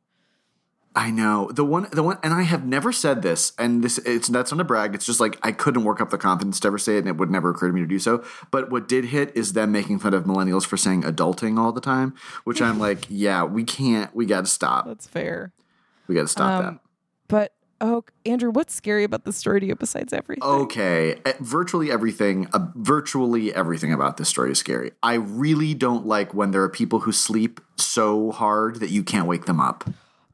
I 0.93 1.09
know 1.09 1.49
the 1.53 1.63
one, 1.63 1.87
the 1.93 2.03
one, 2.03 2.17
and 2.21 2.33
I 2.33 2.41
have 2.41 2.65
never 2.65 2.91
said 2.91 3.21
this, 3.21 3.53
and 3.57 3.81
this 3.81 3.97
it's 3.99 4.27
that's 4.27 4.51
not 4.51 4.59
a 4.59 4.65
brag. 4.65 4.93
It's 4.93 5.05
just 5.05 5.21
like 5.21 5.37
I 5.41 5.53
couldn't 5.53 5.85
work 5.85 6.01
up 6.01 6.09
the 6.09 6.17
confidence 6.17 6.59
to 6.61 6.67
ever 6.67 6.77
say 6.77 6.95
it, 6.95 6.99
and 6.99 7.07
it 7.07 7.15
would 7.15 7.31
never 7.31 7.51
occur 7.51 7.67
to 7.67 7.73
me 7.73 7.79
to 7.79 7.87
do 7.87 7.97
so. 7.97 8.25
But 8.51 8.69
what 8.71 8.89
did 8.89 9.05
hit 9.05 9.31
is 9.35 9.53
them 9.53 9.71
making 9.71 9.99
fun 9.99 10.13
of 10.13 10.25
millennials 10.25 10.65
for 10.65 10.75
saying 10.75 11.03
adulting 11.03 11.57
all 11.57 11.71
the 11.71 11.79
time, 11.79 12.13
which 12.43 12.61
I'm 12.61 12.77
like, 12.87 13.05
yeah, 13.07 13.43
we 13.45 13.63
can't, 13.63 14.13
we 14.13 14.25
got 14.25 14.41
to 14.41 14.51
stop, 14.51 14.85
That's 14.85 15.07
fair. 15.07 15.53
we 16.07 16.15
got 16.15 16.23
to 16.23 16.27
stop 16.27 16.65
Um, 16.65 16.79
But 17.29 17.53
oh, 17.81 18.03
Andrew, 18.25 18.51
what's 18.51 18.73
scary 18.73 19.03
about 19.03 19.25
the 19.25 19.33
story 19.33 19.59
to 19.59 19.65
you 19.65 19.75
besides 19.75 20.13
everything? 20.13 20.43
Okay, 20.43 21.19
eh, 21.25 21.33
virtually 21.41 21.91
everything, 21.91 22.47
uh, 22.53 22.67
virtually 22.75 23.53
everything 23.53 23.91
about 23.91 24.17
this 24.17 24.29
story 24.29 24.51
is 24.51 24.59
scary. 24.59 24.91
I 25.03 25.15
really 25.15 25.73
don't 25.73 26.05
like 26.05 26.33
when 26.33 26.51
there 26.51 26.61
are 26.61 26.69
people 26.69 26.99
who 27.01 27.11
sleep 27.11 27.59
so 27.75 28.31
hard 28.31 28.79
that 28.79 28.91
you 28.91 29.03
can't 29.03 29.27
wake 29.27 29.45
them 29.45 29.59
up. 29.59 29.83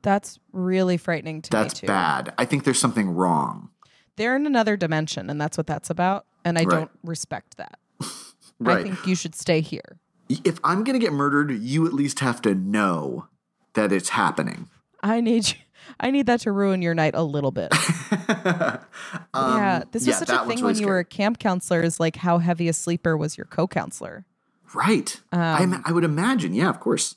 That's 0.04 0.40
really 0.52 0.98
frightening 0.98 1.42
to 1.44 1.50
That's 1.50 1.82
me 1.82 1.88
That's 1.88 2.26
bad. 2.28 2.34
I 2.38 2.46
think 2.46 2.64
there's 2.66 2.80
something 2.80 3.10
wrong. 3.10 3.70
They're 4.18 4.36
in 4.36 4.46
another 4.46 4.78
dimension, 4.78 5.30
and 5.30 5.40
that's 5.40 5.58
what 5.58 5.68
that's 5.68 5.90
about. 5.90 6.26
And 6.46 6.58
I 6.58 6.64
Right. 6.64 6.70
don't 6.80 6.92
respect 7.04 7.58
that. 7.58 7.80
I 8.66 8.84
think 8.84 9.06
you 9.08 9.16
should 9.16 9.36
stay 9.36 9.62
here. 9.62 10.00
if 10.30 10.60
I'm 10.64 10.84
going 10.84 11.00
to 11.00 11.04
get 11.04 11.14
murdered, 11.14 11.52
you 11.52 11.86
at 11.88 11.94
least 11.94 12.20
have 12.20 12.42
to 12.42 12.54
know 12.54 13.28
that 13.74 13.92
it's 13.92 14.10
happening. 14.10 14.70
I 15.04 15.22
need 15.22 15.48
you. 15.48 15.56
I 16.00 16.12
need 16.12 16.26
that 16.28 16.42
to 16.42 16.52
ruin 16.52 16.82
your 16.82 16.94
night 16.94 17.16
a 17.16 17.24
little 17.24 17.52
bit. 17.52 17.72
yeah, 18.12 19.84
this 19.92 20.06
was 20.06 20.08
Um, 20.08 20.12
yeah, 20.12 20.16
such 20.18 20.30
a 20.30 20.38
thing 20.40 20.48
really 20.50 20.64
when 20.64 20.78
you 20.80 20.88
were 20.88 21.00
a 21.00 21.06
camp 21.06 21.40
counselor. 21.40 21.82
Is 21.82 22.00
like 22.00 22.18
how 22.18 22.38
heavy 22.40 22.68
a 22.68 22.74
sleeper 22.74 23.16
was 23.18 23.38
your 23.38 23.46
co-counselor? 23.46 24.26
Right. 24.74 25.22
I, 25.32 25.64
Um, 25.64 25.74
ima- 25.74 25.82
I 25.86 25.92
would 25.92 26.04
imagine. 26.04 26.54
Yeah, 26.54 26.70
of 26.70 26.80
course. 26.80 27.16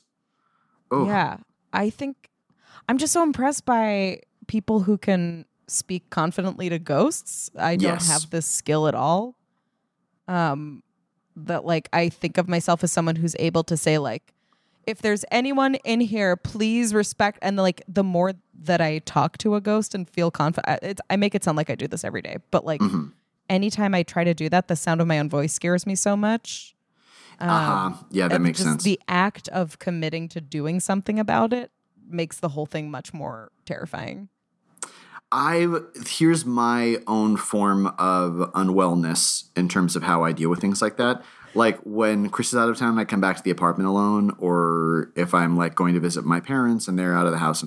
Oh, 0.89 1.05
Yeah, 1.05 1.37
I 1.73 1.89
think 1.89 2.29
I'm 2.89 2.97
just 2.97 3.13
so 3.13 3.23
impressed 3.23 3.65
by 3.65 4.21
people 4.47 4.81
who 4.81 4.97
can 4.97 5.45
speak 5.67 6.09
confidently 6.09 6.69
to 6.69 6.79
ghosts. 6.79 7.49
I 7.57 7.75
don't 7.75 7.93
Yes. 7.93 8.07
have 8.07 8.29
this 8.29 8.45
skill 8.45 8.87
at 8.87 8.95
all. 8.95 9.35
Um, 10.27 10.83
that 11.35 11.65
like 11.65 11.87
I 11.93 12.09
think 12.09 12.37
of 12.37 12.47
myself 12.49 12.83
as 12.83 12.91
someone 12.91 13.15
who's 13.15 13.35
able 13.39 13.63
to 13.65 13.77
say 13.77 13.97
like, 13.97 14.33
if 14.87 15.01
there's 15.01 15.23
anyone 15.31 15.75
in 15.85 16.01
here, 16.01 16.35
please 16.35 16.93
respect. 16.93 17.39
And 17.41 17.57
like 17.57 17.81
the 17.87 18.03
more 18.03 18.33
that 18.63 18.81
I 18.81 18.99
talk 18.99 19.37
to 19.39 19.55
a 19.55 19.61
ghost 19.61 19.93
and 19.95 20.09
feel 20.09 20.31
confident, 20.31 20.79
it's, 20.81 21.01
I 21.09 21.15
make 21.15 21.35
it 21.35 21.43
sound 21.43 21.57
like 21.57 21.69
I 21.69 21.75
do 21.75 21.87
this 21.87 22.03
every 22.03 22.21
day. 22.21 22.37
But 22.51 22.65
like 22.65 22.81
Mhm. 22.81 23.11
anytime 23.49 23.93
I 23.95 24.03
try 24.03 24.23
to 24.23 24.33
do 24.33 24.49
that, 24.49 24.67
the 24.67 24.75
sound 24.75 25.01
of 25.01 25.07
my 25.07 25.19
own 25.19 25.29
voice 25.29 25.53
scares 25.53 25.85
me 25.85 25.95
so 25.95 26.15
much. 26.17 26.75
Um, 27.39 27.49
Uh-huh. 27.49 27.93
Yeah, 28.11 28.27
that 28.27 28.41
makes 28.41 28.59
sense. 28.59 28.83
The 28.83 28.99
act 29.07 29.47
of 29.49 29.79
committing 29.79 30.27
to 30.29 30.41
doing 30.41 30.79
something 30.79 31.17
about 31.19 31.53
it 31.53 31.71
makes 32.07 32.39
the 32.39 32.49
whole 32.49 32.65
thing 32.65 32.91
much 32.91 33.13
more 33.13 33.51
terrifying. 33.65 34.29
I've 35.31 35.85
here's 36.07 36.45
my 36.45 36.97
own 37.07 37.37
form 37.37 37.87
of 37.97 38.51
unwellness 38.53 39.45
in 39.55 39.69
terms 39.69 39.95
of 39.95 40.03
how 40.03 40.23
I 40.25 40.33
deal 40.33 40.49
with 40.49 40.59
things 40.59 40.81
like 40.81 40.97
that. 40.97 41.23
Like 41.53 41.79
when 41.79 42.29
Chris 42.29 42.49
is 42.53 42.57
out 42.57 42.69
of 42.69 42.77
town, 42.77 42.97
I 42.99 43.05
come 43.05 43.21
back 43.21 43.37
to 43.37 43.43
the 43.43 43.51
apartment 43.51 43.87
alone, 43.89 44.35
or 44.39 45.11
if 45.15 45.33
I'm 45.33 45.57
like 45.57 45.75
going 45.75 45.93
to 45.93 45.99
visit 45.99 46.25
my 46.25 46.39
parents 46.39 46.87
and 46.87 46.97
they're 46.97 47.13
out 47.15 47.25
of 47.25 47.31
the 47.31 47.37
house. 47.39 47.63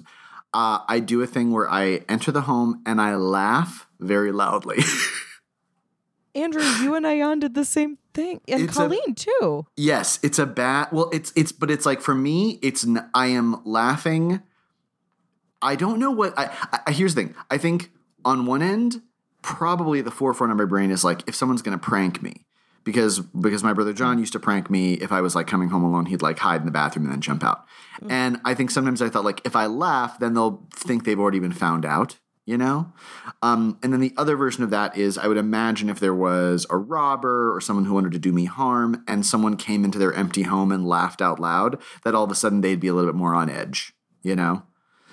Uh, 0.52 0.78
I 0.88 1.00
do 1.00 1.20
a 1.20 1.26
thing 1.26 1.50
where 1.50 1.68
I 1.68 2.02
enter 2.08 2.30
the 2.30 2.42
home 2.42 2.80
and 2.86 3.00
I 3.00 3.16
laugh 3.16 3.86
very 3.98 4.30
loudly. 4.30 4.78
Andrew, 6.36 6.62
you 6.62 6.94
and 6.96 7.06
Ayan 7.06 7.40
did 7.40 7.54
the 7.54 7.64
same 7.64 7.98
thing, 8.12 8.40
and 8.48 8.62
It's 8.62 8.72
a- 8.76 8.80
Colleen 8.80 9.14
too. 9.14 9.66
yes, 9.76 10.18
it's 10.22 10.38
a 10.38 10.46
bad. 10.46 10.88
Well, 10.90 11.08
it's 11.12 11.32
it's, 11.36 11.52
but 11.52 11.70
it's 11.70 11.86
like 11.86 12.00
for 12.00 12.14
me, 12.14 12.58
it's 12.60 12.84
I 13.14 13.26
am 13.28 13.60
laughing. 13.64 14.42
I 15.62 15.76
don't 15.76 15.98
know 16.00 16.10
what. 16.10 16.36
I, 16.36 16.50
I 16.86 16.90
here's 16.90 17.14
the 17.14 17.22
thing. 17.22 17.34
I 17.50 17.58
think 17.58 17.90
on 18.24 18.46
one 18.46 18.62
end, 18.62 19.00
probably 19.42 20.00
the 20.00 20.10
forefront 20.10 20.50
of 20.50 20.58
my 20.58 20.64
brain 20.64 20.90
is 20.90 21.04
like 21.04 21.22
if 21.28 21.36
someone's 21.36 21.62
gonna 21.62 21.78
prank 21.78 22.20
me. 22.20 22.44
Because 22.84 23.20
because 23.20 23.64
my 23.64 23.72
brother 23.72 23.92
John 23.94 24.18
used 24.18 24.34
to 24.34 24.40
prank 24.40 24.68
me 24.70 24.94
if 24.94 25.10
I 25.10 25.20
was 25.22 25.34
like 25.34 25.46
coming 25.46 25.70
home 25.70 25.82
alone, 25.82 26.06
he'd 26.06 26.20
like 26.22 26.38
hide 26.38 26.60
in 26.60 26.66
the 26.66 26.72
bathroom 26.72 27.06
and 27.06 27.12
then 27.14 27.20
jump 27.22 27.42
out. 27.42 27.64
And 28.08 28.40
I 28.44 28.54
think 28.54 28.70
sometimes 28.70 29.00
I 29.00 29.08
thought 29.08 29.24
like 29.24 29.40
if 29.44 29.56
I 29.56 29.66
laugh, 29.66 30.18
then 30.18 30.34
they'll 30.34 30.66
think 30.74 31.04
they've 31.04 31.18
already 31.18 31.38
been 31.38 31.52
found 31.52 31.86
out, 31.86 32.18
you 32.44 32.58
know? 32.58 32.92
Um, 33.40 33.78
and 33.82 33.90
then 33.92 34.00
the 34.00 34.12
other 34.18 34.36
version 34.36 34.64
of 34.64 34.70
that 34.70 34.96
is 34.98 35.16
I 35.16 35.28
would 35.28 35.38
imagine 35.38 35.88
if 35.88 35.98
there 35.98 36.14
was 36.14 36.66
a 36.68 36.76
robber 36.76 37.54
or 37.56 37.60
someone 37.62 37.86
who 37.86 37.94
wanted 37.94 38.12
to 38.12 38.18
do 38.18 38.32
me 38.32 38.44
harm 38.44 39.02
and 39.08 39.24
someone 39.24 39.56
came 39.56 39.82
into 39.84 39.98
their 39.98 40.12
empty 40.12 40.42
home 40.42 40.70
and 40.70 40.86
laughed 40.86 41.22
out 41.22 41.40
loud, 41.40 41.80
that 42.04 42.14
all 42.14 42.24
of 42.24 42.30
a 42.30 42.34
sudden 42.34 42.60
they'd 42.60 42.80
be 42.80 42.88
a 42.88 42.92
little 42.94 43.10
bit 43.10 43.16
more 43.16 43.34
on 43.34 43.48
edge, 43.48 43.94
you 44.22 44.36
know? 44.36 44.64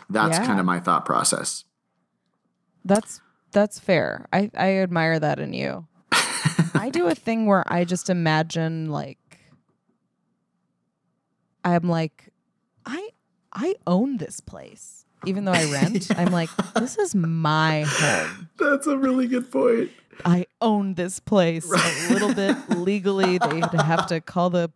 That's 0.09 0.39
Yeah. 0.39 0.45
kind 0.45 0.59
of 0.59 0.65
my 0.65 0.81
thought 0.81 1.05
process. 1.05 1.63
That's 2.83 3.21
that's 3.53 3.79
fair. 3.79 4.27
I 4.33 4.49
I 4.57 4.77
admire 4.77 5.19
that 5.19 5.39
in 5.39 5.53
you. 5.53 5.87
I 6.81 6.89
do 6.89 7.05
a 7.05 7.13
thing 7.13 7.45
where 7.45 7.63
I 7.71 7.85
just 7.85 8.09
imagine 8.09 8.89
like 8.89 9.19
I'm 11.63 11.87
like 11.87 12.29
I 12.87 13.09
I 13.53 13.75
own 13.85 14.17
this 14.17 14.39
place. 14.39 15.05
Even 15.27 15.45
though 15.45 15.51
I 15.51 15.71
rent, 15.71 16.07
I'm 16.17 16.31
like 16.39 16.49
this 16.73 16.97
is 16.97 17.13
my 17.13 17.85
home. 17.87 18.49
That's 18.57 18.87
a 18.87 18.97
really 18.97 19.27
good 19.27 19.51
point. 19.51 19.91
I 20.25 20.47
own 20.59 20.95
this 20.95 21.19
place 21.19 21.71
a 21.71 22.13
little 22.13 22.33
bit 22.33 22.57
legally. 22.69 23.37
They'd 23.37 23.81
have 23.81 24.07
to 24.07 24.19
call 24.19 24.49
the 24.49 24.71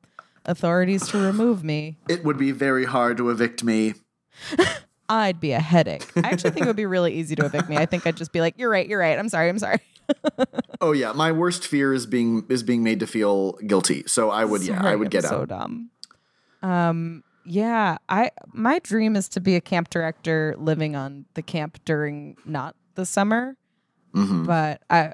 authorities 0.45 1.07
to 1.07 1.17
remove 1.17 1.63
me. 1.63 1.97
It 2.07 2.23
would 2.23 2.37
be 2.37 2.51
very 2.51 2.85
hard 2.85 3.17
to 3.17 3.31
evict 3.31 3.63
me. 3.63 3.95
I'd 5.09 5.39
be 5.39 5.53
a 5.53 5.59
headache. 5.59 6.05
I 6.15 6.29
actually 6.29 6.51
think 6.51 6.65
it 6.65 6.67
would 6.67 6.75
be 6.75 6.85
really 6.85 7.15
easy 7.15 7.35
to 7.35 7.45
evict 7.45 7.67
me. 7.67 7.77
I 7.77 7.87
think 7.87 8.05
I'd 8.05 8.15
just 8.15 8.31
be 8.31 8.41
like, 8.41 8.53
"You're 8.57 8.69
right. 8.69 8.87
You're 8.87 8.99
right. 8.99 9.17
I'm 9.17 9.29
sorry. 9.29 9.49
I'm 9.49 9.57
sorry." 9.57 9.79
Oh 10.81 10.91
yeah, 10.91 11.13
my 11.13 11.31
worst 11.31 11.65
fear 11.65 11.93
is 11.93 12.05
being 12.05 12.45
is 12.49 12.63
being 12.63 12.83
made 12.83 12.99
to 12.99 13.07
feel 13.07 13.53
guilty. 13.67 14.03
So 14.07 14.29
I 14.29 14.45
would 14.45 14.61
yeah, 14.63 14.77
Sorry, 14.79 14.91
I 14.91 14.95
would 14.95 15.07
I'm 15.07 15.09
get 15.09 15.23
so 15.23 15.41
out. 15.41 15.47
dumb. 15.49 15.89
Um, 16.61 17.23
yeah, 17.45 17.97
I 18.09 18.31
my 18.53 18.79
dream 18.79 19.15
is 19.15 19.29
to 19.29 19.39
be 19.39 19.55
a 19.55 19.61
camp 19.61 19.89
director 19.89 20.55
living 20.57 20.95
on 20.95 21.25
the 21.35 21.41
camp 21.41 21.79
during 21.85 22.37
not 22.45 22.75
the 22.95 23.05
summer, 23.05 23.55
Mhm. 24.13 24.45
but 24.45 24.81
I 24.89 25.13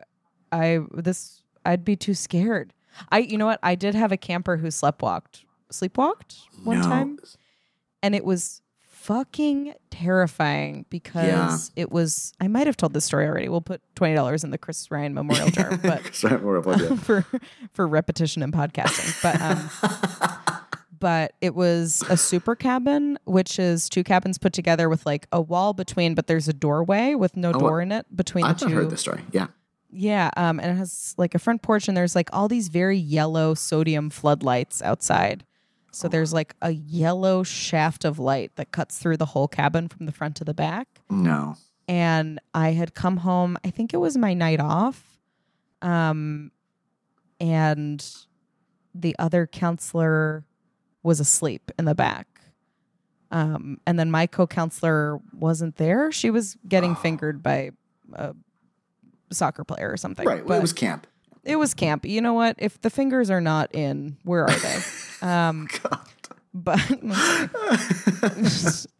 I 0.51 0.79
this 0.93 1.43
I'd 1.65 1.85
be 1.85 1.95
too 1.95 2.13
scared. 2.13 2.73
I 3.09 3.19
you 3.19 3.37
know 3.37 3.45
what? 3.45 3.59
I 3.63 3.75
did 3.75 3.95
have 3.95 4.11
a 4.11 4.17
camper 4.17 4.57
who 4.57 4.67
sleptwalked 4.67 5.43
sleepwalked 5.71 6.41
one 6.63 6.79
No. 6.79 6.83
time, 6.85 7.19
and 8.03 8.15
it 8.15 8.25
was 8.25 8.60
fucking 9.01 9.73
terrifying 9.89 10.85
because 10.89 11.71
it 11.75 11.91
was. 11.91 12.33
I 12.39 12.47
might 12.47 12.67
have 12.67 12.77
told 12.77 12.93
this 12.93 13.05
story 13.05 13.27
already. 13.27 13.49
We'll 13.49 13.61
put 13.61 13.81
twenty 13.95 14.15
dollars 14.15 14.43
in 14.43 14.51
the 14.51 14.57
Chris 14.57 14.89
Ryan 14.91 15.13
memorial 15.13 15.49
jar, 15.51 15.77
but 15.77 16.13
Sorry, 16.13 16.37
we're 16.37 16.59
up 16.59 16.65
with 16.65 16.79
you. 16.81 16.95
for 16.97 17.25
for 17.73 17.87
repetition 17.87 18.43
and 18.43 18.53
podcasting. 18.53 19.21
But 19.21 19.41
um 19.41 20.67
but 20.99 21.33
it 21.41 21.55
was 21.55 22.03
a 22.09 22.17
super 22.17 22.55
cabin, 22.55 23.17
which 23.25 23.57
is 23.57 23.89
two 23.89 24.03
cabins 24.03 24.37
put 24.37 24.53
together 24.53 24.87
with 24.87 25.05
like 25.05 25.27
a 25.31 25.41
wall 25.41 25.73
between, 25.73 26.13
but 26.13 26.27
there's 26.27 26.47
a 26.47 26.53
doorway 26.53 27.15
with 27.15 27.35
no 27.35 27.49
Oh, 27.53 27.59
door 27.59 27.81
in 27.81 27.91
it 27.91 28.05
between 28.15 28.45
I've 28.45 28.59
the 28.59 28.67
two. 28.67 28.73
heard 28.75 28.89
this 28.89 29.01
story. 29.01 29.21
Yeah. 29.31 29.47
Yeah, 29.93 30.29
um, 30.37 30.61
and 30.61 30.71
it 30.71 30.75
has 30.75 31.13
like 31.17 31.35
a 31.35 31.39
front 31.39 31.63
porch, 31.63 31.89
and 31.89 31.97
there's 31.97 32.15
like 32.15 32.29
all 32.31 32.47
these 32.47 32.69
very 32.69 32.97
yellow 32.97 33.53
sodium 33.55 34.09
floodlights 34.09 34.81
outside. 34.81 35.43
So 35.91 36.07
there's 36.07 36.31
like 36.33 36.55
a 36.61 36.71
yellow 36.71 37.43
shaft 37.43 38.05
of 38.05 38.17
light 38.17 38.55
that 38.55 38.71
cuts 38.71 38.97
through 38.97 39.17
the 39.17 39.25
whole 39.27 39.47
cabin 39.47 39.87
from 39.89 40.05
the 40.05 40.11
front 40.11 40.35
to 40.37 40.43
the 40.45 40.53
back 40.53 40.87
No. 41.09 41.55
and 41.87 42.39
I 42.53 42.71
had 42.71 42.93
come 42.93 43.17
home. 43.17 43.57
I 43.65 43.69
think 43.71 43.93
it 43.93 43.97
was 43.97 44.17
my 44.17 44.33
night 44.33 44.59
off, 44.61 45.19
um, 45.81 46.51
and 47.39 48.05
the 48.95 49.15
other 49.19 49.47
counselor 49.47 50.45
was 51.03 51.19
asleep 51.19 51.71
in 51.79 51.85
the 51.85 51.95
back. 51.95 52.27
Um, 53.31 53.79
and 53.87 53.97
then 53.97 54.11
my 54.11 54.27
co-counselor 54.27 55.19
wasn't 55.33 55.77
there. 55.77 56.11
She 56.11 56.29
was 56.29 56.57
getting 56.67 56.95
fingered 56.95 57.41
by 57.41 57.71
a 58.13 58.35
soccer 59.31 59.63
player 59.63 59.89
or 59.89 59.95
something. 59.97 60.27
Right. 60.27 60.39
Well, 60.39 60.47
But 60.49 60.57
it 60.57 60.61
was 60.61 60.73
camp. 60.73 61.07
It 61.43 61.55
was 61.55 61.73
camp. 61.73 62.05
You 62.05 62.21
know 62.21 62.33
what? 62.33 62.55
If 62.59 62.81
the 62.81 62.89
fingers 62.89 63.29
are 63.29 63.41
not 63.41 63.73
in, 63.73 64.17
where 64.23 64.43
are 64.43 64.57
they? 64.59 64.79
um, 65.27 65.67
but 66.53 66.79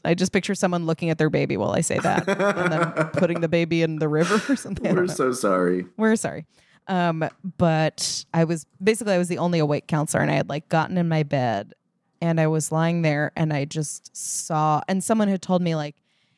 I 0.06 0.14
just 0.16 0.32
picture 0.32 0.56
someone 0.56 0.86
looking 0.86 1.10
at 1.10 1.18
their 1.18 1.30
baby 1.30 1.58
while 1.58 1.72
I 1.72 1.82
say 1.82 2.00
that, 2.00 2.28
and 2.28 2.72
then 2.72 3.10
putting 3.10 3.42
the 3.42 3.50
baby 3.50 3.82
in 3.82 4.00
the 4.00 4.08
river 4.08 4.42
or 4.52 4.56
something. 4.56 4.96
We're 4.96 5.08
so 5.08 5.32
sorry. 5.34 5.86
We're 5.98 6.16
sorry. 6.16 6.46
Um, 6.88 7.28
but 7.58 8.26
I 8.34 8.46
was 8.46 8.66
basically 8.82 9.14
I 9.14 9.18
was 9.18 9.28
the 9.28 9.38
only 9.38 9.60
awake 9.60 9.88
counselor, 9.88 10.22
and 10.22 10.32
I 10.32 10.36
had 10.36 10.50
like 10.50 10.70
gotten 10.70 10.98
in 10.98 11.10
my 11.10 11.24
bed, 11.24 11.74
and 12.22 12.40
I 12.40 12.48
was 12.48 12.72
lying 12.72 13.02
there, 13.02 13.32
and 13.36 13.52
I 13.52 13.66
just 13.66 14.16
saw, 14.16 14.82
and 14.88 15.04
someone 15.04 15.28
had 15.28 15.42
told 15.42 15.62
me 15.62 15.76
like, 15.76 15.96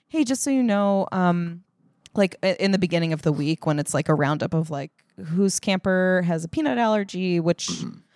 "Hey, 0.08 0.24
just 0.24 0.42
so 0.42 0.50
you 0.50 0.64
know, 0.64 1.08
um, 1.12 1.64
like 2.16 2.36
in 2.42 2.72
the 2.72 2.80
beginning 2.80 3.14
of 3.14 3.22
the 3.22 3.32
week 3.32 3.66
when 3.66 3.80
it's 3.80 3.94
like 3.94 4.10
a 4.10 4.16
roundup 4.16 4.54
of 4.54 4.70
like 4.70 4.92
whose 5.26 5.60
camper 5.60 6.24
has 6.26 6.44
a 6.44 6.48
peanut 6.48 6.78
allergy, 6.78 7.40
which 7.40 7.70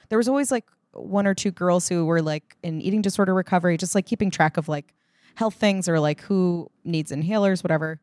there 0.10 0.18
was 0.18 0.28
always 0.28 0.52
like 0.52 0.66
one 0.94 1.28
or 1.28 1.34
two 1.34 1.52
girls 1.52 1.88
who 1.88 2.06
were 2.06 2.22
like 2.22 2.58
in 2.64 2.82
eating 2.82 3.02
disorder 3.02 3.34
recovery, 3.34 3.78
just 3.78 3.96
like 3.96 4.06
keeping 4.06 4.32
track 4.32 4.58
of 4.58 4.68
like 4.68 4.94
health 5.36 5.56
things 5.56 5.88
or 5.88 6.00
like 6.00 6.22
who 6.22 6.70
needs 6.84 7.12
inhalers, 7.12 7.64
whatever. 7.64 8.00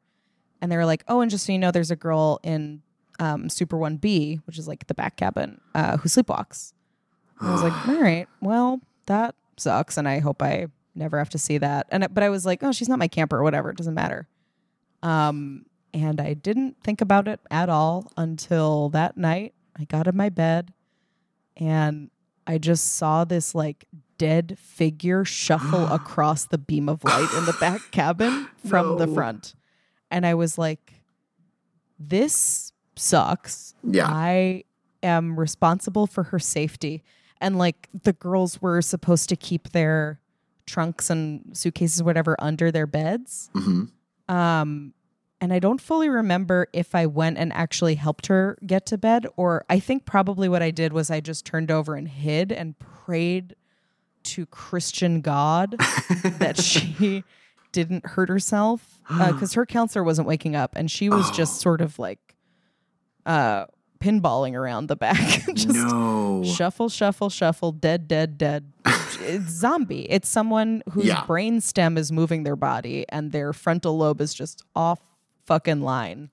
And 0.61 0.71
they 0.71 0.77
were 0.77 0.87
like, 0.87 1.05
oh, 1.09 1.21
and 1.21 1.31
just 1.31 1.45
so 1.47 1.53
you 1.53 1.59
know, 1.59 1.71
there's 1.71 1.91
a 1.91 1.97
girl 1.97 2.39
in 2.43 2.83
um, 3.19 3.49
Super 3.49 3.77
1B, 3.77 4.41
which 4.47 4.59
is 4.59 4.69
like 4.69 4.87
the 4.87 4.95
back 4.95 5.17
cabin, 5.17 5.61
uh, 5.75 5.97
who 5.99 6.09
sleepwalks. 6.09 6.73
And 7.41 7.49
I 7.49 7.53
was 7.53 7.63
like, 7.63 7.89
all 7.89 8.01
right, 8.01 8.29
well, 8.41 8.81
that 9.07 9.35
sucks. 9.57 9.97
And 9.97 10.09
I 10.09 10.21
hope 10.21 10.43
I 10.43 10.69
never 10.95 11.19
have 11.19 11.31
to 11.31 11.39
see 11.39 11.59
that. 11.59 11.87
And 11.91 12.07
but 12.13 12.23
I 12.23 12.29
was 12.29 12.47
like, 12.47 12.63
oh, 12.63 12.73
she's 12.73 12.89
not 12.89 12.99
my 12.99 13.09
camper 13.09 13.39
or 13.39 13.43
whatever. 13.43 13.71
It 13.71 13.77
doesn't 13.77 13.95
matter. 13.95 14.29
Um, 15.03 15.67
and 15.95 16.21
I 16.21 16.35
didn't 16.35 16.77
think 16.83 17.01
about 17.01 17.29
it 17.29 17.41
at 17.51 17.69
all 17.71 18.11
until 18.17 18.89
that 18.91 19.17
night. 19.17 19.55
I 19.79 19.85
got 19.85 20.07
in 20.07 20.17
my 20.17 20.29
bed 20.29 20.73
and 21.57 22.11
I 22.47 22.59
just 22.59 22.97
saw 22.97 23.25
this 23.25 23.55
like 23.55 23.87
dead 24.19 24.59
figure 24.59 25.25
shuffle 25.25 25.87
across 25.93 26.45
the 26.45 26.59
beam 26.59 26.89
of 26.89 27.03
light 27.05 27.33
in 27.37 27.47
the 27.47 27.57
back 27.61 27.81
cabin 27.93 28.49
from 28.69 28.99
the 28.99 29.07
front. 29.07 29.55
And 30.11 30.27
I 30.27 30.35
was 30.35 30.59
like, 30.59 30.93
this 31.99 32.73
sucks. 32.97 33.75
Yeah. 33.83 34.07
I 34.09 34.65
am 35.03 35.39
responsible 35.39 36.07
for 36.07 36.25
her 36.25 36.39
safety. 36.39 37.03
And 37.41 37.57
like 37.57 37.89
the 38.03 38.13
girls 38.13 38.61
were 38.61 38.83
supposed 38.83 39.29
to 39.29 39.37
keep 39.37 39.71
their 39.71 40.21
trunks 40.67 41.11
and 41.11 41.57
suitcases, 41.57 42.03
whatever, 42.03 42.37
under 42.39 42.71
their 42.73 42.87
beds. 42.87 43.51
hmm 43.55 43.85
Um, 44.29 44.95
and 45.41 45.53
I 45.53 45.59
don't 45.59 45.81
fully 45.81 46.09
remember 46.09 46.69
if 46.73 46.95
I 46.95 47.07
went 47.07 47.39
and 47.39 47.53
actually 47.53 47.97
helped 47.97 48.27
her 48.29 48.57
get 48.67 48.87
to 48.87 48.99
bed, 48.99 49.27
or 49.37 49.65
I 49.69 49.79
think 49.81 50.05
probably 50.07 50.49
what 50.49 50.63
I 50.63 50.71
did 50.71 50.93
was 50.93 51.11
I 51.11 51.21
just 51.21 51.45
turned 51.45 51.71
over 51.71 51.95
and 51.97 52.09
hid 52.09 52.51
and 52.53 52.79
prayed 52.79 53.55
to 54.25 54.47
Christian 54.47 55.21
God 55.21 55.77
that 56.39 56.59
she 56.59 57.25
didn't 57.73 58.07
hurt 58.07 58.29
herself 58.29 59.01
because 59.09 59.53
her 59.55 59.67
counselor 59.67 60.03
wasn't 60.05 60.27
waking 60.29 60.57
up 60.57 60.75
and 60.77 60.91
she 60.91 61.09
was 61.11 61.31
just 61.33 61.61
sort 61.61 61.81
of 61.83 61.99
like 61.99 62.35
uh 63.27 63.67
pinballing 64.01 64.55
around 64.55 64.87
the 64.87 64.97
back 64.97 65.19
just 65.55 65.69
no. 65.69 66.43
shuffle 66.45 66.89
shuffle 66.89 67.29
shuffle 67.31 67.73
dead 67.73 68.07
dead 68.07 68.39
dead 68.39 68.71
it's 68.87 69.51
zombie 69.51 70.03
it's 70.11 70.29
someone 70.29 70.83
whose 70.93 71.07
Yeah. 71.07 71.25
brain 71.27 71.61
stem 71.61 71.99
is 71.99 72.13
moving 72.13 72.45
their 72.45 72.57
body 72.57 73.05
and 73.09 73.33
their 73.33 73.53
frontal 73.53 73.97
lobe 73.99 74.21
is 74.21 74.33
just 74.35 74.63
off 74.77 75.01
fucking 75.47 75.81
line 75.83 76.31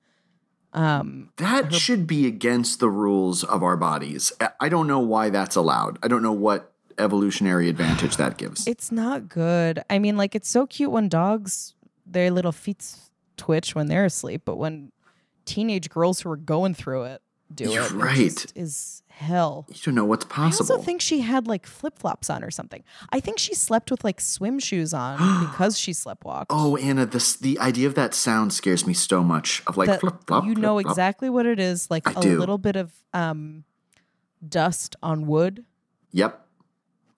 um 0.73 1.29
That 1.37 1.73
should 1.73 2.07
be 2.07 2.25
against 2.27 2.79
the 2.79 2.89
rules 2.89 3.43
of 3.43 3.61
our 3.61 3.75
bodies. 3.75 4.31
I- 4.39 4.49
I 4.61 4.69
don't 4.69 4.87
know 4.87 4.99
why 4.99 5.29
that's 5.29 5.55
allowed. 5.57 5.99
I 6.01 6.07
don't 6.07 6.23
know 6.23 6.31
what 6.31 6.71
evolutionary 6.97 7.67
advantage 7.69 8.17
that 8.17 8.37
gives. 8.37 8.67
it's 8.67 8.91
not 8.91 9.27
good 9.29 9.81
i 9.89 9.97
mean 9.97 10.17
like 10.17 10.35
it's 10.35 10.49
so 10.49 10.67
cute 10.67 10.91
when 10.91 11.07
dogs 11.09 11.73
their 12.05 12.29
little 12.29 12.51
feet 12.51 12.95
twitch 13.37 13.73
when 13.73 13.87
they're 13.87 14.05
asleep 14.05 14.41
but 14.45 14.57
when 14.57 14.91
teenage 15.45 15.89
girls 15.89 16.19
who 16.21 16.29
are 16.29 16.35
going 16.37 16.73
through 16.75 17.03
it 17.03 17.21
do 17.55 17.71
You're 17.71 17.83
it. 17.83 17.91
It 17.91 17.95
right. 17.95 18.15
just 18.15 18.57
is 18.57 19.03
hell. 19.09 19.65
You 19.69 19.75
don't 19.85 19.95
know 19.95 20.05
what's 20.05 20.25
possible. 20.25 20.71
I 20.71 20.75
also 20.75 20.83
think 20.83 21.01
she 21.01 21.21
had 21.21 21.47
like 21.47 21.65
flip 21.65 21.97
flops 21.99 22.29
on 22.29 22.43
or 22.43 22.51
something. 22.51 22.83
I 23.11 23.19
think 23.19 23.39
she 23.39 23.53
slept 23.53 23.91
with 23.91 24.03
like 24.03 24.19
swim 24.19 24.59
shoes 24.59 24.93
on 24.93 25.17
because 25.45 25.77
she 25.77 25.91
sleptwalked. 25.91 26.47
oh, 26.49 26.75
Anna, 26.77 27.05
this 27.05 27.35
the 27.35 27.59
idea 27.59 27.87
of 27.87 27.95
that 27.95 28.13
sound 28.13 28.53
scares 28.53 28.85
me 28.85 28.93
so 28.93 29.23
much. 29.23 29.61
Of 29.67 29.77
like 29.77 29.99
flip 29.99 30.15
flop. 30.27 30.45
you 30.45 30.55
know 30.55 30.79
exactly 30.79 31.29
what 31.29 31.45
it 31.45 31.59
is. 31.59 31.89
Like 31.89 32.07
I 32.07 32.19
a 32.19 32.21
do. 32.21 32.39
little 32.39 32.57
bit 32.57 32.75
of 32.75 32.91
um, 33.13 33.63
dust 34.47 34.95
on 35.03 35.27
wood. 35.27 35.65
Yep. 36.11 36.45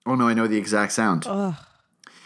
Oh 0.06 0.14
no, 0.14 0.28
I 0.28 0.34
know 0.34 0.46
the 0.46 0.58
exact 0.58 0.92
sound. 0.92 1.24
Ugh. 1.26 1.54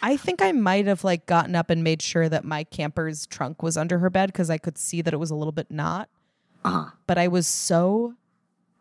I 0.01 0.17
think 0.17 0.41
I 0.41 0.53
might 0.53 0.87
have 0.87 1.03
like 1.03 1.27
gotten 1.27 1.57
up 1.57 1.71
and 1.71 1.83
made 1.83 2.03
sure 2.03 2.29
that 2.29 2.45
my 2.45 2.65
camper's 2.65 3.27
trunk 3.27 3.63
was 3.63 3.77
under 3.77 3.99
her 3.99 4.11
bed 4.11 4.29
because 4.29 4.49
I 4.51 4.59
could 4.59 4.79
see 4.79 5.03
that 5.03 5.13
it 5.13 5.17
was 5.17 5.31
a 5.31 5.35
little 5.35 5.53
bit 5.53 5.71
not. 5.71 6.09
Uh 6.65 6.71
huh. 6.71 6.91
But 7.07 7.19
I 7.19 7.29
was 7.29 7.47
so. 7.47 8.15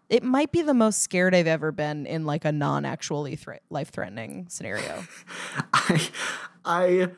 It 0.10 0.24
might 0.24 0.52
be 0.54 0.62
the 0.62 0.74
most 0.74 1.02
scared 1.02 1.36
I've 1.36 1.48
ever 1.48 1.72
been 1.74 2.06
in 2.06 2.26
like 2.26 2.46
a 2.46 2.52
non-actually 2.52 3.36
thre- 3.36 3.56
life-threatening 3.70 4.46
scenario. 4.50 5.04
I, 5.74 6.10
I, 6.64 7.10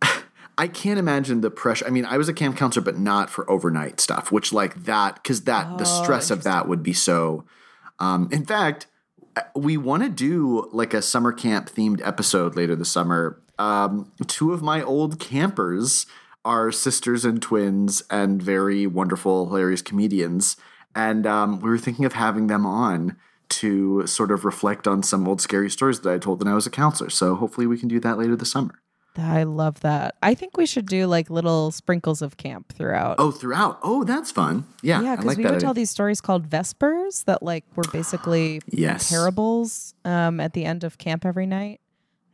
I 0.58 0.68
can't 0.68 1.00
imagine 1.00 1.40
the 1.40 1.50
pressure. 1.50 1.84
I 1.84 1.90
mean, 1.90 2.04
I 2.04 2.16
was 2.16 2.28
a 2.28 2.32
camp 2.32 2.56
counselor, 2.56 2.84
but 2.84 2.96
not 2.96 3.28
for 3.28 3.48
overnight 3.50 3.98
stuff. 4.00 4.30
Which 4.30 4.52
like 4.52 4.84
that, 4.84 5.16
because 5.16 5.42
that 5.42 5.78
the 5.78 5.84
Oh, 5.84 6.02
stress 6.02 6.30
of 6.30 6.44
that 6.44 6.68
would 6.68 6.82
be 6.82 6.92
so. 6.92 7.44
Um, 7.98 8.28
in 8.30 8.44
fact, 8.44 8.86
we 9.54 9.76
want 9.76 10.02
to 10.04 10.08
do 10.08 10.68
like 10.72 10.94
a 10.94 11.02
summer 11.02 11.32
camp 11.32 11.68
themed 11.68 12.00
episode 12.06 12.54
later 12.54 12.76
this 12.76 12.90
summer. 12.90 13.42
Um, 13.58 14.12
two 14.26 14.52
of 14.52 14.62
my 14.62 14.80
old 14.82 15.18
campers 15.18 16.06
are 16.46 16.70
sisters 16.70 17.24
and 17.24 17.42
twins 17.42 18.02
and 18.08 18.40
very 18.40 18.86
wonderful, 18.86 19.46
hilarious 19.48 19.82
comedians. 19.82 20.56
And 20.94 21.26
um, 21.26 21.60
we 21.60 21.68
were 21.68 21.76
thinking 21.78 22.04
of 22.04 22.14
having 22.14 22.46
them 22.46 22.64
on 22.64 23.16
to 23.48 24.06
sort 24.06 24.30
of 24.30 24.44
reflect 24.44 24.86
on 24.86 25.02
some 25.02 25.26
old 25.28 25.40
scary 25.40 25.68
stories 25.70 26.00
that 26.00 26.12
I 26.12 26.18
told 26.18 26.42
when 26.42 26.50
I 26.50 26.54
was 26.54 26.66
a 26.66 26.70
counselor. 26.70 27.10
So 27.10 27.34
hopefully 27.34 27.66
we 27.66 27.78
can 27.78 27.88
do 27.88 28.00
that 28.00 28.16
later 28.16 28.36
this 28.36 28.50
summer. 28.50 28.80
I 29.18 29.44
love 29.44 29.80
that. 29.80 30.14
I 30.22 30.34
think 30.34 30.56
we 30.56 30.66
should 30.66 30.86
do 30.86 31.06
like 31.06 31.30
little 31.30 31.70
sprinkles 31.70 32.22
of 32.22 32.36
camp 32.36 32.72
throughout. 32.72 33.16
Oh, 33.18 33.30
throughout. 33.30 33.78
Oh, 33.82 34.04
that's 34.04 34.30
fun. 34.30 34.66
Yeah, 34.82 35.00
yeah, 35.02 35.16
because 35.16 35.26
like 35.26 35.38
we 35.38 35.44
would 35.44 35.60
tell 35.60 35.74
these 35.74 35.90
stories 35.90 36.20
called 36.20 36.48
Vespers 36.48 37.24
that 37.24 37.42
like 37.42 37.64
were 37.74 37.84
basically 37.92 38.60
Yes. 38.68 39.10
parables 39.10 39.94
um, 40.04 40.38
at 40.38 40.52
the 40.52 40.64
end 40.64 40.84
of 40.84 40.98
camp 40.98 41.24
every 41.24 41.46
night. 41.46 41.80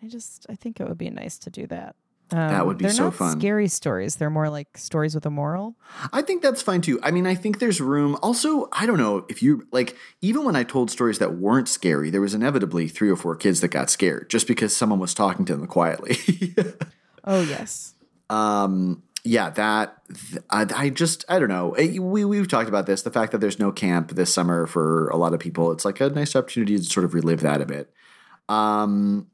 I 0.02 0.08
just 0.08 0.46
I 0.48 0.56
think 0.56 0.80
it 0.80 0.88
would 0.88 0.98
be 0.98 1.10
nice 1.10 1.38
to 1.38 1.50
do 1.50 1.66
that. 1.68 1.94
Um, 2.32 2.48
That 2.48 2.66
would 2.66 2.78
be 2.78 2.84
they're 2.84 2.92
so 2.94 3.04
not 3.04 3.14
fun. 3.14 3.38
Scary 3.38 3.68
stories. 3.68 4.16
They're 4.16 4.30
more 4.30 4.48
like 4.48 4.78
stories 4.78 5.14
with 5.14 5.26
a 5.26 5.30
moral. 5.30 5.76
I 6.12 6.22
think 6.22 6.42
that's 6.42 6.62
fine 6.62 6.80
too. 6.80 6.98
I 7.02 7.10
mean, 7.10 7.26
I 7.26 7.34
think 7.34 7.58
there's 7.58 7.80
room. 7.80 8.16
Also, 8.22 8.68
I 8.72 8.86
don't 8.86 8.98
know 8.98 9.26
if 9.28 9.42
you 9.42 9.66
like, 9.70 9.96
even 10.22 10.44
when 10.44 10.56
I 10.56 10.64
told 10.64 10.90
stories 10.90 11.18
that 11.18 11.34
weren't 11.34 11.68
scary, 11.68 12.08
there 12.10 12.20
was 12.22 12.32
inevitably 12.34 12.88
three 12.88 13.10
or 13.10 13.16
four 13.16 13.36
kids 13.36 13.60
that 13.60 13.68
got 13.68 13.90
scared 13.90 14.30
just 14.30 14.46
because 14.46 14.74
someone 14.74 14.98
was 14.98 15.12
talking 15.14 15.44
to 15.46 15.56
them 15.56 15.66
quietly. 15.66 16.16
Oh 17.24 17.40
yes. 17.42 17.94
um, 18.30 19.02
yeah, 19.24 19.50
that 19.50 19.96
th- 20.12 20.42
I, 20.50 20.66
I 20.74 20.88
just 20.90 21.24
I 21.28 21.38
don't 21.38 21.48
know. 21.48 21.70
Eh, 21.74 21.98
We 22.00 22.24
we've 22.24 22.48
talked 22.48 22.68
about 22.68 22.86
this. 22.86 23.02
The 23.02 23.12
fact 23.12 23.30
that 23.30 23.38
there's 23.38 23.60
no 23.60 23.70
camp 23.70 24.10
this 24.10 24.34
summer 24.34 24.66
for 24.66 25.08
a 25.10 25.16
lot 25.16 25.32
of 25.32 25.38
people, 25.38 25.70
it's 25.70 25.84
like 25.84 26.00
a 26.00 26.08
nice 26.10 26.34
opportunity 26.34 26.76
to 26.78 26.82
sort 26.84 27.04
of 27.04 27.14
relive 27.14 27.40
that 27.42 27.60
a 27.60 27.66
bit. 27.66 27.92
Um, 28.48 29.28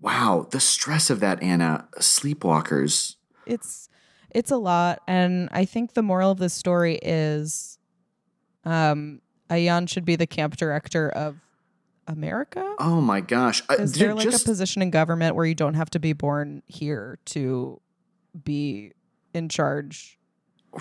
wow, 0.00 0.46
the 0.50 0.60
stress 0.60 1.10
of 1.10 1.20
that, 1.20 1.42
Anna. 1.42 1.88
Sleepwalkers. 1.98 3.16
It's 3.46 3.88
it's 4.30 4.50
a 4.50 4.56
lot, 4.56 5.00
and 5.08 5.48
I 5.52 5.64
think 5.64 5.94
the 5.94 6.02
moral 6.02 6.30
of 6.30 6.38
the 6.38 6.50
story 6.50 6.98
is, 7.02 7.78
um, 8.64 9.20
Ayan 9.48 9.88
should 9.88 10.04
be 10.04 10.16
the 10.16 10.26
camp 10.26 10.56
director 10.56 11.08
of 11.08 11.36
America. 12.06 12.74
Oh 12.78 13.00
my 13.00 13.20
gosh! 13.20 13.62
Uh, 13.70 13.74
Is 13.78 13.92
there 13.94 14.14
like 14.14 14.24
just- 14.24 14.44
a 14.44 14.48
position 14.48 14.82
in 14.82 14.90
government 14.90 15.34
where 15.34 15.46
you 15.46 15.54
don't 15.54 15.74
have 15.74 15.90
to 15.90 15.98
be 15.98 16.12
born 16.12 16.62
here 16.66 17.18
to 17.26 17.80
be 18.44 18.92
in 19.34 19.48
charge? 19.48 20.18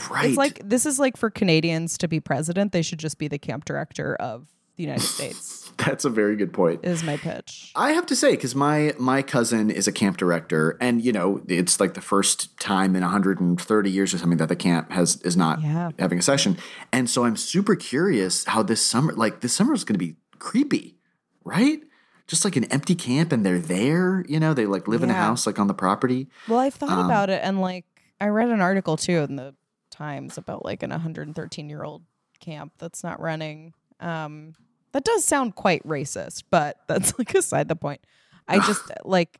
right? 0.09 0.25
It's 0.29 0.37
like 0.37 0.61
this 0.67 0.85
is 0.85 0.99
like 0.99 1.15
for 1.15 1.29
Canadians 1.29 1.97
to 1.99 2.07
be 2.07 2.19
president, 2.19 2.71
they 2.73 2.81
should 2.81 2.99
just 2.99 3.17
be 3.17 3.27
the 3.29 3.39
camp 3.39 3.63
director 3.65 4.15
of 4.15 4.47
the 4.77 4.83
United 4.83 5.01
States. 5.03 5.71
That's 5.77 6.05
a 6.05 6.09
very 6.09 6.35
good 6.35 6.53
point. 6.53 6.83
Is 6.83 7.03
my 7.03 7.17
pitch. 7.17 7.71
I 7.75 7.91
have 7.91 8.05
to 8.07 8.15
say, 8.15 8.31
because 8.31 8.55
my 8.55 8.93
my 8.97 9.21
cousin 9.21 9.69
is 9.69 9.87
a 9.87 9.91
camp 9.91 10.17
director, 10.17 10.75
and 10.81 11.03
you 11.03 11.11
know, 11.11 11.41
it's 11.47 11.79
like 11.79 11.93
the 11.93 12.01
first 12.01 12.57
time 12.59 12.95
in 12.95 13.01
130 13.03 13.91
years 13.91 14.13
or 14.13 14.17
something 14.17 14.37
that 14.39 14.49
the 14.49 14.55
camp 14.55 14.91
has 14.91 15.21
is 15.23 15.37
not 15.37 15.61
Yeah. 15.61 15.91
having 15.99 16.19
a 16.19 16.21
session, 16.23 16.57
and 16.91 17.09
so 17.09 17.25
I'm 17.25 17.35
super 17.37 17.75
curious 17.75 18.45
how 18.45 18.63
this 18.63 18.81
summer, 18.83 19.13
like 19.13 19.41
this 19.41 19.53
summer, 19.53 19.73
is 19.73 19.83
going 19.83 19.95
to 19.99 20.03
be 20.05 20.15
creepy, 20.39 20.95
right? 21.43 21.81
Just 22.27 22.43
like 22.43 22.55
an 22.55 22.65
empty 22.65 22.95
camp, 22.95 23.31
and 23.31 23.45
they're 23.45 23.59
there. 23.59 24.25
You 24.27 24.39
know, 24.39 24.53
they 24.55 24.65
like 24.65 24.87
live 24.87 25.03
in 25.03 25.09
a 25.09 25.13
house, 25.13 25.45
like 25.45 25.59
on 25.59 25.67
the 25.67 25.73
property. 25.75 26.27
Well, 26.47 26.59
I've 26.59 26.73
thought 26.73 26.89
Um, 26.89 27.05
about 27.05 27.29
it 27.29 27.41
and 27.43 27.61
like 27.61 27.85
I 28.19 28.27
read 28.27 28.49
an 28.49 28.61
article 28.61 28.97
too 28.97 29.19
in 29.19 29.35
the 29.35 29.53
Times 29.91 30.37
about 30.37 30.63
like 30.65 30.83
an 30.83 30.89
113 30.91 31.69
year 31.69 31.83
old 31.83 32.03
camp 32.39 32.73
that's 32.77 33.03
not 33.03 33.19
running. 33.19 33.73
Um, 33.99 34.53
that 34.93 35.03
does 35.03 35.23
sound 35.25 35.55
quite 35.55 35.83
racist, 35.87 36.43
but 36.49 36.77
that's 36.87 37.17
like 37.17 37.33
aside 37.35 37.67
the 37.67 37.75
point. 37.75 38.01
I 38.47 38.59
just 38.67 38.83
like 39.05 39.39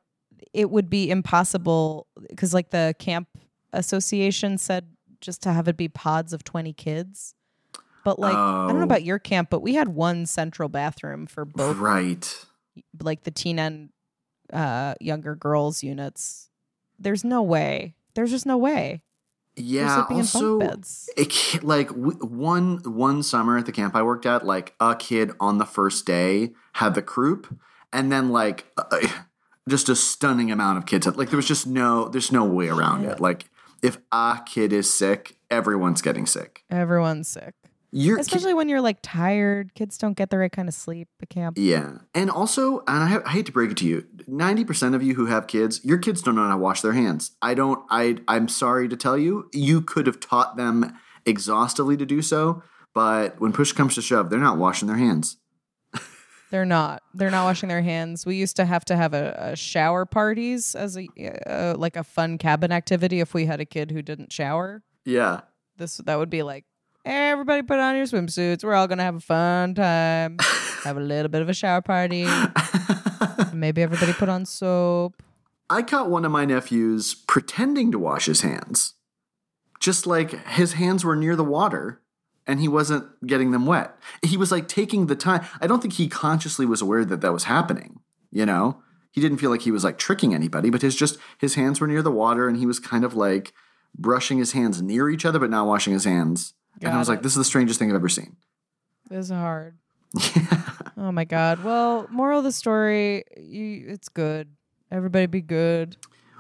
it 0.54 0.70
would 0.70 0.90
be 0.90 1.10
impossible 1.10 2.08
because 2.30 2.54
like 2.54 2.70
the 2.72 2.96
camp 3.00 3.28
association 3.74 4.58
said 4.58 4.88
just 5.22 5.42
to 5.44 5.52
have 5.52 5.68
it 5.68 5.78
be 5.78 5.88
pods 5.88 6.34
of 6.34 6.44
20 6.44 6.74
kids. 6.74 7.36
But 8.04 8.20
like 8.20 8.36
I 8.36 8.68
don't 8.68 8.76
Oh. 8.76 8.80
know 8.80 8.84
about 8.84 9.04
your 9.04 9.20
camp, 9.20 9.50
but 9.50 9.62
we 9.62 9.74
had 9.76 9.90
one 9.90 10.26
central 10.26 10.70
bathroom 10.70 11.26
for 11.28 11.44
both 11.44 11.78
Right. 11.78 12.46
like 13.02 13.24
the 13.24 13.32
teen 13.32 13.60
and 13.60 13.90
uh, 14.54 14.94
younger 15.02 15.36
girls 15.36 15.84
units. 15.84 16.50
There's 17.00 17.24
no 17.26 17.42
way. 17.42 17.96
There's 18.14 18.32
just 18.32 18.46
no 18.46 18.58
way. 18.58 19.02
Yeah. 19.58 20.06
Also, 20.10 20.60
it 21.18 21.64
like 21.64 21.90
w- 21.90 22.20
one 22.20 22.78
one 22.86 23.24
summer 23.24 23.58
at 23.58 23.66
the 23.66 23.72
camp 23.72 23.96
I 23.96 24.04
worked 24.04 24.26
at, 24.26 24.46
like 24.46 24.76
a 24.80 24.96
kid 24.96 25.32
on 25.40 25.58
the 25.58 25.66
first 25.66 26.06
day 26.06 26.52
had 26.74 26.94
the 26.94 27.02
croup, 27.02 27.58
and 27.92 28.12
then 28.12 28.30
like 28.30 28.66
uh, 28.78 29.08
just 29.68 29.90
a 29.90 29.96
stunning 29.96 30.52
amount 30.52 30.78
of 30.78 30.86
kids. 30.86 31.06
Had, 31.06 31.18
like 31.18 31.30
there 31.30 31.38
was 31.38 31.48
just 31.48 31.66
no, 31.66 32.08
there's 32.08 32.32
no 32.32 32.46
way 32.46 32.70
around 32.70 33.06
it. 33.06 33.20
Like 33.20 33.50
if 33.82 33.98
a 34.12 34.42
kid 34.46 34.72
is 34.74 34.94
sick, 34.94 35.38
everyone's 35.50 36.02
getting 36.02 36.26
sick. 36.26 36.64
Everyone's 36.70 37.28
sick, 37.28 37.56
You're 37.92 38.20
especially 38.20 38.54
when 38.54 38.68
you're 38.68 38.82
like 38.82 38.98
tired. 39.02 39.74
Kids 39.74 39.98
don't 39.98 40.18
get 40.18 40.30
the 40.30 40.38
right 40.38 40.52
kind 40.52 40.68
of 40.68 40.74
sleep 40.74 41.08
at 41.22 41.30
camp. 41.30 41.58
yeah, 41.58 42.00
and 42.14 42.30
also, 42.30 42.80
and 42.80 43.04
I, 43.04 43.20
I 43.26 43.30
hate 43.30 43.46
to 43.46 43.52
break 43.52 43.72
it 43.72 43.78
to 43.78 43.86
you, 43.86 44.06
ninety 44.28 44.66
percent 44.66 44.94
of 44.94 45.02
you 45.02 45.16
who 45.16 45.28
have 45.28 45.48
kids, 45.48 45.84
your 45.86 45.98
kids 45.98 46.22
don't 46.22 46.36
know 46.36 46.44
how 46.44 46.52
to 46.52 46.58
wash 46.58 46.82
their 46.82 46.94
hands. 46.94 47.32
I 47.42 47.54
don't. 47.54 47.84
I 47.90 48.18
I'm 48.28 48.50
sorry 48.50 48.90
to 48.90 48.98
tell 48.98 49.18
you, 49.18 49.50
you 49.54 49.82
could 49.82 50.06
have 50.06 50.20
taught 50.20 50.58
them 50.58 50.98
exhaustively 51.26 51.96
to 51.98 52.06
do 52.06 52.22
so, 52.22 52.62
but 52.94 53.40
when 53.40 53.54
push 53.54 53.72
comes 53.72 53.96
to 53.96 54.02
shove, 54.02 54.30
they're 54.30 54.40
not 54.40 54.58
washing 54.58 54.88
their 54.88 54.98
hands. 54.98 55.38
They're 56.52 56.66
not. 56.66 57.04
They're 57.14 57.30
not 57.30 57.44
washing 57.44 57.68
their 57.68 57.82
hands. 57.82 58.26
We 58.26 58.38
used 58.38 58.56
to 58.56 58.66
have 58.66 58.86
to 58.86 58.96
have 58.96 59.14
a, 59.14 59.36
a 59.38 59.56
shower 59.58 60.06
parties 60.06 60.76
as 60.76 60.98
a 60.98 61.08
uh, 61.46 61.76
like 61.78 61.98
a 61.98 62.04
fun 62.04 62.38
cabin 62.38 62.72
activity 62.72 63.20
if 63.20 63.34
we 63.34 63.46
had 63.46 63.60
a 63.60 63.66
kid 63.66 63.92
who 63.92 64.02
didn't 64.02 64.32
shower. 64.32 64.82
Yeah. 65.04 65.42
This 65.76 65.98
that 65.98 66.18
would 66.18 66.30
be 66.30 66.44
like 66.44 66.64
everybody 67.08 67.64
put 67.64 67.80
on 67.80 67.96
your 67.96 68.06
swimsuits. 68.06 68.64
We're 68.64 68.76
all 68.76 68.88
gonna 68.88 69.04
have 69.04 69.16
a 69.16 69.22
fun 69.22 69.76
time. 69.76 70.38
have 70.84 70.98
a 70.98 71.02
little 71.02 71.30
bit 71.30 71.42
of 71.42 71.50
a 71.50 71.54
shower 71.54 71.82
party. 71.82 72.28
Maybe 73.54 73.82
everybody 73.82 74.14
put 74.14 74.30
on 74.30 74.46
soap. 74.46 75.22
I 75.70 75.82
caught 75.82 76.10
one 76.10 76.26
of 76.26 76.32
my 76.32 76.46
nephews 76.46 77.14
pretending 77.14 77.92
to 77.92 78.00
wash 78.00 78.26
his 78.26 78.42
hands. 78.42 78.94
Just 79.80 80.08
like 80.08 80.46
his 80.48 80.74
hands 80.74 81.04
were 81.04 81.16
near 81.16 81.36
the 81.36 81.44
water 81.44 82.02
and 82.46 82.60
he 82.60 82.68
wasn't 82.68 83.06
getting 83.26 83.52
them 83.52 83.66
wet. 83.66 83.96
He 84.24 84.38
was 84.38 84.52
like 84.52 84.68
taking 84.68 85.08
the 85.08 85.16
time. 85.16 85.46
I 85.62 85.68
don't 85.68 85.82
think 85.82 85.96
he 85.96 86.08
consciously 86.08 86.66
was 86.66 86.82
aware 86.82 87.04
that 87.06 87.22
that 87.22 87.34
was 87.34 87.46
happening, 87.46 88.00
you 88.32 88.46
know? 88.46 88.82
He 89.12 89.22
didn't 89.22 89.40
feel 89.40 89.50
like 89.50 89.62
he 89.62 89.72
was 89.72 89.84
like 89.84 89.98
tricking 89.98 90.34
anybody, 90.34 90.70
but 90.70 90.82
his 90.82 90.96
just 90.96 91.18
his 91.40 91.56
hands 91.56 91.82
were 91.82 91.88
near 91.88 92.02
the 92.02 92.12
water 92.12 92.48
and 92.48 92.58
he 92.58 92.66
was 92.66 92.80
kind 92.80 93.04
of 93.04 93.14
like 93.14 93.54
brushing 93.98 94.38
his 94.38 94.52
hands 94.54 94.82
near 94.82 95.10
each 95.10 95.26
other 95.26 95.40
but 95.40 95.50
not 95.50 95.68
washing 95.68 95.94
his 95.94 96.06
hands. 96.06 96.54
And 96.82 96.90
I 96.90 96.92
Got 96.94 97.00
was 97.00 97.10
like 97.10 97.22
this 97.22 97.32
is 97.34 97.38
the 97.38 97.44
strangest 97.46 97.80
thing 97.80 97.90
I've 97.90 97.96
ever 97.96 98.10
seen. 98.10 98.36
This 99.10 99.26
is 99.26 99.32
hard. 99.32 99.78
Oh 101.00 101.12
my 101.12 101.26
god. 101.26 101.64
Well, 101.64 102.08
moral 102.10 102.40
of 102.40 102.44
the 102.44 102.52
story, 102.52 103.24
you, 103.38 103.86
it's 103.88 104.10
good. 104.10 104.48
Everybody 104.92 105.28
be 105.28 105.42
good. 105.42 105.96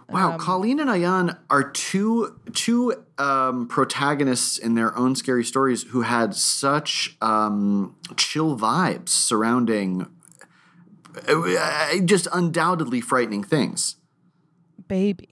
Wow, 0.09 0.31
Um, 0.31 0.39
Colleen 0.39 0.79
and 0.79 0.89
Ayan 0.89 1.38
are 1.51 1.69
two 1.69 2.39
two 2.53 3.05
um, 3.19 3.67
protagonists 3.67 4.57
in 4.57 4.73
their 4.73 4.97
own 4.97 5.15
scary 5.15 5.43
stories 5.43 5.83
who 5.83 6.01
had 6.01 6.33
such 6.33 7.15
um, 7.21 7.95
chill 8.15 8.57
vibes 8.57 9.09
surrounding 9.09 10.07
uh, 11.27 11.97
just 12.03 12.27
undoubtedly 12.33 12.99
frightening 13.01 13.43
things. 13.43 13.97
Baby. 14.88 15.29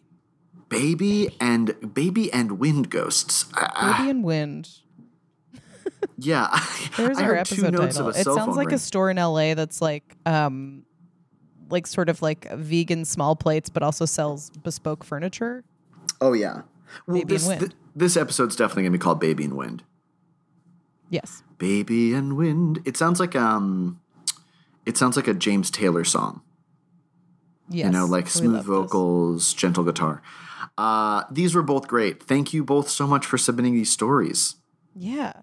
Baby 0.70 1.36
and 1.40 1.94
baby 1.96 2.32
and 2.32 2.60
wind 2.60 2.90
ghosts. 2.92 3.46
I- 3.56 3.72
I- 3.76 3.98
Baby 3.98 4.10
and 4.12 4.24
wind. 4.24 4.70
Yeah, 6.18 6.48
There's 6.98 7.18
I 7.18 7.22
our 7.24 7.28
heard 7.30 7.38
episode 7.40 7.56
two 7.66 7.72
notes 7.72 7.96
title. 7.96 8.10
of 8.10 8.16
a 8.16 8.20
It 8.20 8.24
sounds 8.24 8.56
like 8.58 8.68
ring. 8.68 8.76
a 8.76 8.80
store 8.80 9.10
in 9.10 9.18
LA 9.18 9.54
that's 9.54 9.82
like 9.82 10.16
um 10.26 10.84
like 11.70 11.88
sort 11.88 12.10
of 12.10 12.22
like 12.22 12.50
vegan 12.54 13.04
small 13.06 13.36
plates 13.36 13.70
but 13.70 13.84
also 13.84 14.06
sells 14.06 14.50
bespoke 14.52 15.04
furniture. 15.04 15.64
Oh 16.22 16.34
yeah. 16.34 16.62
Well, 17.08 17.18
Baby 17.18 17.26
this 17.34 17.48
and 17.48 17.60
Wind. 17.60 17.72
th- 17.72 17.82
this 17.96 18.16
episode's 18.18 18.56
definitely 18.56 18.84
gonna 18.84 18.92
be 18.94 18.98
called 19.00 19.20
Baby 19.20 19.44
and 19.46 19.54
Wind. 19.58 19.84
Yes. 21.10 21.44
Baby 21.58 22.14
and 22.14 22.36
Wind. 22.38 22.82
It 22.86 22.96
sounds 22.98 23.20
like 23.20 23.36
um, 23.36 24.00
it 24.86 24.96
sounds 24.98 25.16
like 25.16 25.28
a 25.28 25.34
James 25.34 25.70
Taylor 25.72 26.04
song. 26.04 26.42
Yes. 27.70 27.86
you 27.88 27.92
know, 27.92 28.06
like 28.06 28.28
smooth 28.28 28.64
vocals, 28.64 29.54
gentle 29.54 29.84
guitar. 29.84 30.22
Uh, 30.78 31.24
these 31.32 31.56
were 31.56 31.64
both 31.64 31.88
great. 31.88 32.22
Thank 32.22 32.54
you 32.54 32.64
both 32.64 32.90
so 32.90 33.08
much 33.08 33.26
for 33.26 33.38
submitting 33.40 33.74
these 33.74 33.92
stories. 33.92 34.56
Yeah. 34.96 35.34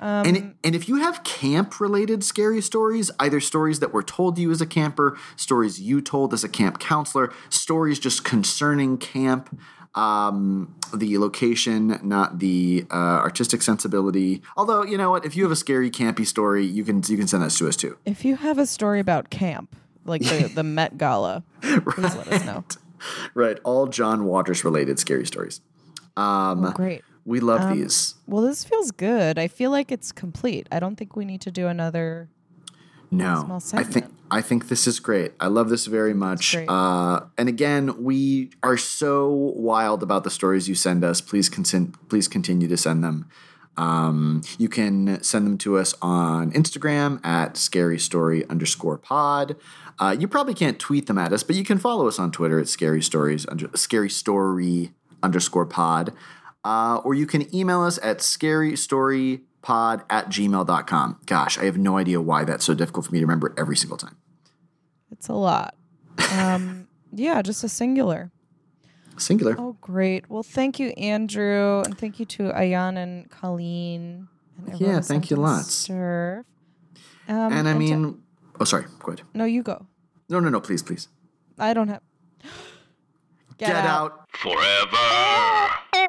Um, 0.00 0.26
And 0.26 0.54
and 0.64 0.74
if 0.74 0.88
you 0.88 0.96
have 0.96 1.22
camp 1.24 1.80
related 1.80 2.22
scary 2.24 2.60
stories, 2.60 3.10
either 3.20 3.40
stories 3.40 3.80
that 3.80 3.92
were 3.92 4.02
told 4.02 4.36
to 4.36 4.42
you 4.42 4.50
as 4.50 4.60
a 4.60 4.66
camper, 4.66 5.16
stories 5.36 5.80
you 5.80 6.00
told 6.00 6.32
as 6.34 6.44
a 6.44 6.48
camp 6.48 6.78
counselor, 6.78 7.32
stories 7.48 7.98
just 7.98 8.24
concerning 8.24 8.98
camp, 8.98 9.58
um, 9.94 10.74
the 10.92 11.18
location, 11.18 11.98
not 12.02 12.38
the 12.40 12.84
uh, 12.90 12.94
artistic 12.94 13.62
sensibility. 13.62 14.42
Although 14.56 14.82
you 14.84 14.98
know 14.98 15.10
what, 15.10 15.24
if 15.24 15.36
you 15.36 15.42
have 15.44 15.52
a 15.52 15.56
scary 15.56 15.90
campy 15.90 16.26
story, 16.26 16.64
you 16.66 16.84
can 16.84 17.02
you 17.06 17.16
can 17.16 17.28
send 17.28 17.42
that 17.42 17.50
to 17.52 17.68
us 17.68 17.76
too. 17.76 17.96
if 18.04 18.24
you 18.24 18.36
have 18.36 18.58
a 18.58 18.66
story 18.66 19.00
about 19.00 19.30
camp, 19.30 19.76
like 20.04 20.22
the, 20.22 20.50
the 20.54 20.62
Met 20.64 20.98
Gala, 20.98 21.44
please 21.62 22.14
let 22.16 22.28
us 22.28 22.44
know. 22.44 22.64
Right, 23.34 23.58
all 23.64 23.86
John 23.86 24.24
Waters 24.24 24.64
related 24.64 24.98
scary 24.98 25.26
stories. 25.26 25.60
Um, 26.16 26.64
Oh, 26.64 26.72
great. 26.72 27.02
We 27.24 27.40
love 27.40 27.74
these. 27.74 28.14
Well, 28.26 28.42
this 28.42 28.64
feels 28.64 28.90
good. 28.90 29.38
I 29.38 29.48
feel 29.48 29.70
like 29.70 29.90
it's 29.90 30.12
complete. 30.12 30.68
I 30.70 30.78
don't 30.78 30.96
think 30.96 31.16
we 31.16 31.24
need 31.24 31.40
to 31.42 31.50
do 31.50 31.68
another. 31.68 32.28
No, 33.10 33.60
I 33.72 33.84
think. 33.84 34.06
I 34.30 34.40
think 34.40 34.68
this 34.68 34.86
is 34.86 34.98
great. 34.98 35.32
I 35.38 35.46
love 35.46 35.68
this 35.68 35.86
very 35.86 36.14
much. 36.14 36.56
Uh, 36.56 37.20
and 37.38 37.48
again, 37.48 38.02
we 38.02 38.50
are 38.62 38.76
so 38.76 39.30
wild 39.54 40.02
about 40.02 40.24
the 40.24 40.30
stories 40.30 40.68
you 40.68 40.74
send 40.74 41.04
us. 41.04 41.20
Please 41.20 41.48
consent. 41.48 42.08
Please 42.08 42.26
continue 42.26 42.66
to 42.66 42.76
send 42.76 43.04
them. 43.04 43.28
Um, 43.76 44.42
you 44.58 44.68
can 44.68 45.22
send 45.22 45.46
them 45.46 45.58
to 45.58 45.78
us 45.78 45.94
on 46.00 46.52
Instagram 46.52 47.24
at 47.24 47.56
scary 47.56 47.98
story 47.98 48.48
underscore 48.48 48.98
pod. 48.98 49.56
Uh, 49.98 50.16
you 50.18 50.26
probably 50.26 50.54
can't 50.54 50.78
tweet 50.78 51.06
them 51.06 51.18
at 51.18 51.32
us, 51.32 51.42
but 51.42 51.56
you 51.56 51.64
can 51.64 51.78
follow 51.78 52.08
us 52.08 52.18
on 52.18 52.30
Twitter 52.32 52.58
at 52.58 52.68
scary 52.68 53.02
stories 53.02 53.46
under 53.48 53.68
scary 53.76 54.10
story 54.10 54.92
underscore 55.22 55.66
pod. 55.66 56.12
Uh, 56.64 57.00
or 57.04 57.14
you 57.14 57.26
can 57.26 57.54
email 57.54 57.82
us 57.82 57.98
at 58.02 58.18
scarystorypod 58.18 60.02
at 60.10 60.28
gmail.com. 60.30 61.20
Gosh, 61.26 61.58
I 61.58 61.64
have 61.64 61.76
no 61.76 61.98
idea 61.98 62.20
why 62.20 62.44
that's 62.44 62.64
so 62.64 62.74
difficult 62.74 63.06
for 63.06 63.12
me 63.12 63.18
to 63.20 63.26
remember 63.26 63.54
every 63.58 63.76
single 63.76 63.98
time. 63.98 64.16
It's 65.10 65.28
a 65.28 65.34
lot. 65.34 65.74
Um, 66.32 66.88
yeah, 67.12 67.42
just 67.42 67.62
a 67.64 67.68
singular. 67.68 68.30
Singular. 69.18 69.54
Oh, 69.58 69.76
great. 69.80 70.28
Well, 70.30 70.42
thank 70.42 70.80
you, 70.80 70.88
Andrew, 70.96 71.82
and 71.84 71.96
thank 71.96 72.18
you 72.18 72.24
to 72.26 72.44
Ayan 72.44 72.96
and 72.96 73.30
Colleen. 73.30 74.28
And 74.66 74.80
Yeah, 74.80 75.00
thank 75.00 75.30
you 75.30 75.36
in 75.36 75.42
lots. 75.42 75.72
Stuff. 75.72 75.96
Um, 77.28 77.52
and 77.52 77.68
I 77.68 77.72
to- 77.72 77.78
mean, 77.78 78.22
oh, 78.58 78.64
sorry, 78.64 78.86
go 79.00 79.12
ahead. 79.12 79.22
no, 79.34 79.44
you 79.44 79.62
go. 79.62 79.86
No, 80.28 80.40
no, 80.40 80.48
no, 80.48 80.60
please, 80.60 80.82
please. 80.82 81.08
I 81.58 81.74
don't 81.74 81.88
have. 81.88 82.00
Get, 83.58 83.70
out. 83.70 84.26
Forever. 84.32 85.70